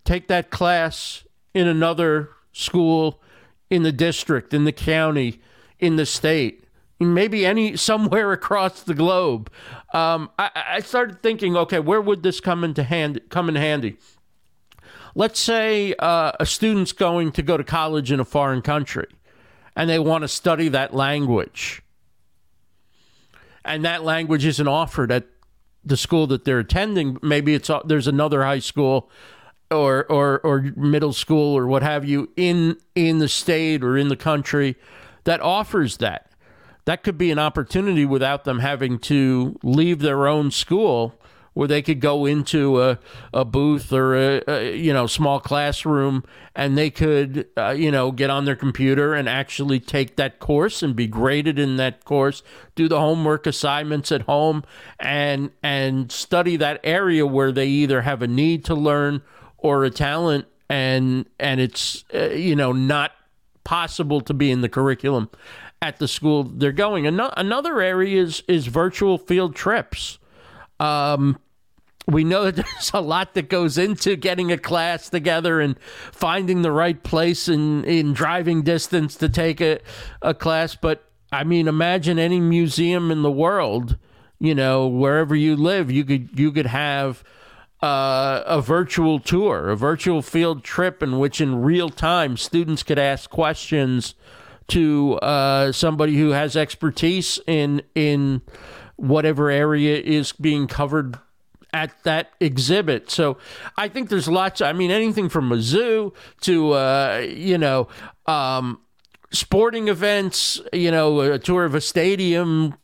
take 0.04 0.28
that 0.28 0.50
class 0.50 1.24
in 1.54 1.68
another 1.68 2.30
school 2.52 3.22
in 3.70 3.84
the 3.84 3.92
district, 3.92 4.54
in 4.54 4.66
the 4.66 4.72
county, 4.72 5.42
in 5.80 5.96
the 5.96 6.06
state, 6.06 6.66
maybe 7.00 7.46
any 7.46 7.76
somewhere 7.90 8.32
across 8.32 8.84
the 8.84 8.94
globe. 8.94 9.52
Um, 9.94 10.30
I, 10.38 10.50
I 10.56 10.80
started 10.80 11.22
thinking, 11.22 11.56
okay, 11.58 11.80
where 11.80 12.02
would 12.02 12.24
this 12.24 12.40
come 12.40 12.64
into 12.64 12.84
hand? 12.84 13.22
Come 13.30 13.50
in 13.50 13.56
handy? 13.56 13.98
Let's 15.16 15.40
say 15.40 15.94
uh, 16.00 16.32
a 16.40 16.46
student's 16.46 16.92
going 16.94 17.32
to 17.34 17.42
go 17.42 17.58
to 17.58 17.64
college 17.64 18.12
in 18.12 18.20
a 18.20 18.26
foreign 18.26 18.62
country, 18.62 19.08
and 19.76 19.90
they 19.90 20.00
want 20.00 20.24
to 20.24 20.28
study 20.28 20.70
that 20.70 20.94
language 20.94 21.84
and 23.64 23.86
that 23.86 24.04
language 24.04 24.46
isn't 24.46 24.68
offered 24.68 25.12
at 25.12 25.26
the 25.84 25.98
school 25.98 26.28
that 26.28 26.46
they're 26.46 26.60
attending, 26.60 27.18
maybe 27.22 27.54
it's 27.54 27.70
uh, 27.70 27.82
there's 27.86 28.08
another 28.08 28.44
high 28.44 28.60
school 28.60 29.10
or 29.70 30.06
or 30.12 30.40
or 30.40 30.62
middle 30.76 31.14
school 31.14 31.58
or 31.58 31.66
what 31.68 31.82
have 31.82 32.06
you 32.06 32.30
in 32.36 32.78
in 32.96 33.20
the 33.20 33.28
state 33.28 33.84
or 33.84 33.98
in 33.98 34.08
the 34.08 34.16
country 34.16 34.76
that 35.24 35.42
offers 35.42 35.98
that. 35.98 36.32
That 36.86 37.04
could 37.04 37.18
be 37.18 37.32
an 37.32 37.40
opportunity 37.40 38.06
without 38.06 38.44
them 38.44 38.60
having 38.60 39.00
to 39.00 39.58
leave 39.64 40.00
their 40.00 40.28
own 40.28 40.52
school 40.52 41.20
where 41.54 41.68
they 41.68 41.82
could 41.82 42.00
go 42.00 42.26
into 42.26 42.82
a, 42.82 42.98
a 43.34 43.44
booth 43.44 43.92
or 43.92 44.16
a, 44.16 44.42
a 44.48 44.76
you 44.78 44.94
know 44.94 45.08
small 45.08 45.40
classroom 45.40 46.24
and 46.56 46.78
they 46.78 46.90
could 46.90 47.48
uh, 47.58 47.72
you 47.72 47.92
know 47.92 48.12
get 48.12 48.30
on 48.30 48.46
their 48.46 48.56
computer 48.56 49.14
and 49.14 49.28
actually 49.28 49.80
take 49.80 50.16
that 50.16 50.40
course 50.40 50.82
and 50.82 50.96
be 50.96 51.08
graded 51.08 51.60
in 51.60 51.78
that 51.78 52.06
course 52.06 52.42
do 52.76 52.88
the 52.88 53.00
homework 53.00 53.46
assignments 53.46 54.12
at 54.12 54.22
home 54.24 54.64
and 55.00 55.52
and 55.62 56.12
study 56.12 56.56
that 56.56 56.80
area 56.84 57.26
where 57.26 57.52
they 57.52 57.68
either 57.68 58.02
have 58.02 58.22
a 58.22 58.28
need 58.28 58.64
to 58.66 58.76
learn 58.76 59.22
or 59.62 59.86
a 59.86 59.90
talent. 59.90 60.46
And 60.70 61.26
and 61.40 61.60
it's 61.60 62.06
uh, 62.14 62.30
you 62.30 62.56
know 62.56 62.72
not 62.72 63.12
possible 63.64 64.22
to 64.22 64.34
be 64.34 64.52
in 64.52 64.62
the 64.62 64.70
curriculum 64.70 65.30
at 65.82 65.98
the 65.98 66.08
school 66.08 66.44
they're 66.44 66.72
going. 66.72 67.06
Another 67.06 67.82
area 67.82 68.22
is 68.22 68.44
is 68.48 68.68
virtual 68.68 69.18
field 69.18 69.56
trips 69.56 70.18
um, 70.82 71.38
we 72.08 72.24
know 72.24 72.46
that 72.52 72.56
there's 72.56 72.92
a 72.94 73.00
lot 73.00 73.34
that 73.36 73.50
goes 73.50 73.78
into 73.78 74.16
getting 74.16 74.52
a 74.52 74.58
class 74.58 75.10
together 75.10 75.62
and 75.62 75.80
finding 76.12 76.62
the 76.62 76.72
right 76.72 77.02
place 77.02 77.48
in, 77.48 77.86
in 77.86 78.14
driving 78.14 78.64
distance 78.64 79.16
to 79.16 79.30
take 79.30 79.62
a, 79.62 79.80
a 80.22 80.34
class. 80.34 80.76
But 80.76 81.04
I 81.32 81.44
mean, 81.44 81.68
imagine 81.68 82.20
any 82.20 82.40
museum 82.40 83.12
in 83.12 83.22
the 83.22 83.32
world, 83.32 83.98
you 84.40 84.56
know, 84.56 84.88
wherever 84.88 85.36
you 85.36 85.56
live, 85.56 85.92
you 85.92 86.04
could 86.04 86.38
you 86.38 86.52
could 86.52 86.66
have 86.66 87.24
uh, 87.82 88.44
a 88.46 88.62
virtual 88.62 89.20
tour, 89.20 89.70
a 89.70 89.78
virtual 89.78 90.22
field 90.22 90.64
trip 90.64 91.02
in 91.02 91.20
which 91.20 91.40
in 91.40 91.62
real 91.62 91.90
time 91.90 92.38
students 92.38 92.84
could 92.84 93.00
ask 93.00 93.30
questions 93.30 94.16
to 94.68 95.16
uh, 95.16 95.72
somebody 95.72 96.18
who 96.18 96.30
has 96.30 96.56
expertise 96.56 97.40
in 97.46 97.82
in 97.94 98.42
whatever 99.02 99.50
area 99.50 100.00
is 100.00 100.32
being 100.32 100.68
covered 100.68 101.20
at 101.74 101.92
that 102.04 102.32
exhibit. 102.40 103.10
So 103.10 103.38
I 103.78 103.88
think 103.88 104.10
there's 104.10 104.28
lots. 104.28 104.62
I 104.62 104.74
mean, 104.74 104.92
anything 104.92 105.30
from 105.30 105.52
a 105.52 105.62
zoo 105.62 106.14
to 106.42 106.74
uh, 106.74 107.26
you 107.28 107.58
know. 107.58 107.88
Um, 108.28 108.80
sporting 109.34 109.88
events, 109.88 110.60
you 110.74 110.92
know, 110.92 111.22
a 111.22 111.40
tour 111.40 111.64
of 111.64 111.74
a 111.74 111.82
stadium, 111.82 112.76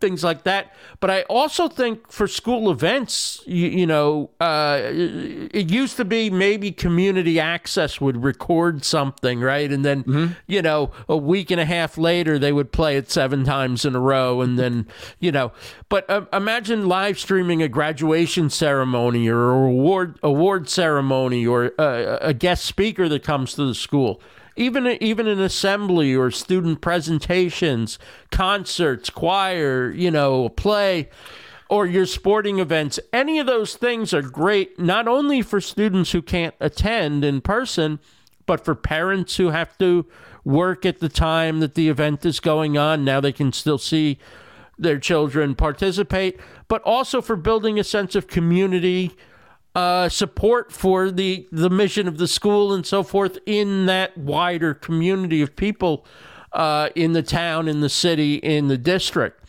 things 0.00 0.22
like 0.22 0.44
that. 0.44 0.74
But 1.00 1.10
I 1.10 1.22
also 1.22 1.68
think 1.68 2.10
for 2.10 2.28
school 2.28 2.70
events, 2.70 3.42
you, 3.46 3.68
you 3.68 3.86
know, 3.86 4.30
uh, 4.40 4.80
it 4.82 5.70
used 5.70 5.96
to 5.96 6.04
be 6.04 6.30
maybe 6.30 6.70
community 6.70 7.40
access 7.40 8.00
would 8.00 8.22
record 8.22 8.84
something, 8.84 9.40
right? 9.40 9.70
And 9.70 9.84
then, 9.84 10.04
mm-hmm. 10.04 10.32
you 10.46 10.62
know, 10.62 10.92
a 11.08 11.16
week 11.16 11.50
and 11.50 11.60
a 11.60 11.64
half 11.64 11.98
later, 11.98 12.38
they 12.38 12.52
would 12.52 12.72
play 12.72 12.96
it 12.96 13.10
seven 13.10 13.44
times 13.44 13.84
in 13.84 13.94
a 13.94 14.00
row. 14.00 14.40
And 14.40 14.58
then, 14.58 14.86
you 15.18 15.32
know, 15.32 15.52
but 15.88 16.08
uh, 16.08 16.26
imagine 16.32 16.88
live 16.88 17.18
streaming 17.18 17.62
a 17.62 17.68
graduation 17.68 18.50
ceremony 18.50 19.28
or 19.28 19.50
a 19.50 19.68
award, 19.68 20.18
award 20.22 20.68
ceremony 20.68 21.46
or 21.46 21.72
uh, 21.78 22.18
a 22.20 22.34
guest 22.34 22.64
speaker 22.64 23.08
that 23.08 23.22
comes 23.22 23.54
to 23.54 23.66
the 23.66 23.74
school 23.74 24.20
even 24.58 24.86
even 25.00 25.26
an 25.26 25.40
assembly 25.40 26.14
or 26.14 26.30
student 26.30 26.80
presentations, 26.80 27.98
concerts, 28.30 29.08
choir, 29.08 29.90
you 29.90 30.10
know, 30.10 30.48
play 30.50 31.08
or 31.70 31.86
your 31.86 32.06
sporting 32.06 32.58
events, 32.58 32.98
any 33.12 33.38
of 33.38 33.46
those 33.46 33.76
things 33.76 34.14
are 34.14 34.22
great 34.22 34.78
not 34.78 35.06
only 35.06 35.42
for 35.42 35.60
students 35.60 36.12
who 36.12 36.22
can't 36.22 36.54
attend 36.60 37.24
in 37.24 37.40
person, 37.40 37.98
but 38.46 38.64
for 38.64 38.74
parents 38.74 39.36
who 39.36 39.50
have 39.50 39.76
to 39.78 40.06
work 40.44 40.86
at 40.86 41.00
the 41.00 41.10
time 41.10 41.60
that 41.60 41.74
the 41.74 41.88
event 41.88 42.24
is 42.24 42.40
going 42.40 42.78
on. 42.78 43.04
Now 43.04 43.20
they 43.20 43.32
can 43.32 43.52
still 43.52 43.78
see 43.78 44.18
their 44.78 44.98
children 44.98 45.54
participate, 45.54 46.40
but 46.68 46.82
also 46.82 47.20
for 47.20 47.36
building 47.36 47.78
a 47.78 47.84
sense 47.84 48.14
of 48.14 48.28
community 48.28 49.14
uh, 49.78 50.08
support 50.08 50.72
for 50.72 51.08
the 51.08 51.46
the 51.52 51.70
mission 51.70 52.08
of 52.08 52.18
the 52.18 52.26
school 52.26 52.72
and 52.72 52.84
so 52.84 53.04
forth 53.04 53.38
in 53.46 53.86
that 53.86 54.18
wider 54.18 54.74
community 54.74 55.40
of 55.40 55.54
people 55.54 56.04
uh, 56.52 56.88
in 56.96 57.12
the 57.12 57.22
town, 57.22 57.68
in 57.68 57.78
the 57.78 57.88
city, 57.88 58.34
in 58.34 58.66
the 58.66 58.76
district. 58.76 59.44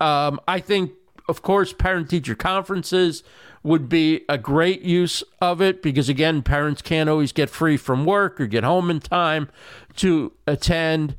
Um, 0.00 0.40
I 0.48 0.58
think, 0.58 0.94
of 1.28 1.42
course, 1.42 1.72
parent 1.72 2.10
teacher 2.10 2.34
conferences 2.34 3.22
would 3.62 3.88
be 3.88 4.24
a 4.28 4.36
great 4.36 4.82
use 4.82 5.22
of 5.40 5.62
it 5.62 5.80
because 5.80 6.08
again, 6.08 6.42
parents 6.42 6.82
can't 6.82 7.08
always 7.08 7.30
get 7.30 7.48
free 7.48 7.76
from 7.76 8.04
work 8.04 8.40
or 8.40 8.48
get 8.48 8.64
home 8.64 8.90
in 8.90 8.98
time 8.98 9.48
to 9.94 10.32
attend, 10.44 11.14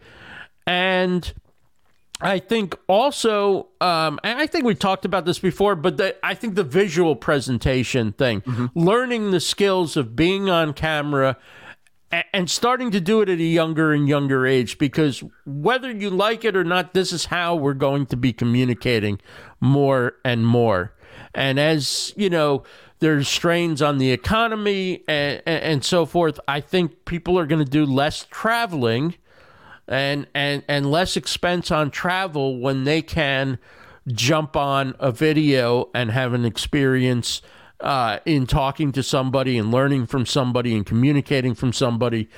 and 0.68 1.34
I 2.22 2.40
think 2.40 2.76
also, 2.88 3.70
um, 3.80 4.20
I 4.24 4.46
think 4.48 4.66
we 4.66 4.76
talked 4.76 5.06
about 5.06 5.26
this 5.26 5.40
before, 5.40 5.76
but 5.76 5.98
the, 5.98 6.18
I 6.22 6.34
think 6.34 6.56
the 6.56 6.66
visual 6.66 7.16
presentation 7.16 8.12
thing, 8.12 8.42
mm-hmm. 8.42 8.66
learning 8.78 9.32
the 9.32 9.40
skills 9.40 9.96
of 9.96 10.18
being 10.18 10.50
on 10.50 10.74
camera 10.74 11.38
and 12.34 12.50
starting 12.50 12.92
to 12.92 13.00
do 13.00 13.22
it 13.22 13.30
at 13.30 13.38
a 13.38 13.44
younger 13.44 13.94
and 13.94 14.08
younger 14.08 14.46
age, 14.46 14.78
because 14.78 15.24
whether 15.46 15.92
you 15.92 16.10
like 16.10 16.44
it 16.44 16.58
or 16.58 16.64
not, 16.64 16.94
this 16.94 17.14
is 17.14 17.26
how 17.26 17.56
we're 17.56 17.74
going 17.74 18.06
to 18.08 18.18
be 18.18 18.34
communicating 18.34 19.22
more 19.62 20.16
and 20.26 20.46
more. 20.46 20.94
And 21.34 21.60
as 21.60 22.14
you 22.18 22.30
know, 22.30 22.64
there's 23.00 23.28
strains 23.30 23.82
on 23.82 23.98
the 23.98 24.12
economy 24.12 25.04
and, 25.08 25.42
and 25.46 25.86
so 25.86 26.06
forth. 26.06 26.40
I 26.48 26.60
think 26.60 27.06
people 27.06 27.40
are 27.40 27.46
going 27.46 27.64
to 27.64 27.72
do 27.72 27.86
less 27.86 28.28
traveling 28.30 29.16
and 29.90 30.28
and 30.34 30.64
and 30.68 30.90
less 30.90 31.18
expense 31.18 31.72
on 31.72 31.92
travel 31.92 32.60
when 32.60 32.84
they 32.84 33.02
can 33.02 33.58
jump 34.08 34.56
on 34.56 34.96
a 35.00 35.12
video 35.12 35.90
and 35.94 36.12
have 36.12 36.34
an 36.34 36.46
experience 36.46 37.42
uh, 37.82 38.20
in 38.26 38.46
talking 38.46 38.92
to 38.92 39.04
somebody 39.04 39.58
and 39.58 39.72
learning 39.72 40.06
from 40.06 40.26
somebody 40.26 40.76
and 40.76 40.86
communicating 40.86 41.54
from 41.54 41.74
somebody. 41.74 42.30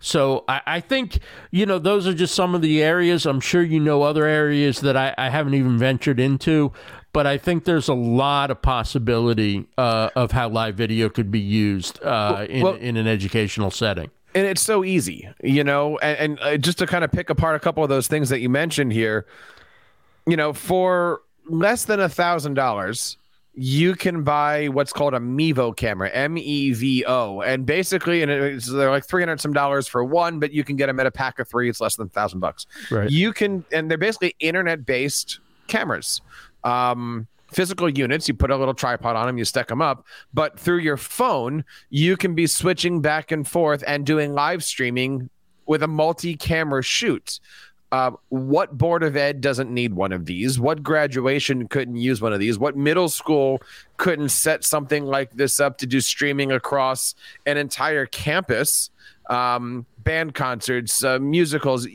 So 0.00 0.44
I, 0.48 0.60
I, 0.66 0.80
think, 0.80 1.18
you 1.50 1.66
know, 1.66 1.78
those 1.78 2.06
are 2.06 2.14
just 2.14 2.34
some 2.34 2.54
of 2.54 2.62
the 2.62 2.82
areas. 2.82 3.26
I'm 3.26 3.40
sure 3.40 3.62
you 3.62 3.80
know 3.80 4.02
other 4.02 4.26
areas 4.26 4.80
that 4.80 4.96
I, 4.96 5.14
I 5.18 5.28
haven't 5.28 5.54
even 5.54 5.76
ventured 5.76 6.20
into, 6.20 6.72
but 7.12 7.26
I 7.26 7.36
think 7.36 7.64
there's 7.64 7.88
a 7.88 7.94
lot 7.94 8.50
of 8.50 8.62
possibility 8.62 9.66
uh, 9.76 10.10
of 10.14 10.32
how 10.32 10.48
live 10.48 10.76
video 10.76 11.08
could 11.08 11.30
be 11.30 11.40
used 11.40 12.02
uh, 12.02 12.46
in, 12.48 12.62
well, 12.62 12.74
in 12.74 12.96
an 12.96 13.08
educational 13.08 13.70
setting 13.70 14.10
and 14.38 14.46
it's 14.46 14.62
so 14.62 14.84
easy, 14.84 15.28
you 15.42 15.64
know. 15.64 15.98
And, 15.98 16.18
and 16.18 16.40
uh, 16.40 16.56
just 16.56 16.78
to 16.78 16.86
kind 16.86 17.04
of 17.04 17.10
pick 17.10 17.30
apart 17.30 17.56
a 17.56 17.60
couple 17.60 17.82
of 17.82 17.88
those 17.88 18.06
things 18.06 18.28
that 18.28 18.40
you 18.40 18.48
mentioned 18.48 18.92
here, 18.92 19.26
you 20.26 20.36
know, 20.36 20.52
for 20.52 21.20
less 21.48 21.84
than 21.84 22.00
a 22.00 22.08
thousand 22.08 22.54
dollars, 22.54 23.16
you 23.54 23.94
can 23.96 24.22
buy 24.22 24.68
what's 24.68 24.92
called 24.92 25.14
a 25.14 25.18
Mevo 25.18 25.76
camera, 25.76 26.08
M 26.10 26.38
E 26.38 26.72
V 26.72 27.04
O, 27.06 27.40
and 27.40 27.66
basically, 27.66 28.22
and 28.22 28.30
it's 28.30 28.70
they're 28.70 28.90
like 28.90 29.04
three 29.04 29.22
hundred 29.22 29.40
some 29.40 29.52
dollars 29.52 29.88
for 29.88 30.04
one, 30.04 30.38
but 30.38 30.52
you 30.52 30.62
can 30.62 30.76
get 30.76 30.86
them 30.86 31.00
at 31.00 31.06
a 31.06 31.10
pack 31.10 31.40
of 31.40 31.48
three. 31.48 31.68
It's 31.68 31.80
less 31.80 31.96
than 31.96 32.06
a 32.06 32.10
thousand 32.10 32.40
bucks. 32.40 32.66
Right. 32.90 33.10
You 33.10 33.32
can, 33.32 33.64
and 33.72 33.90
they're 33.90 33.98
basically 33.98 34.36
internet 34.38 34.86
based 34.86 35.40
cameras. 35.66 36.20
Um, 36.62 37.26
physical 37.50 37.88
units. 37.88 38.28
You 38.28 38.34
put 38.34 38.50
a 38.50 38.56
little 38.56 38.74
tripod 38.74 39.16
on 39.16 39.26
them, 39.26 39.38
you 39.38 39.44
stick 39.44 39.68
them 39.68 39.82
up. 39.82 40.06
But 40.32 40.58
through 40.58 40.78
your 40.78 40.96
phone, 40.96 41.64
you 41.90 42.16
can 42.16 42.34
be 42.34 42.46
switching 42.46 43.00
back 43.00 43.32
and 43.32 43.46
forth 43.46 43.82
and 43.86 44.04
doing 44.04 44.34
live 44.34 44.62
streaming 44.64 45.30
with 45.66 45.82
a 45.82 45.88
multi 45.88 46.36
camera 46.36 46.82
shoot. 46.82 47.40
Uh, 47.90 48.10
what 48.28 48.76
board 48.76 49.02
of 49.02 49.16
ed 49.16 49.40
doesn't 49.40 49.70
need 49.70 49.94
one 49.94 50.12
of 50.12 50.26
these? 50.26 50.60
What 50.60 50.82
graduation 50.82 51.68
couldn't 51.68 51.96
use 51.96 52.20
one 52.20 52.34
of 52.34 52.40
these? 52.40 52.58
What 52.58 52.76
middle 52.76 53.08
school 53.08 53.62
couldn't 53.96 54.28
set 54.28 54.62
something 54.62 55.04
like 55.04 55.32
this 55.32 55.58
up 55.58 55.78
to 55.78 55.86
do 55.86 56.02
streaming 56.02 56.52
across 56.52 57.14
an 57.46 57.56
entire 57.56 58.04
campus? 58.04 58.90
Um, 59.30 59.86
band 59.98 60.34
concerts, 60.34 61.02
uh, 61.02 61.18
musicals, 61.18 61.86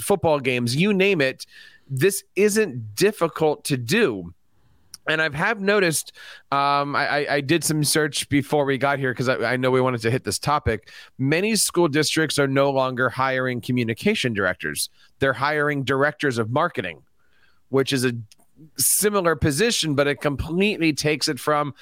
football 0.00 0.38
games, 0.38 0.76
you 0.76 0.92
name 0.92 1.20
it. 1.20 1.44
This 1.88 2.22
isn't 2.36 2.94
difficult 2.94 3.64
to 3.64 3.76
do 3.76 4.32
and 5.08 5.20
I 5.20 5.24
have 5.24 5.34
have 5.34 5.60
noticed, 5.60 6.12
um, 6.50 6.96
I, 6.96 7.26
I, 7.28 7.40
did 7.40 7.62
some 7.62 7.84
search 7.84 8.28
before 8.28 8.64
we 8.64 8.78
got 8.78 8.98
here 8.98 9.12
because 9.12 9.28
I, 9.28 9.52
I, 9.52 9.56
know 9.56 9.70
we 9.70 9.80
wanted 9.80 10.00
to 10.02 10.10
hit 10.10 10.24
this 10.24 10.38
topic. 10.38 10.90
Many 11.18 11.56
school 11.56 11.88
districts 11.88 12.38
are 12.38 12.48
no 12.48 12.70
longer 12.70 13.08
hiring 13.08 13.60
communication 13.60 14.32
directors; 14.32 14.90
they're 15.18 15.32
hiring 15.32 15.84
directors 15.84 16.38
of 16.38 16.50
marketing, 16.50 17.02
which 17.68 17.92
is 17.92 18.04
a 18.04 18.12
similar 18.76 19.36
position, 19.36 19.94
but 19.94 20.06
it 20.06 20.20
completely 20.20 20.92
takes 20.92 21.28
it 21.28 21.38
from, 21.38 21.74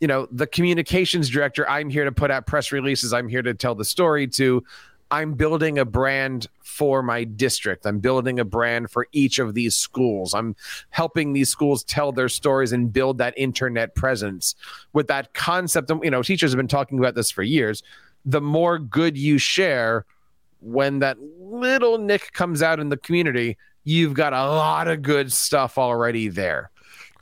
you 0.00 0.08
know, 0.08 0.26
the 0.30 0.46
communications 0.46 1.28
director. 1.28 1.68
I'm 1.68 1.90
here 1.90 2.04
to 2.04 2.12
put 2.12 2.30
out 2.30 2.46
press 2.46 2.72
releases. 2.72 3.12
I'm 3.12 3.28
here 3.28 3.42
to 3.42 3.54
tell 3.54 3.74
the 3.74 3.84
story. 3.84 4.26
To 4.28 4.62
I'm 5.10 5.34
building 5.34 5.78
a 5.78 5.84
brand 5.84 6.46
for 6.62 7.02
my 7.02 7.24
district. 7.24 7.84
I'm 7.86 7.98
building 7.98 8.38
a 8.38 8.44
brand 8.44 8.90
for 8.90 9.08
each 9.12 9.38
of 9.38 9.54
these 9.54 9.74
schools. 9.74 10.34
I'm 10.34 10.54
helping 10.90 11.32
these 11.32 11.48
schools 11.48 11.82
tell 11.82 12.12
their 12.12 12.28
stories 12.28 12.72
and 12.72 12.92
build 12.92 13.18
that 13.18 13.34
internet 13.36 13.94
presence 13.94 14.54
with 14.92 15.08
that 15.08 15.34
concept. 15.34 15.90
You 16.02 16.10
know, 16.10 16.22
teachers 16.22 16.52
have 16.52 16.56
been 16.56 16.68
talking 16.68 16.98
about 16.98 17.14
this 17.14 17.30
for 17.30 17.42
years. 17.42 17.82
The 18.24 18.40
more 18.40 18.78
good 18.78 19.16
you 19.18 19.38
share, 19.38 20.04
when 20.60 20.98
that 21.00 21.16
little 21.40 21.98
nick 21.98 22.32
comes 22.32 22.62
out 22.62 22.78
in 22.78 22.88
the 22.90 22.96
community, 22.96 23.56
you've 23.84 24.14
got 24.14 24.32
a 24.32 24.44
lot 24.44 24.88
of 24.88 25.02
good 25.02 25.32
stuff 25.32 25.78
already 25.78 26.28
there 26.28 26.70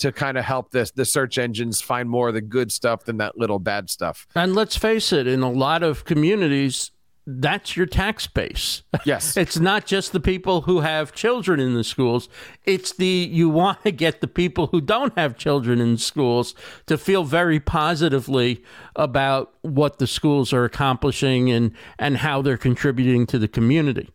to 0.01 0.13
kind 0.13 0.39
of 0.39 0.45
help 0.45 0.71
this 0.71 0.91
the 0.93 1.05
search 1.05 1.39
engines 1.39 1.81
find 1.81 2.09
more 2.09 2.29
of 2.29 2.35
the 2.35 2.41
good 2.41 2.71
stuff 2.71 3.05
than 3.05 3.17
that 3.19 3.37
little 3.39 3.59
bad 3.59 3.91
stuff. 3.91 4.27
And 4.35 4.55
let's 4.55 4.77
face 4.77 5.13
it, 5.13 5.27
in 5.27 5.43
a 5.43 5.51
lot 5.51 5.83
of 5.83 6.05
communities, 6.05 6.91
that's 7.31 7.77
your 7.77 7.85
tax 7.85 8.27
base. 8.27 8.83
Yes. 9.05 9.37
it's 9.37 9.59
not 9.59 9.85
just 9.85 10.13
the 10.13 10.21
people 10.21 10.63
who 10.63 10.81
have 10.81 11.13
children 11.13 11.61
in 11.61 11.75
the 11.75 11.85
schools. 11.85 12.31
It's 12.65 12.95
the 12.95 13.07
you 13.07 13.51
want 13.51 13.83
to 13.85 13.91
get 13.91 14.23
the 14.23 14.27
people 14.27 14.69
who 14.69 14.81
don't 14.81 15.17
have 15.19 15.37
children 15.37 15.79
in 15.79 15.99
schools 15.99 16.55
to 16.87 16.97
feel 16.97 17.25
very 17.25 17.61
positively 17.61 18.65
about 18.97 19.53
what 19.61 19.99
the 19.99 20.07
schools 20.07 20.55
are 20.55 20.65
accomplishing 20.65 21.51
and 21.51 21.73
and 21.99 22.17
how 22.17 22.41
they're 22.41 22.57
contributing 22.57 23.27
to 23.27 23.39
the 23.39 23.49
community. 23.49 24.09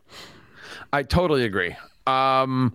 I 0.91 1.04
totally 1.04 1.43
agree. 1.43 1.76
Um 2.08 2.73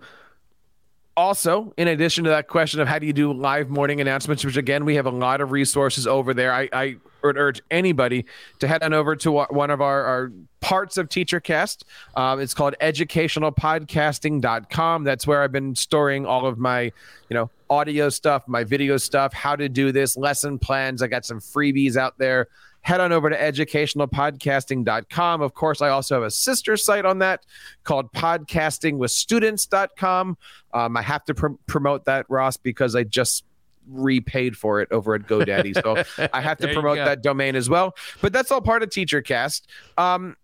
also, 1.17 1.73
in 1.75 1.89
addition 1.89 2.23
to 2.23 2.29
that 2.29 2.47
question 2.47 2.79
of 2.79 2.87
how 2.87 2.97
do 2.97 3.05
you 3.05 3.11
do 3.11 3.33
live 3.33 3.69
morning 3.69 3.99
announcements, 3.99 4.45
which 4.45 4.55
again, 4.55 4.85
we 4.85 4.95
have 4.95 5.05
a 5.05 5.11
lot 5.11 5.41
of 5.41 5.51
resources 5.51 6.07
over 6.07 6.33
there. 6.33 6.53
I, 6.53 6.69
I 6.71 6.95
would 7.23 7.37
urge 7.37 7.61
anybody 7.69 8.25
to 8.59 8.67
head 8.67 8.83
on 8.83 8.93
over 8.93 9.15
to 9.17 9.31
one 9.31 9.71
of 9.71 9.81
our, 9.81 10.03
our 10.03 10.31
parts 10.61 10.97
of 10.97 11.09
TeacherCast. 11.09 11.83
Um, 12.15 12.39
it's 12.39 12.53
called 12.53 12.75
educationalpodcasting.com. 12.81 15.03
That's 15.03 15.27
where 15.27 15.41
I've 15.41 15.51
been 15.51 15.75
storing 15.75 16.25
all 16.25 16.45
of 16.45 16.57
my, 16.57 16.81
you 16.81 16.93
know, 17.31 17.49
audio 17.69 18.07
stuff, 18.09 18.47
my 18.47 18.63
video 18.63 18.95
stuff, 18.97 19.33
how 19.33 19.55
to 19.55 19.69
do 19.69 19.91
this, 19.91 20.17
lesson 20.17 20.57
plans. 20.59 21.01
I 21.01 21.07
got 21.07 21.25
some 21.25 21.39
freebies 21.39 21.95
out 21.95 22.17
there 22.17 22.47
head 22.81 23.01
on 23.01 23.11
over 23.11 23.29
to 23.29 23.37
educationalpodcasting.com. 23.37 25.41
Of 25.41 25.53
course, 25.53 25.81
I 25.81 25.89
also 25.89 26.15
have 26.15 26.23
a 26.23 26.31
sister 26.31 26.77
site 26.77 27.03
on 27.05 27.19
that 27.19 27.45
called 27.83 28.11
podcastingwithstudents.com. 28.13 30.37
Um, 30.73 30.97
I 30.97 31.01
have 31.01 31.25
to 31.25 31.33
pr- 31.33 31.47
promote 31.67 32.05
that, 32.05 32.25
Ross, 32.29 32.55
because 32.57 32.95
I 32.95 33.03
just 33.03 33.43
repaid 33.89 34.55
for 34.55 34.81
it 34.81 34.87
over 34.91 35.15
at 35.15 35.23
GoDaddy. 35.23 35.81
So 35.81 36.27
I 36.33 36.41
have 36.41 36.57
to 36.59 36.73
promote 36.73 36.97
that 36.97 37.21
domain 37.21 37.55
as 37.55 37.69
well. 37.69 37.95
But 38.21 38.33
that's 38.33 38.51
all 38.51 38.61
part 38.61 38.83
of 38.83 38.89
TeacherCast. 38.89 39.63
Um, 39.97 40.35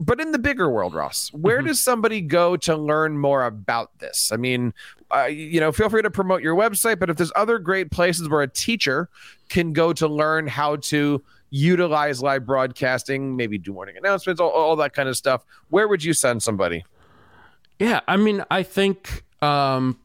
but 0.00 0.20
in 0.20 0.30
the 0.30 0.38
bigger 0.38 0.70
world, 0.70 0.94
Ross, 0.94 1.32
where 1.32 1.58
mm-hmm. 1.58 1.68
does 1.68 1.80
somebody 1.80 2.20
go 2.20 2.56
to 2.58 2.76
learn 2.76 3.18
more 3.18 3.44
about 3.44 3.98
this? 3.98 4.30
I 4.32 4.36
mean, 4.36 4.72
uh, 5.14 5.24
you 5.24 5.58
know, 5.58 5.72
feel 5.72 5.88
free 5.88 6.02
to 6.02 6.10
promote 6.10 6.42
your 6.42 6.54
website, 6.54 7.00
but 7.00 7.10
if 7.10 7.16
there's 7.16 7.32
other 7.34 7.58
great 7.58 7.90
places 7.90 8.28
where 8.28 8.42
a 8.42 8.48
teacher 8.48 9.08
can 9.48 9.72
go 9.72 9.92
to 9.94 10.06
learn 10.06 10.46
how 10.46 10.76
to 10.76 11.22
utilize 11.50 12.22
live 12.22 12.46
broadcasting, 12.46 13.34
maybe 13.36 13.58
do 13.58 13.72
morning 13.72 13.96
announcements, 13.96 14.40
all, 14.40 14.50
all 14.50 14.76
that 14.76 14.92
kind 14.92 15.08
of 15.08 15.16
stuff, 15.16 15.44
where 15.70 15.88
would 15.88 16.04
you 16.04 16.12
send 16.12 16.42
somebody? 16.42 16.84
Yeah, 17.78 18.00
I 18.06 18.16
mean, 18.16 18.44
I 18.50 18.62
think 18.62 19.24
um, 19.42 19.98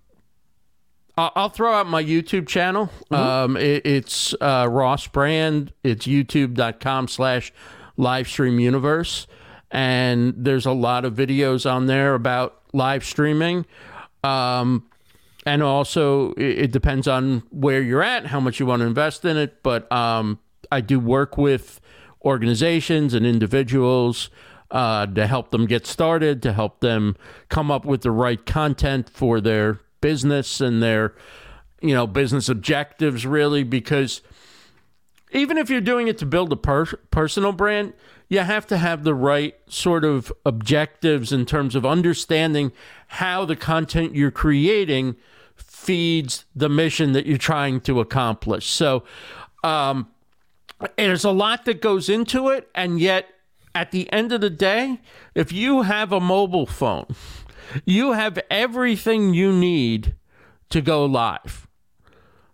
I'll 1.16 1.50
throw 1.50 1.74
out 1.74 1.88
my 1.88 2.04
YouTube 2.04 2.48
channel. 2.48 2.90
Mm-hmm. 3.12 3.16
Um, 3.16 3.58
it, 3.58 3.86
it's 3.86 4.34
uh, 4.42 4.68
Ross 4.70 5.08
Brand. 5.08 5.72
It's 5.84 6.08
youtube.com 6.08 7.08
slash 7.08 7.54
livestream 7.98 8.60
universe 8.60 9.28
and 9.74 10.36
there's 10.38 10.68
a 10.68 10.72
lot 10.72 11.04
of 11.04 11.16
videos 11.16 11.70
on 11.70 11.88
there 11.88 12.14
about 12.14 12.62
live 12.74 13.04
streaming. 13.04 13.66
Um, 14.24 14.88
and 15.46 15.64
also, 15.64 16.32
it, 16.34 16.60
it, 16.60 16.72
depends 16.72 17.08
on 17.08 17.42
where 17.50 17.82
you're 17.82 18.04
at, 18.04 18.28
how 18.28 18.40
much 18.40 18.60
you 18.60 18.68
want 18.68 18.82
to 18.82 18.86
invest 18.86 19.26
in 19.26 19.36
it. 19.36 19.64
But 19.64 19.92
um, 19.92 20.40
I 20.72 20.80
do 20.80 21.00
work 21.00 21.38
with 21.38 21.82
organizations 22.24 23.16
and 23.16 23.26
individuals 23.26 24.30
uh, 24.70 25.08
to 25.08 25.26
help 25.26 25.50
them 25.50 25.66
get 25.66 25.88
started, 25.88 26.44
to 26.44 26.54
help 26.54 26.80
them 26.80 27.18
come 27.50 27.72
up 27.72 27.84
with 27.84 28.04
the 28.04 28.12
right 28.12 28.46
content 28.46 29.10
for 29.10 29.42
their 29.42 29.80
business 30.04 30.60
and 30.60 30.84
their, 30.84 31.16
you 31.82 31.96
know, 31.96 32.06
business 32.06 32.50
objectives. 32.50 33.26
Really, 33.26 33.64
because 33.64 34.22
even 35.32 35.58
if 35.58 35.70
you're 35.70 35.82
doing 35.82 36.08
it 36.08 36.18
to 36.20 36.26
build 36.26 36.52
a 36.52 36.58
per- 36.58 37.00
personal 37.10 37.54
brand, 37.54 37.94
you 38.30 38.40
have 38.40 38.68
to 38.68 38.78
have 38.78 39.04
the 39.04 39.16
right 39.16 39.56
sort 39.68 40.04
of 40.04 40.32
objectives 40.46 41.32
in 41.32 41.46
terms 41.46 41.74
of 41.74 41.86
understanding 41.86 42.72
how 43.08 43.46
the 43.46 43.56
content 43.56 44.14
you're 44.14 44.32
creating 44.32 45.16
feeds 45.56 46.46
the 46.56 46.70
mission 46.70 47.14
that 47.14 47.26
you're 47.26 47.38
trying 47.38 47.80
to 47.82 48.00
accomplish. 48.00 48.68
So, 48.68 49.04
um, 49.64 50.08
there's 50.98 51.24
a 51.24 51.32
lot 51.32 51.66
that 51.66 51.82
goes 51.82 52.10
into 52.10 52.50
it, 52.50 52.68
and 52.76 53.00
yet 53.00 53.28
at 53.76 53.92
the 53.92 54.12
end 54.12 54.32
of 54.32 54.42
the 54.42 54.50
day, 54.50 55.00
if 55.34 55.52
you 55.52 55.84
have 55.84 56.12
a 56.12 56.20
mobile 56.20 56.66
phone, 56.66 57.06
you 57.86 58.14
have 58.14 58.40
everything 58.50 59.34
you 59.34 59.52
need 59.52 60.16
to 60.70 60.82
go 60.82 61.06
live. 61.06 61.68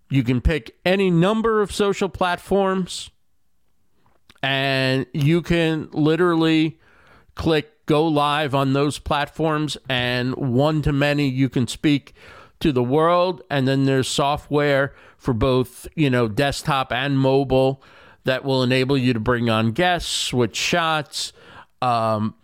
You 0.10 0.24
can 0.24 0.41
pick 0.41 0.76
any 0.86 1.12
number 1.12 1.62
of 1.62 1.72
social 1.72 2.10
platforms 2.10 3.12
and 4.41 5.05
you 5.14 5.41
can 5.41 5.89
literally 5.91 6.80
click 7.36 7.86
go 7.86 8.05
live 8.05 8.53
on 8.53 8.74
those 8.74 8.99
platforms 8.99 9.76
and 9.89 10.36
one 10.36 10.82
to 10.82 10.93
many 10.93 11.28
you 11.28 11.49
can 11.49 11.68
speak 11.68 12.14
to 12.60 12.72
the 12.72 12.84
world 12.84 13.41
and 13.49 13.68
then 13.68 13.86
there's 13.86 14.07
software 14.07 14.93
for 15.18 15.34
both 15.34 15.88
you 15.95 16.10
know 16.10 16.28
desktop 16.28 16.91
and 16.91 17.18
mobile 17.18 17.82
that 18.26 18.43
will 18.43 18.62
enable 18.62 18.97
you 18.97 19.14
to 19.14 19.20
bring 19.20 19.49
on 19.49 19.72
guests 19.72 20.12
switch 20.12 20.55
shots 20.55 21.34
um, 21.82 22.36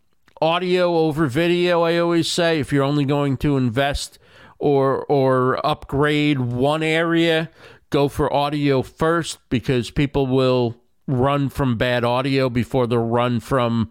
audio 0.45 0.95
over 0.97 1.25
video 1.27 1.81
i 1.81 1.97
always 1.97 2.27
say 2.29 2.59
if 2.59 2.71
you're 2.71 2.83
only 2.83 3.05
going 3.05 3.35
to 3.35 3.57
invest 3.57 4.19
or 4.59 5.03
or 5.05 5.65
upgrade 5.65 6.39
one 6.39 6.83
area 6.83 7.49
go 7.89 8.07
for 8.07 8.31
audio 8.31 8.81
first 8.81 9.39
because 9.49 9.89
people 9.89 10.27
will 10.27 10.75
run 11.07 11.49
from 11.49 11.77
bad 11.77 12.03
audio 12.03 12.49
before 12.49 12.87
the 12.87 12.99
run 12.99 13.39
from 13.39 13.89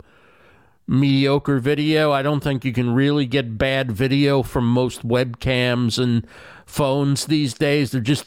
mediocre 0.87 1.59
video. 1.59 2.13
I 2.13 2.23
don't 2.23 2.43
think 2.43 2.65
you 2.65 2.73
can 2.73 2.95
really 2.95 3.27
get 3.27 3.57
bad 3.57 3.91
video 3.91 4.43
from 4.43 4.69
most 4.69 5.07
webcams 5.07 5.99
and 5.99 6.27
phones 6.67 7.27
these 7.27 7.55
days. 7.55 7.91
They're 7.91 8.01
just 8.01 8.27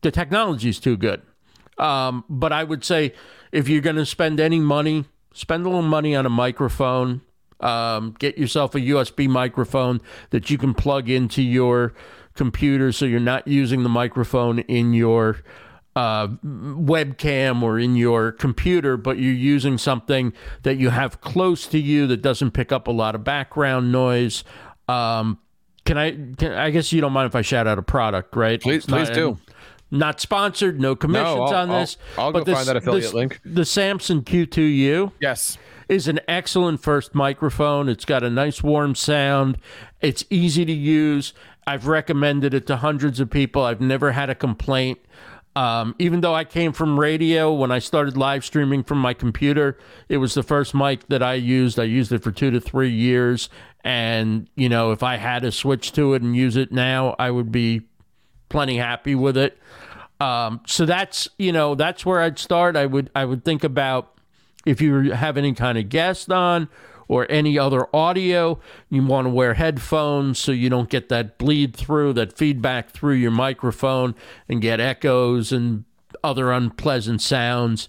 the 0.00 0.10
technology 0.10 0.68
is 0.68 0.80
too 0.80 0.96
good. 0.96 1.22
Um, 1.78 2.24
but 2.28 2.52
I 2.52 2.64
would 2.64 2.84
say 2.84 3.14
if 3.50 3.68
you're 3.68 3.80
going 3.80 3.96
to 3.96 4.06
spend 4.06 4.40
any 4.40 4.60
money, 4.60 5.04
spend 5.32 5.64
a 5.64 5.68
little 5.68 5.82
money 5.82 6.14
on 6.14 6.26
a 6.26 6.30
microphone. 6.30 7.22
Um, 7.62 8.14
get 8.18 8.36
yourself 8.36 8.74
a 8.74 8.80
USB 8.80 9.28
microphone 9.28 10.00
that 10.30 10.50
you 10.50 10.58
can 10.58 10.74
plug 10.74 11.08
into 11.08 11.42
your 11.42 11.94
computer 12.34 12.92
so 12.92 13.04
you're 13.04 13.20
not 13.20 13.46
using 13.46 13.82
the 13.82 13.88
microphone 13.88 14.60
in 14.60 14.94
your 14.94 15.42
uh, 15.94 16.28
webcam 16.28 17.62
or 17.62 17.78
in 17.78 17.96
your 17.96 18.32
computer, 18.32 18.96
but 18.96 19.18
you're 19.18 19.32
using 19.32 19.76
something 19.76 20.32
that 20.62 20.76
you 20.76 20.90
have 20.90 21.20
close 21.20 21.66
to 21.66 21.78
you 21.78 22.06
that 22.06 22.22
doesn't 22.22 22.52
pick 22.52 22.72
up 22.72 22.88
a 22.88 22.90
lot 22.90 23.14
of 23.14 23.24
background 23.24 23.92
noise. 23.92 24.44
Um, 24.88 25.38
can 25.84 25.98
I? 25.98 26.12
Can, 26.12 26.52
I 26.52 26.70
guess 26.70 26.92
you 26.92 27.00
don't 27.00 27.12
mind 27.12 27.26
if 27.26 27.34
I 27.34 27.42
shout 27.42 27.66
out 27.66 27.78
a 27.78 27.82
product, 27.82 28.36
right? 28.36 28.60
Please, 28.60 28.86
please 28.86 29.10
do. 29.10 29.38
Not 29.90 30.20
sponsored, 30.22 30.80
no 30.80 30.96
commissions 30.96 31.50
no, 31.50 31.56
on 31.56 31.68
this. 31.68 31.98
I'll, 32.16 32.26
I'll 32.26 32.32
but 32.32 32.46
go 32.46 32.54
find 32.54 32.66
that 32.66 32.76
affiliate 32.76 33.02
this, 33.02 33.12
link. 33.12 33.40
The 33.44 33.66
Samson 33.66 34.22
Q2U. 34.22 35.12
Yes 35.20 35.58
is 35.92 36.08
an 36.08 36.20
excellent 36.26 36.80
first 36.80 37.14
microphone. 37.14 37.86
It's 37.86 38.06
got 38.06 38.22
a 38.22 38.30
nice 38.30 38.62
warm 38.62 38.94
sound. 38.94 39.58
It's 40.00 40.24
easy 40.30 40.64
to 40.64 40.72
use. 40.72 41.34
I've 41.66 41.86
recommended 41.86 42.54
it 42.54 42.66
to 42.68 42.78
hundreds 42.78 43.20
of 43.20 43.28
people. 43.28 43.62
I've 43.62 43.82
never 43.82 44.12
had 44.12 44.30
a 44.30 44.34
complaint. 44.34 45.00
Um, 45.54 45.94
even 45.98 46.22
though 46.22 46.34
I 46.34 46.44
came 46.44 46.72
from 46.72 46.98
radio, 46.98 47.52
when 47.52 47.70
I 47.70 47.78
started 47.78 48.16
live 48.16 48.42
streaming 48.42 48.82
from 48.84 48.98
my 48.98 49.12
computer, 49.12 49.76
it 50.08 50.16
was 50.16 50.32
the 50.32 50.42
first 50.42 50.74
mic 50.74 51.06
that 51.08 51.22
I 51.22 51.34
used. 51.34 51.78
I 51.78 51.84
used 51.84 52.10
it 52.10 52.22
for 52.22 52.32
two 52.32 52.50
to 52.50 52.58
three 52.58 52.90
years. 52.90 53.50
And, 53.84 54.48
you 54.56 54.70
know, 54.70 54.92
if 54.92 55.02
I 55.02 55.16
had 55.16 55.42
to 55.42 55.52
switch 55.52 55.92
to 55.92 56.14
it 56.14 56.22
and 56.22 56.34
use 56.34 56.56
it 56.56 56.72
now, 56.72 57.14
I 57.18 57.30
would 57.30 57.52
be 57.52 57.82
plenty 58.48 58.78
happy 58.78 59.14
with 59.14 59.36
it. 59.36 59.58
Um, 60.20 60.62
so 60.66 60.86
that's, 60.86 61.28
you 61.38 61.52
know, 61.52 61.74
that's 61.74 62.06
where 62.06 62.22
I'd 62.22 62.38
start. 62.38 62.76
I 62.76 62.86
would, 62.86 63.10
I 63.14 63.26
would 63.26 63.44
think 63.44 63.62
about 63.62 64.11
if 64.66 64.80
you 64.80 65.12
have 65.12 65.36
any 65.36 65.52
kind 65.52 65.78
of 65.78 65.88
guest 65.88 66.30
on 66.30 66.68
or 67.08 67.26
any 67.30 67.58
other 67.58 67.86
audio. 67.94 68.58
You 68.88 69.04
want 69.04 69.26
to 69.26 69.30
wear 69.30 69.54
headphones 69.54 70.38
so 70.38 70.52
you 70.52 70.70
don't 70.70 70.88
get 70.88 71.08
that 71.10 71.36
bleed 71.36 71.76
through, 71.76 72.14
that 72.14 72.32
feedback 72.36 72.90
through 72.90 73.16
your 73.16 73.30
microphone 73.30 74.14
and 74.48 74.62
get 74.62 74.80
echoes 74.80 75.52
and 75.52 75.84
other 76.24 76.50
unpleasant 76.50 77.20
sounds. 77.20 77.88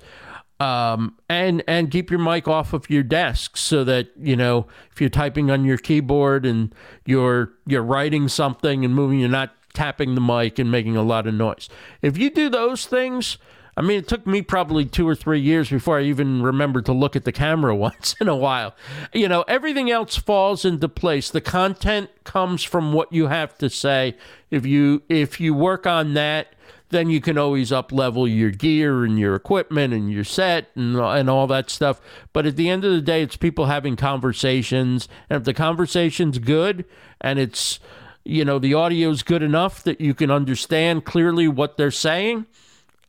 Um, 0.59 1.17
and 1.29 1.63
and 1.67 1.89
keep 1.89 2.09
your 2.09 2.19
mic 2.19 2.47
off 2.47 2.73
of 2.73 2.89
your 2.89 3.03
desk 3.03 3.57
so 3.57 3.83
that 3.83 4.09
you 4.17 4.35
know 4.35 4.67
if 4.91 5.01
you're 5.01 5.09
typing 5.09 5.51
on 5.51 5.65
your 5.65 5.77
keyboard 5.77 6.45
and 6.45 6.73
you're 7.05 7.51
you're 7.65 7.83
writing 7.83 8.27
something 8.27 8.85
and 8.85 8.93
moving, 8.93 9.19
you're 9.19 9.29
not 9.29 9.55
tapping 9.73 10.15
the 10.15 10.21
mic 10.21 10.59
and 10.59 10.71
making 10.71 10.95
a 10.95 11.01
lot 11.01 11.27
of 11.27 11.33
noise. 11.33 11.67
If 12.01 12.17
you 12.17 12.29
do 12.29 12.49
those 12.49 12.85
things, 12.85 13.37
I 13.75 13.81
mean, 13.81 13.97
it 13.97 14.07
took 14.07 14.27
me 14.27 14.41
probably 14.41 14.85
two 14.85 15.07
or 15.07 15.15
three 15.15 15.39
years 15.39 15.69
before 15.69 15.97
I 15.97 16.03
even 16.03 16.43
remembered 16.43 16.85
to 16.85 16.93
look 16.93 17.15
at 17.15 17.23
the 17.23 17.31
camera 17.31 17.75
once 17.75 18.15
in 18.21 18.27
a 18.27 18.35
while. 18.35 18.75
You 19.13 19.27
know, 19.27 19.43
everything 19.47 19.89
else 19.89 20.15
falls 20.15 20.65
into 20.65 20.87
place. 20.87 21.29
The 21.29 21.41
content 21.41 22.09
comes 22.23 22.63
from 22.63 22.93
what 22.93 23.11
you 23.11 23.27
have 23.27 23.57
to 23.59 23.69
say. 23.69 24.15
If 24.51 24.65
you 24.65 25.01
if 25.09 25.39
you 25.39 25.53
work 25.53 25.87
on 25.87 26.13
that, 26.13 26.53
then 26.89 27.09
you 27.09 27.19
can 27.19 27.37
always 27.37 27.71
up 27.71 27.91
level 27.91 28.27
your 28.27 28.51
gear 28.51 29.03
and 29.03 29.17
your 29.17 29.33
equipment 29.35 29.93
and 29.93 30.11
your 30.11 30.23
set 30.23 30.69
and 30.75 30.95
and 30.95 31.29
all 31.29 31.47
that 31.47 31.69
stuff. 31.69 31.99
But 32.31 32.45
at 32.45 32.55
the 32.55 32.69
end 32.69 32.85
of 32.85 32.91
the 32.91 33.01
day, 33.01 33.23
it's 33.23 33.35
people 33.35 33.65
having 33.65 33.95
conversations, 33.95 35.09
and 35.29 35.37
if 35.37 35.43
the 35.43 35.53
conversation's 35.53 36.37
good 36.37 36.85
and 37.19 37.39
it's 37.39 37.79
you 38.23 38.45
know 38.45 38.59
the 38.59 38.75
audio's 38.75 39.23
good 39.23 39.41
enough 39.41 39.83
that 39.83 39.99
you 39.99 40.13
can 40.13 40.29
understand 40.29 41.03
clearly 41.03 41.47
what 41.47 41.77
they're 41.77 41.91
saying 41.91 42.45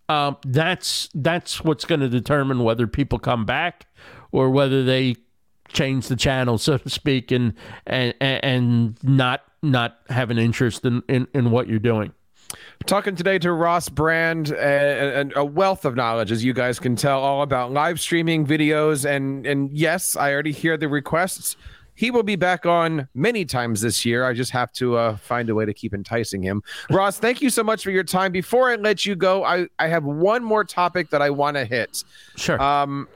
um, 0.08 0.36
that's 0.44 1.08
that's 1.14 1.64
what's 1.64 1.84
going 1.84 2.00
to 2.00 2.08
determine 2.08 2.62
whether 2.62 2.86
people 2.86 3.18
come 3.18 3.44
back 3.44 3.86
or 4.32 4.50
whether 4.50 4.84
they 4.84 5.16
change 5.68 6.08
the 6.08 6.16
channel, 6.16 6.58
so 6.58 6.78
to 6.78 6.90
speak, 6.90 7.30
and 7.30 7.54
and 7.86 8.14
and 8.20 8.98
not 9.02 9.42
not 9.62 9.98
have 10.08 10.30
an 10.30 10.38
interest 10.38 10.84
in 10.84 11.02
in, 11.08 11.26
in 11.34 11.50
what 11.50 11.68
you're 11.68 11.78
doing. 11.78 12.12
Talking 12.86 13.16
today 13.16 13.38
to 13.38 13.52
Ross 13.52 13.88
Brand 13.88 14.50
and 14.52 15.32
a 15.34 15.44
wealth 15.44 15.84
of 15.84 15.96
knowledge, 15.96 16.30
as 16.30 16.44
you 16.44 16.52
guys 16.52 16.78
can 16.78 16.96
tell, 16.96 17.20
all 17.20 17.42
about 17.42 17.72
live 17.72 17.98
streaming 17.98 18.46
videos. 18.46 19.08
And 19.08 19.46
and 19.46 19.72
yes, 19.72 20.16
I 20.16 20.32
already 20.32 20.52
hear 20.52 20.76
the 20.76 20.88
requests 20.88 21.56
He 21.94 22.10
will 22.10 22.22
be 22.22 22.36
back 22.36 22.66
on 22.66 23.08
many 23.14 23.44
times 23.44 23.80
this 23.80 24.04
year. 24.04 24.24
I 24.24 24.32
just 24.32 24.50
have 24.50 24.72
to 24.72 24.96
uh, 24.96 25.16
find 25.16 25.48
a 25.48 25.54
way 25.54 25.64
to 25.64 25.74
keep 25.74 25.94
enticing 25.94 26.42
him. 26.42 26.62
Ross, 26.90 27.18
thank 27.18 27.40
you 27.40 27.50
so 27.50 27.62
much 27.62 27.82
for 27.84 27.90
your 27.90 28.04
time. 28.04 28.32
Before 28.32 28.70
I 28.70 28.76
let 28.76 29.06
you 29.06 29.14
go, 29.14 29.44
I, 29.44 29.68
I 29.78 29.88
have 29.88 30.04
one 30.04 30.42
more 30.42 30.64
topic 30.64 31.10
that 31.10 31.22
I 31.22 31.30
want 31.30 31.56
to 31.56 31.64
hit. 31.64 32.04
Sure. 32.36 32.60
Um, 32.60 33.08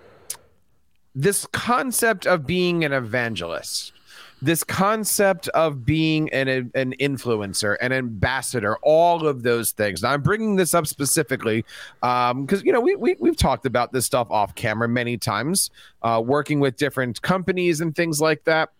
this 1.14 1.46
concept 1.46 2.26
of 2.26 2.46
being 2.46 2.84
an 2.84 2.92
evangelist 2.92 3.92
this 4.40 4.62
concept 4.62 5.48
of 5.48 5.84
being 5.84 6.32
an 6.32 6.70
an 6.74 6.94
influencer, 7.00 7.76
an 7.80 7.92
ambassador, 7.92 8.76
all 8.82 9.26
of 9.26 9.42
those 9.42 9.72
things. 9.72 10.02
Now, 10.02 10.12
I'm 10.12 10.22
bringing 10.22 10.56
this 10.56 10.74
up 10.74 10.86
specifically 10.86 11.64
because 12.00 12.32
um, 12.32 12.62
you 12.64 12.72
know 12.72 12.80
we, 12.80 12.94
we 12.94 13.16
we've 13.18 13.36
talked 13.36 13.66
about 13.66 13.92
this 13.92 14.06
stuff 14.06 14.28
off 14.30 14.54
camera 14.54 14.88
many 14.88 15.16
times, 15.16 15.70
uh, 16.02 16.22
working 16.24 16.60
with 16.60 16.76
different 16.76 17.20
companies 17.22 17.80
and 17.80 17.94
things 17.94 18.20
like 18.20 18.44
that. 18.44 18.70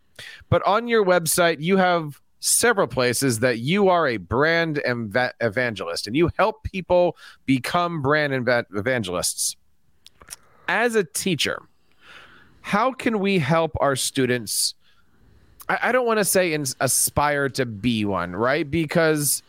But 0.48 0.62
on 0.66 0.88
your 0.88 1.04
website, 1.04 1.60
you 1.60 1.76
have 1.76 2.20
several 2.40 2.86
places 2.86 3.40
that 3.40 3.58
you 3.58 3.88
are 3.88 4.06
a 4.06 4.16
brand 4.16 4.78
ev- 4.78 5.32
evangelist 5.40 6.06
and 6.06 6.16
you 6.16 6.30
help 6.38 6.62
people 6.62 7.16
become 7.46 8.00
brand 8.00 8.32
ev- 8.32 8.66
evangelists. 8.74 9.56
As 10.68 10.94
a 10.94 11.02
teacher, 11.02 11.62
how 12.60 12.92
can 12.92 13.18
we 13.18 13.38
help 13.38 13.72
our 13.80 13.96
students? 13.96 14.74
I, 15.68 15.78
I 15.82 15.92
don't 15.92 16.06
want 16.06 16.18
to 16.18 16.24
say 16.24 16.52
in, 16.52 16.64
aspire 16.80 17.48
to 17.50 17.66
be 17.66 18.04
one, 18.04 18.34
right? 18.34 18.68
Because 18.68 19.42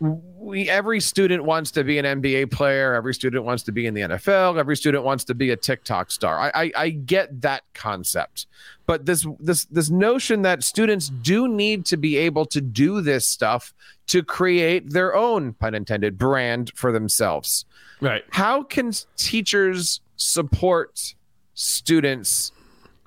we 0.00 0.68
every 0.68 1.00
student 1.00 1.44
wants 1.44 1.72
to 1.72 1.82
be 1.82 1.98
an 1.98 2.04
NBA 2.04 2.52
player, 2.52 2.94
every 2.94 3.12
student 3.14 3.44
wants 3.44 3.64
to 3.64 3.72
be 3.72 3.86
in 3.86 3.94
the 3.94 4.02
NFL, 4.02 4.58
every 4.58 4.76
student 4.76 5.02
wants 5.02 5.24
to 5.24 5.34
be 5.34 5.50
a 5.50 5.56
TikTok 5.56 6.10
star. 6.10 6.38
I, 6.38 6.50
I, 6.54 6.72
I 6.76 6.90
get 6.90 7.40
that 7.42 7.62
concept, 7.74 8.46
but 8.86 9.06
this 9.06 9.26
this 9.40 9.64
this 9.66 9.90
notion 9.90 10.42
that 10.42 10.62
students 10.62 11.08
do 11.08 11.48
need 11.48 11.84
to 11.86 11.96
be 11.96 12.16
able 12.16 12.46
to 12.46 12.60
do 12.60 13.00
this 13.00 13.26
stuff 13.26 13.74
to 14.06 14.22
create 14.22 14.90
their 14.90 15.14
own 15.16 15.54
pun 15.54 15.74
intended 15.74 16.16
brand 16.16 16.70
for 16.76 16.92
themselves. 16.92 17.64
Right. 18.00 18.24
How 18.30 18.62
can 18.62 18.92
teachers 19.16 20.00
support 20.16 21.14
students 21.54 22.52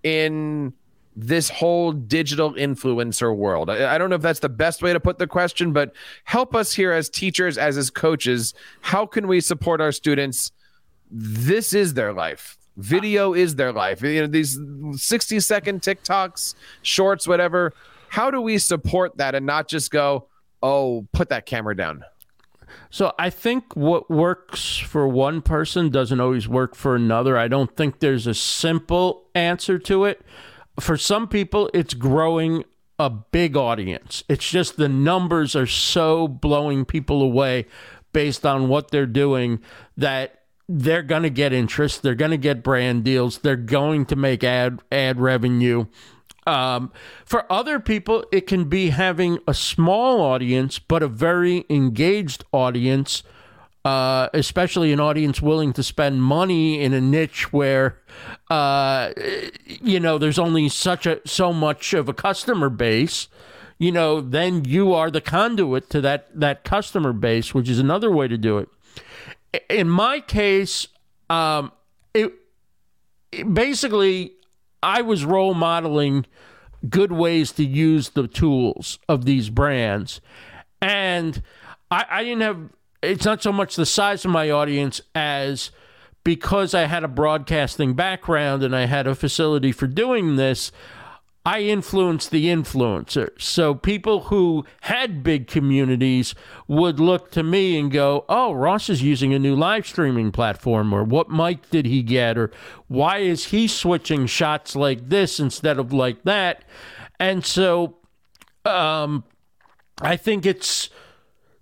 in 0.03 0.73
this 1.15 1.49
whole 1.49 1.91
digital 1.91 2.53
influencer 2.53 3.35
world? 3.35 3.69
I, 3.69 3.95
I, 3.95 3.97
don't 3.97 4.09
know 4.09 4.15
if 4.15 4.21
that's 4.21 4.39
the 4.39 4.49
best 4.49 4.81
way 4.81 4.93
to 4.93 4.99
put 4.99 5.17
the 5.19 5.27
question, 5.27 5.73
but 5.73 5.93
help 6.23 6.55
us 6.55 6.73
here 6.73 6.91
as 6.91 7.09
teachers, 7.09 7.57
as 7.57 7.77
as 7.77 7.89
coaches. 7.89 8.53
How 8.81 9.05
can 9.05 9.27
we 9.27 9.41
support 9.41 9.81
our 9.81 9.91
students? 9.91 10.51
This 11.09 11.73
is 11.73 11.93
their 11.93 12.13
life. 12.13 12.57
Video 12.77 13.33
is 13.33 13.55
their 13.55 13.73
life. 13.73 14.01
You 14.01 14.21
know, 14.21 14.27
these 14.27 14.57
60 14.93 15.39
second 15.41 15.81
TikToks, 15.81 16.55
shorts, 16.81 17.27
whatever. 17.27 17.73
How 18.09 18.31
do 18.31 18.41
we 18.41 18.57
support 18.57 19.17
that 19.17 19.35
and 19.35 19.45
not 19.45 19.67
just 19.67 19.91
go, 19.91 20.27
oh, 20.63 21.07
put 21.11 21.29
that 21.29 21.45
camera 21.45 21.75
down? 21.75 22.03
So 22.89 23.13
I 23.19 23.29
think 23.29 23.75
what 23.75 24.09
works 24.09 24.77
for 24.77 25.07
one 25.07 25.41
person 25.41 25.89
doesn't 25.89 26.19
always 26.19 26.47
work 26.47 26.75
for 26.75 26.95
another. 26.95 27.37
I 27.37 27.47
don't 27.47 27.75
think 27.75 27.99
there's 27.99 28.27
a 28.27 28.33
simple 28.33 29.23
answer 29.35 29.79
to 29.79 30.05
it 30.05 30.21
for 30.79 30.97
some 30.97 31.27
people, 31.27 31.69
it's 31.73 31.93
growing 31.93 32.63
a 32.99 33.09
big 33.09 33.57
audience. 33.57 34.23
It's 34.29 34.49
just 34.49 34.77
the 34.77 34.89
numbers 34.89 35.55
are 35.55 35.67
so 35.67 36.27
blowing 36.27 36.85
people 36.85 37.21
away 37.21 37.65
based 38.13 38.45
on 38.45 38.67
what 38.67 38.91
they're 38.91 39.05
doing 39.05 39.59
that 39.97 40.41
they're 40.69 41.03
going 41.03 41.23
to 41.23 41.29
get 41.29 41.51
interest. 41.51 42.01
They're 42.01 42.15
going 42.15 42.31
to 42.31 42.37
get 42.37 42.63
brand 42.63 43.03
deals. 43.03 43.39
They're 43.39 43.55
going 43.55 44.05
to 44.07 44.15
make 44.15 44.43
ad 44.43 44.79
ad 44.91 45.19
revenue. 45.19 45.85
Um, 46.47 46.91
for 47.25 47.51
other 47.51 47.79
people, 47.79 48.25
it 48.31 48.47
can 48.47 48.65
be 48.65 48.89
having 48.89 49.39
a 49.47 49.53
small 49.53 50.21
audience 50.21 50.79
but 50.79 51.03
a 51.03 51.07
very 51.07 51.65
engaged 51.69 52.43
audience 52.51 53.23
uh, 53.83 54.29
especially 54.33 54.93
an 54.93 54.99
audience 54.99 55.41
willing 55.41 55.73
to 55.73 55.83
spend 55.83 56.21
money 56.21 56.79
in 56.79 56.93
a 56.93 57.01
niche 57.01 57.51
where, 57.51 57.97
uh, 58.49 59.11
you 59.65 59.99
know, 59.99 60.17
there's 60.17 60.37
only 60.37 60.69
such 60.69 61.05
a 61.05 61.19
so 61.25 61.51
much 61.51 61.93
of 61.93 62.07
a 62.07 62.13
customer 62.13 62.69
base. 62.69 63.27
You 63.79 63.91
know, 63.91 64.21
then 64.21 64.65
you 64.65 64.93
are 64.93 65.09
the 65.09 65.21
conduit 65.21 65.89
to 65.89 66.01
that 66.01 66.27
that 66.39 66.63
customer 66.63 67.13
base, 67.13 67.53
which 67.55 67.67
is 67.67 67.79
another 67.79 68.11
way 68.11 68.27
to 68.27 68.37
do 68.37 68.59
it. 68.59 68.69
In 69.69 69.89
my 69.89 70.19
case, 70.19 70.87
um, 71.29 71.71
it, 72.13 72.31
it 73.31 73.51
basically 73.51 74.33
I 74.83 75.01
was 75.01 75.25
role 75.25 75.55
modeling 75.55 76.27
good 76.87 77.11
ways 77.11 77.51
to 77.53 77.65
use 77.65 78.09
the 78.09 78.27
tools 78.27 78.99
of 79.09 79.25
these 79.25 79.49
brands, 79.49 80.21
and 80.79 81.41
I, 81.89 82.05
I 82.07 82.23
didn't 82.23 82.41
have 82.41 82.69
it's 83.01 83.25
not 83.25 83.41
so 83.41 83.51
much 83.51 83.75
the 83.75 83.85
size 83.85 84.25
of 84.25 84.31
my 84.31 84.49
audience 84.49 85.01
as 85.15 85.71
because 86.23 86.73
I 86.73 86.85
had 86.85 87.03
a 87.03 87.07
broadcasting 87.07 87.93
background 87.93 88.63
and 88.63 88.75
I 88.75 88.85
had 88.85 89.07
a 89.07 89.15
facility 89.15 89.71
for 89.71 89.87
doing 89.87 90.35
this, 90.35 90.71
I 91.43 91.61
influenced 91.61 92.29
the 92.29 92.45
influencers. 92.45 93.41
So 93.41 93.73
people 93.73 94.25
who 94.25 94.63
had 94.81 95.23
big 95.23 95.47
communities 95.47 96.35
would 96.67 96.99
look 96.99 97.31
to 97.31 97.41
me 97.41 97.79
and 97.79 97.91
go, 97.91 98.25
"Oh, 98.29 98.51
Ross 98.53 98.89
is 98.89 99.01
using 99.01 99.33
a 99.33 99.39
new 99.39 99.55
live 99.55 99.87
streaming 99.87 100.31
platform 100.31 100.93
or 100.93 101.03
what 101.03 101.31
mic 101.31 101.67
did 101.71 101.87
he 101.87 102.03
get 102.03 102.37
or 102.37 102.51
why 102.87 103.19
is 103.19 103.45
he 103.45 103.67
switching 103.67 104.27
shots 104.27 104.75
like 104.75 105.09
this 105.09 105.39
instead 105.39 105.79
of 105.79 105.91
like 105.91 106.23
that?" 106.25 106.63
And 107.19 107.43
so 107.43 107.95
um 108.63 109.23
I 109.99 110.17
think 110.17 110.45
it's 110.45 110.89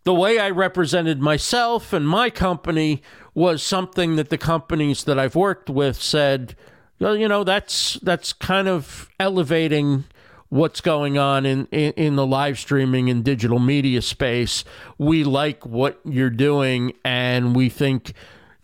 the 0.10 0.14
way 0.16 0.40
I 0.40 0.50
represented 0.50 1.22
myself 1.22 1.94
and 1.94 2.10
my 2.10 2.32
company 2.32 3.04
was 3.36 3.62
something 3.62 4.16
that 4.16 4.30
the 4.30 4.40
companies 4.40 5.04
that 5.04 5.20
I've 5.20 5.36
worked 5.36 5.70
with 5.70 6.02
said, 6.02 6.56
well, 7.00 7.16
you 7.16 7.28
know, 7.28 7.44
that's 7.44 8.00
that's 8.02 8.34
kind 8.34 8.68
of 8.68 9.08
elevating 9.20 10.06
what's 10.50 10.82
going 10.82 11.20
on 11.20 11.46
in, 11.46 11.68
in, 11.68 11.92
in, 11.92 12.16
the 12.16 12.26
live 12.26 12.58
streaming 12.58 13.08
and 13.08 13.24
digital 13.24 13.60
media 13.60 14.02
space. 14.02 14.66
We 14.98 15.24
like 15.24 15.64
what 15.64 16.00
you're 16.04 16.32
doing, 16.32 16.94
and 17.06 17.56
we 17.56 17.70
think 17.70 18.14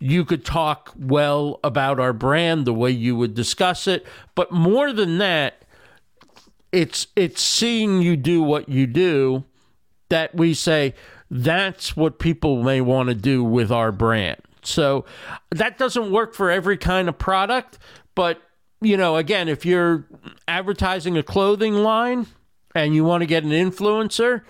you 0.00 0.24
could 0.24 0.44
talk 0.44 0.94
well 0.98 1.60
about 1.62 2.00
our 2.00 2.12
brand 2.12 2.64
the 2.64 2.74
way 2.74 2.90
you 2.90 3.14
would 3.14 3.34
discuss 3.34 3.86
it. 3.86 4.04
But 4.34 4.50
more 4.50 4.92
than 4.92 5.18
that, 5.18 5.62
it's 6.72 7.06
it's 7.14 7.40
seeing 7.40 8.02
you 8.02 8.16
do 8.16 8.42
what 8.42 8.68
you 8.68 8.88
do 8.88 9.44
that 10.08 10.34
we 10.34 10.54
say, 10.54 10.94
that's 11.30 11.96
what 11.96 12.18
people 12.18 12.62
may 12.62 12.80
want 12.80 13.08
to 13.08 13.14
do 13.14 13.42
with 13.42 13.70
our 13.70 13.92
brand. 13.92 14.40
So 14.62 15.04
that 15.50 15.78
doesn't 15.78 16.10
work 16.10 16.34
for 16.34 16.50
every 16.50 16.76
kind 16.76 17.08
of 17.08 17.18
product, 17.18 17.78
but 18.14 18.42
you 18.80 18.96
know, 18.96 19.16
again, 19.16 19.48
if 19.48 19.64
you're 19.64 20.06
advertising 20.46 21.16
a 21.16 21.22
clothing 21.22 21.74
line 21.74 22.26
and 22.74 22.94
you 22.94 23.04
want 23.04 23.22
to 23.22 23.26
get 23.26 23.42
an 23.42 23.50
influencer, 23.50 24.42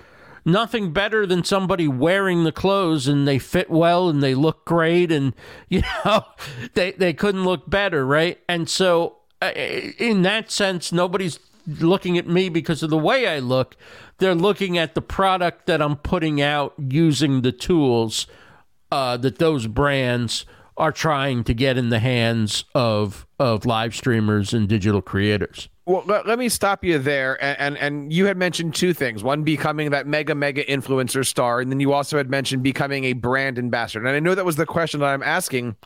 nothing 0.45 0.93
better 0.93 1.27
than 1.27 1.45
somebody 1.45 1.87
wearing 1.87 2.45
the 2.45 2.53
clothes 2.53 3.07
and 3.07 3.27
they 3.27 3.39
fit 3.39 3.71
well 3.71 4.09
and 4.09 4.23
they 4.23 4.35
look 4.35 4.65
great 4.65 5.13
and 5.13 5.35
you 5.69 5.83
know, 6.05 6.25
they 6.75 6.93
they 6.93 7.13
couldn't 7.13 7.45
look 7.45 7.69
better, 7.69 8.07
right? 8.07 8.39
And 8.49 8.69
so 8.69 9.19
uh, 9.43 9.53
in 9.55 10.23
that 10.23 10.51
sense, 10.51 10.93
nobody's 10.93 11.39
looking 11.67 12.17
at 12.17 12.27
me 12.27 12.49
because 12.49 12.83
of 12.83 12.91
the 12.91 12.99
way 12.99 13.27
I 13.27 13.39
look 13.39 13.77
they're 14.19 14.35
looking 14.35 14.79
at 14.79 14.95
the 14.95 15.03
product 15.03 15.67
that 15.67 15.83
I'm 15.83 15.97
putting 15.97 16.41
out 16.41 16.75
using 16.79 17.43
the 17.43 17.53
tools 17.53 18.27
uh, 18.91 19.17
that 19.19 19.39
those 19.39 19.67
brands 19.67 20.47
are 20.77 20.93
trying 20.93 21.43
to 21.45 21.55
get 21.55 21.79
in 21.79 21.89
the 21.89 21.99
hands 21.99 22.65
of 22.75 23.27
of 23.39 23.67
live 23.67 23.95
streamers 23.95 24.53
and 24.53 24.69
digital 24.69 25.03
creators. 25.03 25.69
Well, 25.85 26.03
let, 26.07 26.27
let 26.27 26.39
me 26.39 26.49
stop 26.49 26.83
you 26.83 26.99
there. 26.99 27.43
And, 27.43 27.59
and, 27.61 27.79
and 27.79 28.13
you 28.13 28.27
had 28.27 28.37
mentioned 28.37 28.75
two 28.75 28.93
things: 28.93 29.23
one 29.23 29.43
becoming 29.43 29.91
that 29.91 30.07
mega 30.07 30.35
mega 30.35 30.65
influencer 30.65 31.25
star, 31.25 31.61
and 31.61 31.71
then 31.71 31.81
you 31.81 31.93
also 31.93 32.17
had 32.17 32.31
mentioned 32.31 32.63
becoming 32.63 33.05
a 33.05 33.13
brand 33.15 33.59
ambassador. 33.59 34.05
And 34.05 34.15
I 34.15 34.21
know 34.21 34.35
that 34.35 34.45
was 34.45 34.57
the 34.57 34.67
question 34.67 35.01
that 35.01 35.07
I'm 35.07 35.23
asking, 35.23 35.77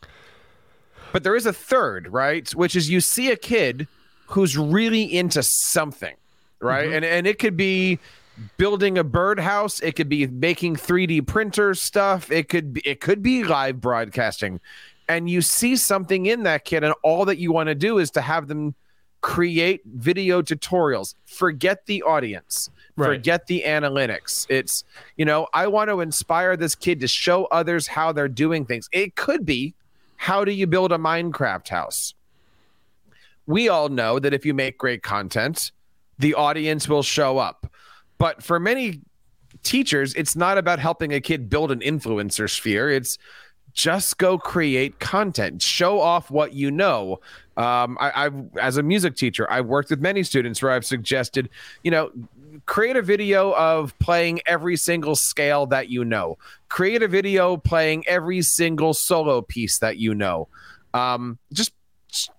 but 1.12 1.22
there 1.22 1.36
is 1.36 1.46
a 1.46 1.52
third, 1.52 2.08
right? 2.08 2.48
Which 2.54 2.74
is 2.74 2.90
you 2.90 3.00
see 3.00 3.30
a 3.30 3.36
kid 3.36 3.86
who's 4.30 4.56
really 4.56 5.02
into 5.02 5.42
something, 5.42 6.14
right? 6.60 6.86
Mm-hmm. 6.86 6.94
And 6.94 7.04
and 7.04 7.26
it 7.26 7.38
could 7.38 7.56
be 7.56 7.98
building 8.56 8.96
a 8.96 9.04
birdhouse. 9.04 9.80
It 9.80 9.96
could 9.96 10.08
be 10.08 10.26
making 10.26 10.76
3D 10.76 11.26
printer 11.26 11.74
stuff. 11.74 12.30
It 12.30 12.48
could 12.48 12.74
be, 12.74 12.80
it 12.84 13.00
could 13.00 13.22
be 13.22 13.44
live 13.44 13.80
broadcasting. 13.80 14.60
And 15.08 15.28
you 15.28 15.42
see 15.42 15.76
something 15.76 16.26
in 16.26 16.44
that 16.44 16.64
kid, 16.64 16.84
and 16.84 16.94
all 17.02 17.24
that 17.24 17.38
you 17.38 17.52
want 17.52 17.66
to 17.66 17.74
do 17.74 17.98
is 17.98 18.10
to 18.12 18.20
have 18.20 18.46
them 18.46 18.74
create 19.20 19.82
video 19.84 20.40
tutorials. 20.40 21.14
Forget 21.26 21.84
the 21.86 22.02
audience. 22.02 22.70
Right. 22.96 23.06
Forget 23.06 23.46
the 23.46 23.64
analytics. 23.66 24.46
It's, 24.48 24.84
you 25.16 25.24
know, 25.24 25.48
I 25.52 25.66
want 25.66 25.90
to 25.90 26.00
inspire 26.00 26.56
this 26.56 26.74
kid 26.74 27.00
to 27.00 27.08
show 27.08 27.46
others 27.46 27.86
how 27.86 28.12
they're 28.12 28.28
doing 28.28 28.64
things. 28.64 28.88
It 28.92 29.16
could 29.16 29.44
be 29.44 29.74
how 30.16 30.44
do 30.44 30.52
you 30.52 30.66
build 30.66 30.92
a 30.92 30.98
Minecraft 30.98 31.68
house? 31.68 32.14
We 33.50 33.68
all 33.68 33.88
know 33.88 34.20
that 34.20 34.32
if 34.32 34.46
you 34.46 34.54
make 34.54 34.78
great 34.78 35.02
content, 35.02 35.72
the 36.20 36.34
audience 36.34 36.88
will 36.88 37.02
show 37.02 37.38
up. 37.38 37.66
But 38.16 38.44
for 38.44 38.60
many 38.60 39.00
teachers, 39.64 40.14
it's 40.14 40.36
not 40.36 40.56
about 40.56 40.78
helping 40.78 41.12
a 41.12 41.20
kid 41.20 41.50
build 41.50 41.72
an 41.72 41.80
influencer 41.80 42.48
sphere. 42.48 42.90
It's 42.90 43.18
just 43.72 44.18
go 44.18 44.38
create 44.38 45.00
content, 45.00 45.62
show 45.62 45.98
off 45.98 46.30
what 46.30 46.52
you 46.52 46.70
know. 46.70 47.18
Um, 47.56 47.98
I, 48.00 48.26
I've, 48.26 48.56
as 48.56 48.76
a 48.76 48.84
music 48.84 49.16
teacher, 49.16 49.50
I've 49.50 49.66
worked 49.66 49.90
with 49.90 50.00
many 50.00 50.22
students 50.22 50.62
where 50.62 50.70
I've 50.70 50.86
suggested, 50.86 51.50
you 51.82 51.90
know, 51.90 52.12
create 52.66 52.94
a 52.94 53.02
video 53.02 53.52
of 53.56 53.98
playing 53.98 54.42
every 54.46 54.76
single 54.76 55.16
scale 55.16 55.66
that 55.66 55.88
you 55.88 56.04
know. 56.04 56.38
Create 56.68 57.02
a 57.02 57.08
video 57.08 57.56
playing 57.56 58.06
every 58.06 58.42
single 58.42 58.94
solo 58.94 59.42
piece 59.42 59.78
that 59.78 59.96
you 59.96 60.14
know. 60.14 60.46
Um, 60.94 61.38
just 61.52 61.72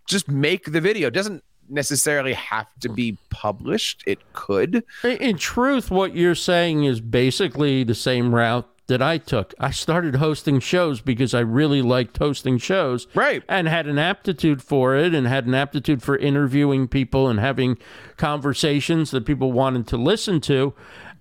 just 0.07 0.30
make 0.30 0.72
the 0.72 0.82
video. 0.82 1.07
It 1.07 1.13
doesn't 1.13 1.43
necessarily 1.69 2.34
have 2.34 2.67
to 2.82 2.89
be 2.89 3.17
published. 3.30 4.03
It 4.05 4.19
could. 4.34 4.84
In 5.03 5.38
truth, 5.38 5.89
what 5.89 6.15
you're 6.15 6.36
saying 6.36 6.84
is 6.84 6.99
basically 7.01 7.84
the 7.84 7.95
same 7.95 8.36
route 8.36 8.67
that 8.88 9.01
I 9.01 9.17
took. 9.17 9.53
I 9.57 9.72
started 9.72 10.15
hosting 10.15 10.59
shows 10.59 10.99
because 10.99 11.34
I 11.34 11.39
really 11.39 11.82
liked 11.82 12.17
hosting 12.17 12.57
shows. 12.57 13.07
Right. 13.15 13.41
And 13.47 13.67
had 13.67 13.88
an 13.88 13.97
aptitude 13.97 14.61
for 14.61 14.97
it 14.97 15.15
and 15.15 15.26
had 15.26 15.47
an 15.47 15.53
aptitude 15.53 16.03
for 16.03 16.17
interviewing 16.17 16.89
people 16.89 17.30
and 17.30 17.39
having 17.39 17.78
conversations 18.17 19.11
that 19.11 19.26
people 19.26 19.53
wanted 19.53 19.88
to 19.88 19.97
listen 19.97 20.41
to. 20.41 20.74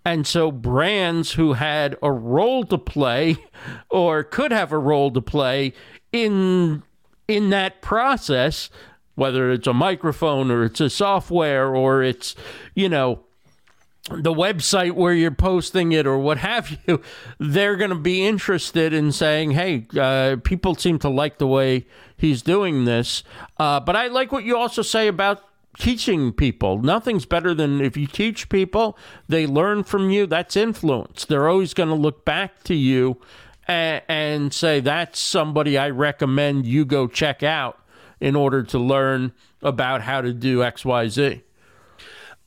And 0.04 0.26
so 0.26 0.50
brands 0.50 1.32
who 1.32 1.52
had 1.52 1.96
a 2.02 2.10
role 2.10 2.64
to 2.64 2.78
play 2.78 3.36
or 3.90 4.24
could 4.24 4.50
have 4.50 4.72
a 4.72 4.78
role 4.78 5.12
to 5.12 5.20
play 5.20 5.72
in 6.10 6.82
in 7.30 7.50
that 7.50 7.80
process, 7.80 8.68
whether 9.14 9.50
it's 9.50 9.66
a 9.66 9.72
microphone 9.72 10.50
or 10.50 10.64
it's 10.64 10.80
a 10.80 10.90
software 10.90 11.74
or 11.74 12.02
it's, 12.02 12.34
you 12.74 12.88
know, 12.88 13.20
the 14.10 14.32
website 14.32 14.92
where 14.92 15.12
you're 15.12 15.30
posting 15.30 15.92
it 15.92 16.06
or 16.06 16.18
what 16.18 16.38
have 16.38 16.76
you, 16.86 17.00
they're 17.38 17.76
going 17.76 17.90
to 17.90 17.96
be 17.96 18.26
interested 18.26 18.92
in 18.92 19.12
saying, 19.12 19.52
hey, 19.52 19.86
uh, 19.98 20.36
people 20.42 20.74
seem 20.74 20.98
to 20.98 21.08
like 21.08 21.38
the 21.38 21.46
way 21.46 21.86
he's 22.16 22.42
doing 22.42 22.84
this. 22.84 23.22
Uh, 23.58 23.78
but 23.78 23.94
I 23.94 24.08
like 24.08 24.32
what 24.32 24.44
you 24.44 24.56
also 24.56 24.82
say 24.82 25.06
about 25.06 25.44
teaching 25.78 26.32
people. 26.32 26.78
Nothing's 26.78 27.26
better 27.26 27.54
than 27.54 27.80
if 27.80 27.96
you 27.96 28.06
teach 28.06 28.48
people, 28.48 28.98
they 29.28 29.46
learn 29.46 29.84
from 29.84 30.10
you. 30.10 30.26
That's 30.26 30.56
influence. 30.56 31.24
They're 31.24 31.48
always 31.48 31.74
going 31.74 31.88
to 31.90 31.94
look 31.94 32.24
back 32.24 32.64
to 32.64 32.74
you 32.74 33.20
and, 33.70 34.02
and 34.08 34.52
say, 34.52 34.80
that's 34.80 35.20
somebody 35.20 35.78
I 35.78 35.90
recommend 35.90 36.66
you 36.66 36.84
go 36.84 37.06
check 37.06 37.44
out 37.44 37.78
in 38.20 38.34
order 38.34 38.64
to 38.64 38.78
learn 38.78 39.32
about 39.62 40.02
how 40.02 40.20
to 40.20 40.32
do 40.32 40.58
XYZ. 40.58 41.40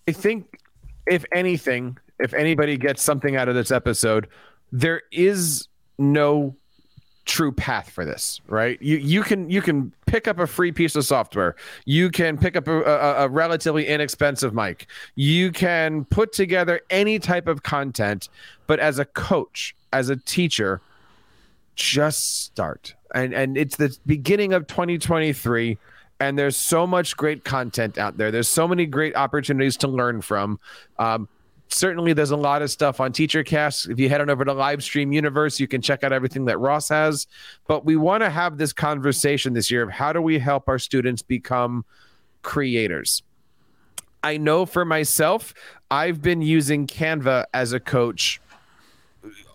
I 0.05 0.11
think 0.11 0.59
if 1.07 1.23
anything, 1.33 1.97
if 2.19 2.33
anybody 2.33 2.77
gets 2.77 3.01
something 3.01 3.37
out 3.37 3.47
of 3.47 3.55
this 3.55 3.71
episode, 3.71 4.27
there 4.73 5.03
is 5.11 5.69
no 5.97 6.57
true 7.25 7.53
path 7.53 7.89
for 7.89 8.03
this, 8.03 8.41
right? 8.47 8.81
You 8.81 8.97
you 8.97 9.23
can 9.23 9.49
you 9.49 9.61
can 9.61 9.93
pick 10.05 10.27
up 10.27 10.39
a 10.39 10.47
free 10.47 10.73
piece 10.73 10.97
of 10.97 11.05
software. 11.05 11.55
You 11.85 12.09
can 12.09 12.37
pick 12.37 12.57
up 12.57 12.67
a, 12.67 12.81
a, 12.81 13.25
a, 13.25 13.29
relatively 13.29 13.87
inexpensive 13.87 14.53
mic. 14.53 14.87
You 15.15 15.53
can 15.53 16.03
put 16.03 16.33
together 16.33 16.81
any 16.89 17.19
type 17.19 17.47
of 17.47 17.63
content, 17.63 18.27
but 18.67 18.81
as 18.81 18.99
a 18.99 19.05
coach, 19.05 19.73
as 19.93 20.09
a 20.09 20.17
teacher, 20.17 20.81
just 21.75 22.43
start. 22.45 22.95
And 23.13 23.33
and 23.33 23.57
it's 23.57 23.75
the 23.75 23.95
beginning 24.05 24.53
of 24.53 24.67
2023 24.67 25.77
and 26.19 26.39
there's 26.39 26.55
so 26.55 26.87
much 26.87 27.17
great 27.17 27.43
content 27.43 27.97
out 27.97 28.17
there. 28.17 28.31
There's 28.31 28.47
so 28.47 28.67
many 28.67 28.85
great 28.85 29.15
opportunities 29.15 29.75
to 29.77 29.87
learn 29.87 30.21
from. 30.21 30.59
Um, 30.97 31.27
certainly, 31.67 32.13
there's 32.13 32.31
a 32.31 32.37
lot 32.37 32.61
of 32.61 32.71
stuff 32.71 33.01
on 33.01 33.11
TeacherCast. 33.11 33.89
If 33.89 33.99
you 33.99 34.07
head 34.09 34.21
on 34.21 34.29
over 34.29 34.45
to 34.45 34.53
Livestream 34.53 35.13
Universe, 35.13 35.59
you 35.59 35.67
can 35.67 35.81
check 35.81 36.03
out 36.03 36.13
everything 36.13 36.45
that 36.45 36.59
Ross 36.59 36.89
has. 36.89 37.27
But 37.67 37.83
we 37.83 37.95
want 37.95 38.23
to 38.23 38.29
have 38.29 38.57
this 38.57 38.71
conversation 38.71 39.53
this 39.53 39.69
year 39.69 39.83
of 39.83 39.89
how 39.89 40.13
do 40.13 40.21
we 40.21 40.39
help 40.39 40.69
our 40.69 40.79
students 40.79 41.21
become 41.21 41.83
creators. 42.41 43.23
I 44.23 44.37
know 44.37 44.65
for 44.65 44.85
myself, 44.85 45.53
I've 45.91 46.21
been 46.21 46.41
using 46.41 46.87
Canva 46.87 47.45
as 47.53 47.73
a 47.73 47.79
coach 47.79 48.39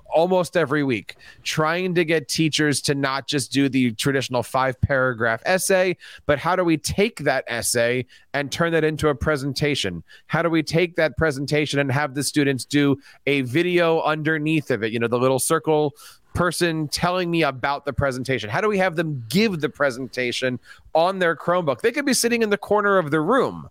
almost 0.08 0.56
every 0.56 0.82
week, 0.82 1.16
trying 1.42 1.94
to 1.94 2.04
get 2.04 2.28
teachers 2.28 2.80
to 2.82 2.94
not 2.94 3.26
just 3.26 3.52
do 3.52 3.68
the 3.68 3.92
traditional 3.92 4.42
five 4.42 4.80
paragraph 4.80 5.42
essay, 5.44 5.96
but 6.26 6.38
how 6.38 6.56
do 6.56 6.64
we 6.64 6.76
take 6.76 7.20
that 7.20 7.44
essay 7.46 8.04
and 8.34 8.50
turn 8.50 8.72
that 8.72 8.84
into 8.84 9.08
a 9.08 9.14
presentation? 9.14 10.02
How 10.26 10.42
do 10.42 10.50
we 10.50 10.62
take 10.62 10.96
that 10.96 11.16
presentation 11.16 11.78
and 11.78 11.90
have 11.92 12.14
the 12.14 12.22
students 12.22 12.64
do 12.64 12.98
a 13.26 13.42
video 13.42 14.02
underneath 14.02 14.70
of 14.70 14.82
it? 14.82 14.92
You 14.92 14.98
know, 14.98 15.08
the 15.08 15.18
little 15.18 15.38
circle 15.38 15.94
person 16.34 16.86
telling 16.88 17.30
me 17.30 17.42
about 17.42 17.84
the 17.84 17.92
presentation? 17.92 18.48
How 18.48 18.60
do 18.60 18.68
we 18.68 18.78
have 18.78 18.96
them 18.96 19.24
give 19.28 19.60
the 19.60 19.68
presentation 19.68 20.60
on 20.94 21.18
their 21.18 21.34
Chromebook? 21.34 21.80
They 21.80 21.92
could 21.92 22.06
be 22.06 22.14
sitting 22.14 22.42
in 22.42 22.50
the 22.50 22.58
corner 22.58 22.98
of 22.98 23.10
the 23.10 23.20
room, 23.20 23.68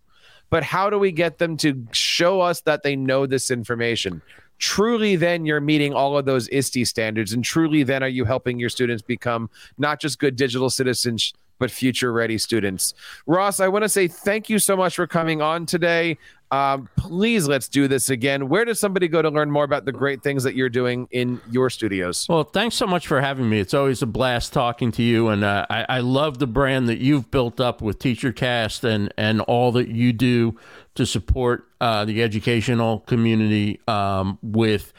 but 0.49 0.63
how 0.63 0.89
do 0.89 0.99
we 0.99 1.11
get 1.11 1.37
them 1.37 1.55
to 1.57 1.87
show 1.91 2.41
us 2.41 2.61
that 2.61 2.83
they 2.83 2.95
know 2.95 3.25
this 3.25 3.51
information? 3.51 4.21
Truly 4.57 5.15
then 5.15 5.45
you're 5.45 5.61
meeting 5.61 5.93
all 5.93 6.17
of 6.17 6.25
those 6.25 6.49
ISTE 6.49 6.85
standards 6.85 7.33
and 7.33 7.43
truly 7.43 7.83
then 7.83 8.03
are 8.03 8.07
you 8.07 8.25
helping 8.25 8.59
your 8.59 8.69
students 8.69 9.01
become 9.01 9.49
not 9.77 9.99
just 9.99 10.19
good 10.19 10.35
digital 10.35 10.69
citizens 10.69 11.33
but 11.59 11.71
future 11.71 12.13
ready 12.13 12.37
students. 12.37 12.93
Ross, 13.25 13.59
I 13.59 13.67
want 13.67 13.83
to 13.83 13.89
say 13.89 14.07
thank 14.07 14.49
you 14.49 14.59
so 14.59 14.75
much 14.75 14.95
for 14.95 15.07
coming 15.07 15.41
on 15.41 15.65
today. 15.65 16.17
Um, 16.49 16.87
please 16.95 17.45
let's 17.45 17.67
do 17.67 17.89
this 17.89 18.09
again. 18.09 18.47
Where 18.47 18.63
does 18.63 18.79
somebody 18.79 19.09
go 19.09 19.21
to 19.21 19.29
learn 19.29 19.51
more 19.51 19.65
about 19.65 19.83
the 19.83 19.91
great 19.91 20.23
things 20.23 20.43
that 20.43 20.55
you're 20.55 20.69
doing 20.69 21.07
in 21.11 21.41
your 21.51 21.69
studios? 21.69 22.25
Well, 22.29 22.45
thanks 22.45 22.75
so 22.75 22.87
much 22.87 23.05
for 23.05 23.19
having 23.19 23.49
me. 23.49 23.59
It's 23.59 23.73
always 23.73 24.01
a 24.01 24.05
blast 24.05 24.53
talking 24.53 24.93
to 24.93 25.03
you, 25.03 25.27
and 25.27 25.43
uh, 25.43 25.65
I, 25.69 25.85
I 25.89 25.99
love 25.99 26.39
the 26.39 26.47
brand 26.47 26.87
that 26.87 26.99
you've 26.99 27.29
built 27.31 27.59
up 27.59 27.81
with 27.81 27.99
TeacherCast 27.99 28.85
and 28.85 29.13
and 29.17 29.41
all 29.41 29.73
that 29.73 29.89
you 29.89 30.13
do 30.13 30.57
to 30.97 31.05
support 31.05 31.69
uh, 31.79 32.03
the 32.05 32.23
educational 32.23 33.01
community 33.01 33.79
um, 33.87 34.39
with 34.41 34.93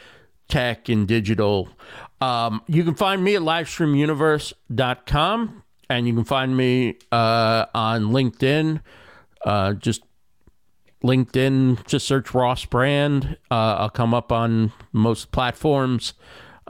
tech 0.49 0.89
and 0.89 1.09
digital. 1.09 1.69
Um, 2.21 2.63
you 2.69 2.85
can 2.85 2.95
find 2.95 3.25
me 3.25 3.35
at 3.35 3.43
livestreamuniverse.com 3.43 5.63
and 5.91 6.07
you 6.07 6.15
can 6.15 6.25
find 6.25 6.57
me 6.57 6.99
uh, 7.11 7.67
on 7.75 8.13
LinkedIn. 8.13 8.81
Uh, 9.45 9.73
just 9.75 10.05
LinkedIn, 11.03 11.85
just 11.87 12.07
search 12.07 12.33
Ross 12.33 12.65
Brand. 12.65 13.37
Uh, 13.51 13.75
I'll 13.79 13.91
come 13.91 14.15
up 14.15 14.31
on 14.31 14.73
most 14.93 15.33
platforms. 15.33 16.15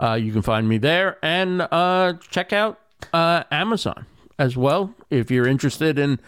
Uh, 0.03 0.15
you 0.15 0.33
can 0.33 0.41
find 0.43 0.67
me 0.69 0.79
there 0.79 1.19
and 1.23 1.69
uh, 1.71 2.15
check 2.31 2.55
out 2.55 2.81
Amazon 3.13 4.07
as 4.39 4.57
well 4.57 4.95
if 5.11 5.31
you're 5.31 5.47
interested 5.47 5.99
in 5.99 6.19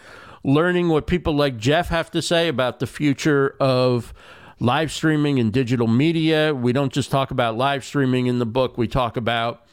learning 0.43 0.89
what 0.89 1.07
people 1.07 1.35
like 1.35 1.57
Jeff 1.57 1.89
have 1.89 2.11
to 2.11 2.21
say 2.21 2.47
about 2.47 2.79
the 2.79 2.87
future 2.87 3.55
of 3.59 4.13
live 4.59 4.91
streaming 4.91 5.39
and 5.39 5.51
digital 5.51 5.87
media. 5.87 6.53
We 6.53 6.71
don't 6.73 6.93
just 6.93 7.11
talk 7.11 7.31
about 7.31 7.57
live 7.57 7.83
streaming 7.83 8.27
in 8.27 8.39
the 8.39 8.45
book, 8.45 8.77
we 8.77 8.87
talk 8.87 9.17
about 9.17 9.65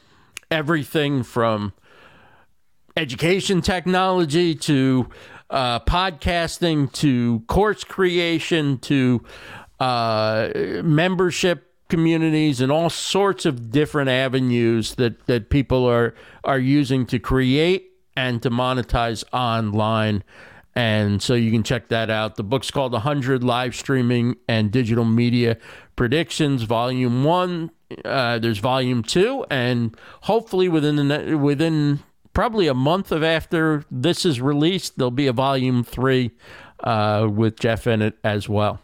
everything 0.51 1.23
from 1.23 1.73
education 2.97 3.61
technology 3.61 4.55
to 4.55 5.09
uh, 5.51 5.81
podcasting 5.81 6.93
to 6.93 7.43
course 7.47 7.85
creation 7.85 8.79
to 8.79 9.23
uh, 9.81 10.51
membership 10.83 11.73
communities 11.89 12.61
and 12.61 12.71
all 12.71 12.91
sorts 12.91 13.47
of 13.47 13.71
different 13.71 14.11
avenues 14.11 14.97
that, 14.97 15.27
that 15.27 15.49
people 15.49 15.87
are 15.87 16.15
are 16.45 16.59
using 16.59 17.07
to 17.07 17.19
create 17.19 17.93
and 18.15 18.43
to 18.43 18.51
monetize 18.51 19.25
online 19.33 20.23
and 20.79 21.21
so 21.21 21.35
you 21.35 21.51
can 21.51 21.65
check 21.65 21.89
that 21.89 22.09
out. 22.09 22.37
The 22.37 22.45
book's 22.45 22.71
called 22.71 22.93
100 22.93 23.43
Live 23.43 23.75
Streaming 23.75 24.37
and 24.49 24.71
Digital 24.71 25.05
Media 25.05 25.57
Predictions, 25.97 26.63
Volume 26.63 27.25
1. 27.25 27.73
Uh, 28.05 28.39
there's 28.39 28.59
Volume 28.59 29.03
2, 29.03 29.45
and 29.51 29.97
hopefully 30.21 30.69
within 30.69 31.09
the, 31.09 31.37
within 31.37 31.99
probably 32.33 32.69
a 32.69 32.75
month 32.75 33.11
of 33.11 33.25
after 33.25 33.85
this 33.91 34.25
is 34.25 34.41
released, 34.41 34.97
there'll 34.99 35.11
be 35.11 35.27
a 35.27 35.33
Volume 35.33 35.83
3 35.83 36.31
uh, 36.85 37.27
with 37.29 37.59
Jeff 37.59 37.89
in 37.89 38.01
it 38.01 38.17
as 38.23 38.49
well. 38.49 38.79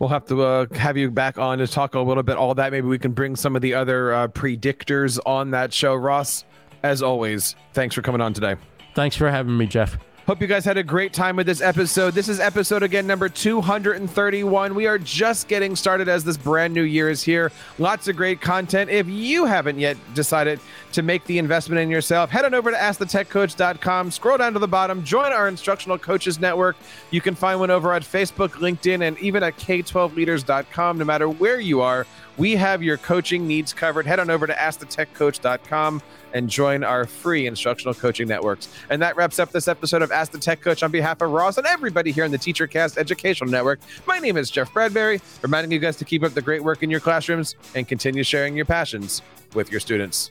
We'll 0.00 0.10
have 0.10 0.26
to 0.26 0.42
uh, 0.42 0.66
have 0.74 0.98
you 0.98 1.10
back 1.10 1.38
on 1.38 1.56
to 1.58 1.66
talk 1.66 1.94
a 1.94 2.00
little 2.00 2.22
bit 2.22 2.36
all 2.36 2.54
that. 2.56 2.72
Maybe 2.72 2.86
we 2.86 2.98
can 2.98 3.12
bring 3.12 3.36
some 3.36 3.56
of 3.56 3.62
the 3.62 3.72
other 3.72 4.12
uh, 4.12 4.28
predictors 4.28 5.18
on 5.24 5.52
that 5.52 5.72
show. 5.72 5.94
Ross, 5.94 6.44
as 6.82 7.02
always, 7.02 7.56
thanks 7.72 7.94
for 7.94 8.02
coming 8.02 8.20
on 8.20 8.34
today. 8.34 8.56
Thanks 8.94 9.16
for 9.16 9.30
having 9.30 9.56
me, 9.56 9.66
Jeff. 9.66 9.96
Hope 10.28 10.42
you 10.42 10.46
guys 10.46 10.66
had 10.66 10.76
a 10.76 10.82
great 10.82 11.14
time 11.14 11.36
with 11.36 11.46
this 11.46 11.62
episode. 11.62 12.12
This 12.12 12.28
is 12.28 12.38
episode 12.38 12.82
again 12.82 13.06
number 13.06 13.30
231. 13.30 14.74
We 14.74 14.86
are 14.86 14.98
just 14.98 15.48
getting 15.48 15.74
started 15.74 16.06
as 16.06 16.22
this 16.22 16.36
brand 16.36 16.74
new 16.74 16.82
year 16.82 17.08
is 17.08 17.22
here. 17.22 17.50
Lots 17.78 18.08
of 18.08 18.16
great 18.16 18.42
content. 18.42 18.90
If 18.90 19.08
you 19.08 19.46
haven't 19.46 19.78
yet 19.78 19.96
decided 20.12 20.60
to 20.92 21.00
make 21.00 21.24
the 21.24 21.38
investment 21.38 21.80
in 21.80 21.88
yourself, 21.88 22.28
head 22.28 22.44
on 22.44 22.52
over 22.52 22.70
to 22.70 22.76
askthetechcoach.com, 22.76 24.10
scroll 24.10 24.36
down 24.36 24.52
to 24.52 24.58
the 24.58 24.68
bottom, 24.68 25.02
join 25.02 25.32
our 25.32 25.48
instructional 25.48 25.96
coaches 25.96 26.38
network. 26.38 26.76
You 27.10 27.22
can 27.22 27.34
find 27.34 27.58
one 27.58 27.70
over 27.70 27.94
at 27.94 28.02
Facebook, 28.02 28.50
LinkedIn, 28.50 29.08
and 29.08 29.18
even 29.20 29.42
at 29.42 29.56
k12leaders.com. 29.56 30.98
No 30.98 31.06
matter 31.06 31.30
where 31.30 31.58
you 31.58 31.80
are, 31.80 32.06
we 32.36 32.54
have 32.56 32.82
your 32.82 32.98
coaching 32.98 33.48
needs 33.48 33.72
covered. 33.72 34.04
Head 34.04 34.20
on 34.20 34.28
over 34.28 34.46
to 34.46 34.52
askthetechcoach.com 34.52 36.02
and 36.32 36.48
join 36.48 36.84
our 36.84 37.04
free 37.04 37.46
instructional 37.46 37.94
coaching 37.94 38.28
networks. 38.28 38.68
And 38.90 39.00
that 39.02 39.16
wraps 39.16 39.38
up 39.38 39.52
this 39.52 39.68
episode 39.68 40.02
of 40.02 40.10
Ask 40.10 40.32
the 40.32 40.38
Tech 40.38 40.60
Coach 40.60 40.82
on 40.82 40.90
behalf 40.90 41.20
of 41.20 41.30
Ross 41.30 41.58
and 41.58 41.66
everybody 41.66 42.10
here 42.10 42.24
in 42.24 42.30
the 42.30 42.38
TeacherCast 42.38 42.98
Educational 42.98 43.50
Network. 43.50 43.80
My 44.06 44.18
name 44.18 44.36
is 44.36 44.50
Jeff 44.50 44.72
Bradbury, 44.72 45.20
reminding 45.42 45.72
you 45.72 45.78
guys 45.78 45.96
to 45.96 46.04
keep 46.04 46.22
up 46.22 46.32
the 46.32 46.42
great 46.42 46.62
work 46.62 46.82
in 46.82 46.90
your 46.90 47.00
classrooms 47.00 47.56
and 47.74 47.86
continue 47.86 48.22
sharing 48.22 48.56
your 48.56 48.66
passions 48.66 49.22
with 49.54 49.70
your 49.70 49.80
students. 49.80 50.30